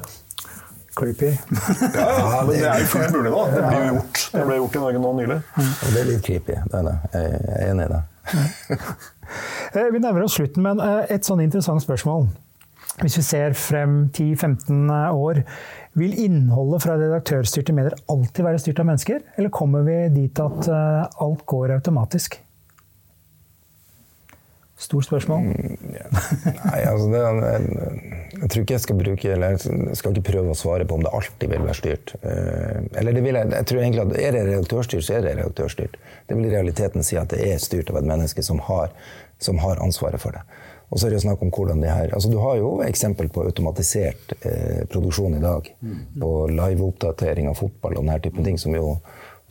Creepy. 0.94 1.32
ja, 1.98 2.44
men 2.46 2.54
det 2.54 2.68
er 2.70 2.84
jo 2.84 2.90
fullt 2.92 3.16
mulig 3.16 3.32
nå. 3.34 3.44
Det 3.50 3.64
blir 3.66 3.80
jo 3.80 3.90
gjort. 3.96 4.22
Det 4.34 4.46
ble 4.50 4.58
gjort 4.60 4.78
i 4.78 4.84
Norge 4.84 5.02
nå 5.02 5.14
nylig. 5.20 5.40
Det 5.58 6.00
er 6.04 6.10
litt 6.10 6.24
creepy. 6.28 6.58
Det 6.70 6.80
er 6.80 6.88
det. 6.90 6.96
Jeg 7.16 7.42
er 7.58 7.72
enig 7.72 7.90
i 7.90 7.94
det. 7.96 8.04
Eh, 9.74 9.88
vi 9.90 9.98
nærmer 9.98 10.26
oss 10.28 10.36
slutten, 10.38 10.62
men 10.62 10.78
eh, 10.84 11.08
et 11.16 11.26
sånn 11.26 11.40
interessant 11.42 11.82
spørsmål. 11.82 12.28
Hvis 13.00 13.16
vi 13.18 13.24
ser 13.26 13.56
frem 13.58 13.96
10-15 14.14 14.92
år, 15.10 15.40
vil 15.98 16.14
innholdet 16.22 16.84
fra 16.84 16.98
redaktørstyrte 17.00 17.74
medier 17.74 17.96
alltid 18.12 18.46
være 18.46 18.62
styrt 18.62 18.84
av 18.84 18.90
mennesker? 18.92 19.24
Eller 19.34 19.54
kommer 19.54 19.88
vi 19.88 19.96
dit 20.14 20.42
at 20.44 20.70
eh, 20.70 21.24
alt 21.26 21.42
går 21.50 21.74
automatisk? 21.80 22.38
Stort 24.84 25.08
spørsmål. 25.08 25.46
Mm, 25.48 25.78
Nei, 26.66 26.80
altså 26.90 27.06
det, 27.08 27.22
Jeg 28.42 28.50
tror 28.50 28.64
ikke 28.64 28.76
jeg 28.76 28.84
skal 28.84 28.98
bruke, 29.00 29.30
eller 29.32 29.54
jeg 29.56 29.96
skal 30.00 30.12
ikke 30.12 30.26
prøve 30.34 30.52
å 30.52 30.58
svare 30.60 30.88
på 30.88 30.98
om 30.98 31.06
det 31.06 31.14
alltid 31.16 31.54
vil 31.54 31.64
være 31.64 31.78
styrt. 31.80 32.16
Eh, 32.20 32.82
eller 33.00 33.16
det 33.16 33.24
vil 33.24 33.40
jeg, 33.40 33.52
jeg 33.54 33.70
tror 33.70 33.84
egentlig 33.84 34.04
at 34.04 34.20
Er 34.20 34.36
det 34.36 34.44
redaktørstyrt, 34.50 35.06
så 35.08 35.18
er 35.18 35.24
det 35.24 35.38
redaktørstyrt. 35.40 35.96
Det 36.28 36.38
vil 36.38 36.50
i 36.50 36.54
realiteten 36.56 37.08
si 37.08 37.20
at 37.20 37.32
det 37.32 37.40
er 37.48 37.64
styrt 37.64 37.94
av 37.94 38.02
et 38.02 38.10
menneske 38.12 38.44
som 38.44 38.60
har, 38.68 38.92
som 39.40 39.62
har 39.64 39.80
ansvaret 39.86 40.20
for 40.20 40.36
det. 40.36 40.44
Og 40.94 41.00
så 41.00 41.08
er 41.08 41.16
det 41.16 41.24
snakk 41.24 41.42
om 41.42 41.50
hvordan 41.50 41.80
det 41.82 41.90
her, 41.90 42.12
altså 42.14 42.30
Du 42.30 42.38
har 42.44 42.60
jo 42.60 42.76
eksempel 42.86 43.30
på 43.34 43.48
automatisert 43.48 44.36
eh, 44.42 44.84
produksjon 44.92 45.40
i 45.40 45.44
dag. 45.44 45.70
På 46.20 46.34
liveoppdatering 46.52 47.48
av 47.50 47.58
fotball 47.62 47.98
og 47.98 48.04
denne 48.04 48.20
typen 48.22 48.44
ting. 48.46 48.60
som 48.60 48.76
jo 48.76 48.98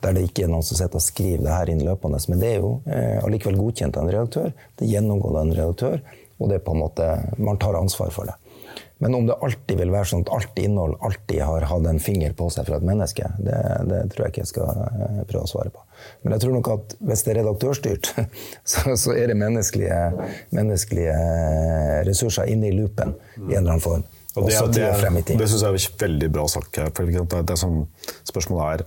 der 0.02 0.16
det 0.16 0.26
ikke 0.28 0.46
er 0.46 0.52
noen 0.52 0.66
som 0.66 0.78
sitter 0.78 0.98
og 0.98 1.04
skriver 1.04 1.44
det 1.46 1.54
her 1.54 1.72
inn 1.72 1.82
løpende. 1.86 2.20
Men 2.28 2.42
det 2.42 2.52
er 2.52 2.60
jo 2.60 2.74
eh, 2.90 3.18
allikevel 3.22 3.58
godkjent 3.60 3.98
av 3.98 4.06
en 4.06 4.14
redaktør. 4.14 4.52
Det 4.78 4.90
gjennomgår 4.90 5.36
av 5.36 5.42
en 5.46 5.56
redaktør, 5.56 5.98
og 6.38 6.50
det 6.50 6.58
er 6.58 6.64
på 6.66 6.74
en 6.74 6.82
måte, 6.82 7.10
man 7.38 7.60
tar 7.62 7.78
ansvar 7.78 8.14
for 8.14 8.30
det. 8.30 8.38
Men 9.02 9.14
om 9.18 9.26
det 9.26 9.34
alltid 9.42 9.80
vil 9.80 9.90
være 9.90 10.06
sånn 10.06 10.20
at 10.22 10.28
alt 10.30 10.58
innhold 10.62 10.92
alltid 11.02 11.40
har 11.42 11.64
hatt 11.66 11.86
en 11.90 11.98
finger 11.98 12.36
på 12.38 12.46
seg 12.54 12.68
fra 12.68 12.76
et 12.78 12.86
menneske, 12.86 13.26
det, 13.42 13.56
det, 13.90 14.02
tror 14.12 14.28
jeg 14.28 14.30
ikke 14.30 14.42
jeg 14.44 14.50
skal 14.52 14.82
eh, 14.84 15.22
prøve 15.26 15.42
å 15.42 15.50
svare 15.50 15.72
på. 15.74 15.82
Men 16.22 16.36
jeg 16.36 16.44
tror 16.44 16.54
nok 16.54 16.70
at 16.70 16.94
hvis 17.00 17.24
det 17.26 17.32
er 17.32 17.38
redaktørstyrt, 17.40 18.12
så, 18.70 18.94
så 18.94 19.16
er 19.18 19.32
det 19.32 19.38
menneskelige, 19.42 19.98
menneskelige, 20.54 21.16
ressurser 22.06 22.50
inne 22.54 22.70
i 22.70 22.76
loopen 22.78 23.16
i 23.40 23.56
en 23.56 23.64
eller 23.64 23.74
annen 23.74 23.82
form. 23.82 24.06
Og 24.36 24.46
det, 24.48 24.54
det, 24.78 24.86
det, 25.18 25.36
det 25.36 25.50
syns 25.50 25.66
jeg 25.66 25.76
er 25.76 25.98
veldig 26.06 26.30
bra 26.38 26.46
sagt. 26.48 26.78
For 26.94 27.10
det, 27.10 27.42
det 27.50 27.58
som 27.60 27.82
spørsmålet 28.30 28.68
er 28.70 28.86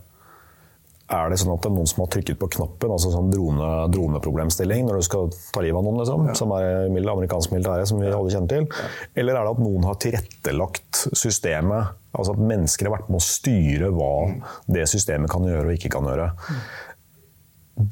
er 1.05 1.29
det 1.29 1.37
sånn 1.37 1.51
at 1.53 1.61
det 1.61 1.69
er 1.69 1.75
noen 1.75 1.89
som 1.89 2.01
har 2.01 2.07
trykket 2.15 2.37
på 2.41 2.47
knappen, 2.55 2.91
altså 2.95 3.11
sånn 3.13 3.27
drone, 3.29 3.67
droneproblemstilling, 3.93 4.87
når 4.87 4.97
du 4.97 5.05
skal 5.05 5.27
ta 5.53 5.61
livet 5.61 5.77
av 5.77 5.85
noen, 5.85 5.99
liksom, 6.01 6.23
ja. 6.31 6.37
som 6.39 6.53
er 6.57 6.87
mild, 6.93 7.09
amerikansk 7.11 7.53
militære, 7.53 7.83
som 7.89 8.01
vi 8.01 8.09
alle 8.09 8.31
kjenner 8.33 8.49
til? 8.49 8.65
Ja. 8.71 8.87
Eller 9.21 9.37
er 9.37 9.45
det 9.45 9.53
at 9.53 9.61
noen 9.61 9.85
har 9.85 9.99
tilrettelagt 10.01 11.03
systemet, 11.13 11.93
altså 12.15 12.33
at 12.33 12.41
mennesker 12.53 12.89
har 12.89 12.95
vært 12.95 13.11
med 13.13 13.21
å 13.21 13.27
styre 13.27 13.91
hva 13.93 14.15
mm. 14.31 14.39
det 14.77 14.87
systemet 14.89 15.33
kan 15.33 15.45
gjøre 15.45 15.69
og 15.69 15.77
ikke 15.77 15.93
kan 15.93 16.09
gjøre? 16.09 16.31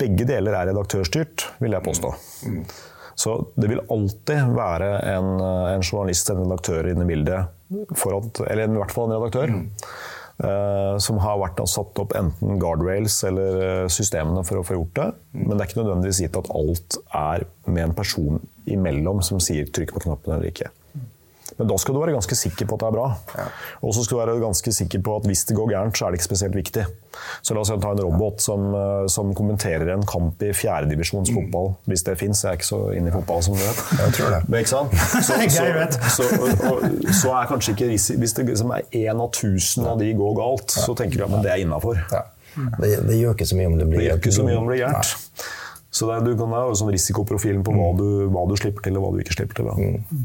Begge 0.01 0.25
deler 0.25 0.57
er 0.57 0.71
redaktørstyrt, 0.71 1.45
vil 1.61 1.77
jeg 1.77 1.85
påstå. 1.85 2.15
Mm. 2.49 2.65
Så 3.13 3.35
det 3.61 3.69
vil 3.69 3.83
alltid 3.93 4.55
være 4.57 4.89
en, 5.11 5.35
en 5.43 5.85
journalist, 5.85 6.33
en 6.33 6.41
redaktør 6.47 6.89
inne 6.89 7.05
i 7.05 7.11
bildet, 7.13 7.53
at, 7.77 8.43
eller 8.49 8.65
i 8.65 8.79
hvert 8.79 8.95
fall 8.95 9.11
en 9.11 9.19
redaktør. 9.19 9.53
Mm 10.39 10.73
Eh, 10.93 10.95
som 10.97 11.19
har 11.21 11.37
vært 11.37 11.59
satt 11.69 11.99
opp 12.01 12.15
enten 12.17 12.57
guardrails 12.57 13.19
eller 13.27 13.59
eh, 13.61 13.89
systemene 13.93 14.41
for 14.47 14.57
å 14.59 14.63
få 14.65 14.79
gjort 14.79 14.95
det. 14.97 15.09
Men 15.37 15.53
det 15.53 15.59
er 15.59 15.69
ikke 15.69 15.81
nødvendigvis 15.83 16.21
gitt 16.23 16.39
at 16.39 16.49
alt 16.57 16.97
er 17.19 17.45
med 17.67 17.83
en 17.83 17.93
person 17.97 18.39
imellom 18.65 19.21
som 19.21 19.41
sier 19.43 19.69
'trykk 19.69 19.93
på 19.93 20.03
knappen' 20.07 20.33
eller 20.33 20.49
ikke. 20.49 20.71
Men 21.57 21.69
da 21.69 21.77
skal 21.81 21.95
du 21.95 22.01
være 22.01 22.15
ganske 22.15 22.37
sikker 22.37 22.67
på 22.69 22.77
at 22.77 22.83
det 22.83 22.89
er 22.89 22.95
bra. 22.95 23.07
Ja. 23.37 23.45
Og 23.85 23.95
så 23.95 24.03
skal 24.05 24.17
du 24.17 24.21
være 24.23 24.41
ganske 24.41 24.73
sikker 24.75 25.03
på 25.05 25.17
at 25.19 25.27
hvis 25.29 25.45
det 25.49 25.57
går 25.57 25.71
gærent, 25.73 25.97
så 25.97 26.07
er 26.07 26.13
det 26.13 26.21
ikke 26.21 26.29
spesielt 26.31 26.57
viktig. 26.57 26.85
Så 27.45 27.53
la 27.53 27.61
oss 27.61 27.69
ta 27.69 27.91
en 27.93 28.01
robot 28.01 28.41
som, 28.41 28.65
eh, 28.73 29.05
som 29.13 29.33
kommenterer 29.37 29.93
en 29.93 30.05
kamp 30.09 30.41
i 30.43 30.51
fjerdedivisjons 30.57 31.31
mm. 31.33 31.55
hvis 31.89 32.05
det 32.07 32.17
fins. 32.19 32.43
Jeg 32.43 32.49
er 32.49 32.59
ikke 32.59 32.69
så 32.69 32.81
inne 32.97 33.11
i 33.11 33.15
fotball, 33.15 33.43
som 33.45 33.57
du 33.57 33.61
vet. 33.61 33.81
Jeg 34.01 34.17
tror 34.17 34.35
det. 34.35 34.43
Men 34.49 34.59
ikke 34.63 34.73
sant? 34.73 34.95
Så, 35.13 35.39
så, 36.17 36.29
så, 36.29 36.29
og, 36.71 36.85
så 37.13 37.33
er 37.37 37.49
kanskje 37.51 37.75
ikke 37.77 37.91
Hvis 37.93 38.37
det 38.37 38.47
liksom 38.49 38.73
er 38.75 38.87
én 39.03 39.19
av 39.19 39.29
tusen 39.35 39.87
av 39.89 39.99
de 40.01 40.13
går 40.17 40.37
galt, 40.39 40.73
så 40.73 40.95
tenker 40.97 41.21
du 41.21 41.27
at 41.29 41.43
det 41.45 41.53
er 41.53 41.65
innafor. 41.65 41.99
Ja. 42.11 42.25
Det, 42.53 42.89
det, 43.07 43.17
gjør 43.17 43.33
ikke 43.33 43.49
så 43.49 43.57
mye 43.57 43.69
om 43.71 43.77
det 43.79 43.89
blir 43.89 44.13
ikke 44.13 44.33
så 44.33 44.45
mye 44.45 44.57
om 44.59 44.67
det 44.67 44.75
blir 44.75 44.83
gærent. 44.85 45.45
Så 45.93 46.09
det, 46.09 46.19
du 46.25 46.37
kan 46.37 46.53
ha 46.53 46.63
sånn 46.73 46.89
risikoprofilen 46.93 47.61
på 47.65 47.73
hva 47.75 47.91
mm. 47.93 47.99
du, 47.99 48.07
hva 48.33 48.45
du, 48.49 48.55
slipper 48.57 48.85
til, 48.85 48.97
og 48.97 49.05
hva 49.05 49.11
du 49.13 49.21
ikke 49.21 49.35
slipper 49.35 49.59
til. 49.59 49.69
Da. 49.69 49.75
Mm. 49.77 50.23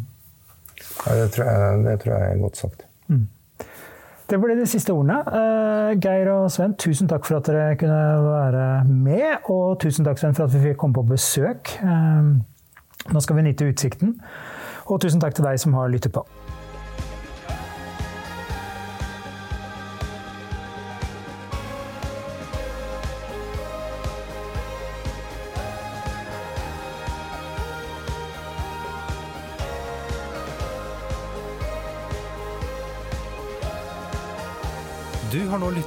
Ja, 1.06 1.16
det, 1.22 1.30
tror 1.34 1.50
jeg, 1.50 1.84
det 1.86 1.96
tror 2.02 2.14
jeg 2.14 2.32
er 2.32 2.40
godt 2.42 2.56
sagt. 2.56 2.86
Mm. 3.08 3.26
Det 4.28 4.36
ble 4.42 4.58
de 4.58 4.66
siste 4.68 4.92
ordene. 4.92 5.22
Uh, 5.24 5.94
Geir 6.04 6.28
og 6.34 6.50
Sven, 6.52 6.74
tusen 6.76 7.08
takk 7.08 7.24
for 7.24 7.40
at 7.40 7.48
dere 7.48 7.78
kunne 7.80 8.02
være 8.26 8.84
med. 8.84 9.48
Og 9.48 9.78
tusen 9.80 10.04
takk 10.04 10.20
Sven, 10.20 10.36
for 10.36 10.44
at 10.44 10.54
vi 10.54 10.66
fikk 10.66 10.80
komme 10.82 10.98
på 10.98 11.06
besøk. 11.08 11.72
Uh, 11.80 12.36
nå 13.08 13.24
skal 13.24 13.38
vi 13.38 13.46
nyte 13.48 13.70
utsikten. 13.72 14.18
Og 14.88 15.00
tusen 15.00 15.20
takk 15.20 15.36
til 15.36 15.48
deg 15.48 15.60
som 15.60 15.76
har 15.78 15.88
lyttet 15.88 16.12
på. 16.12 16.26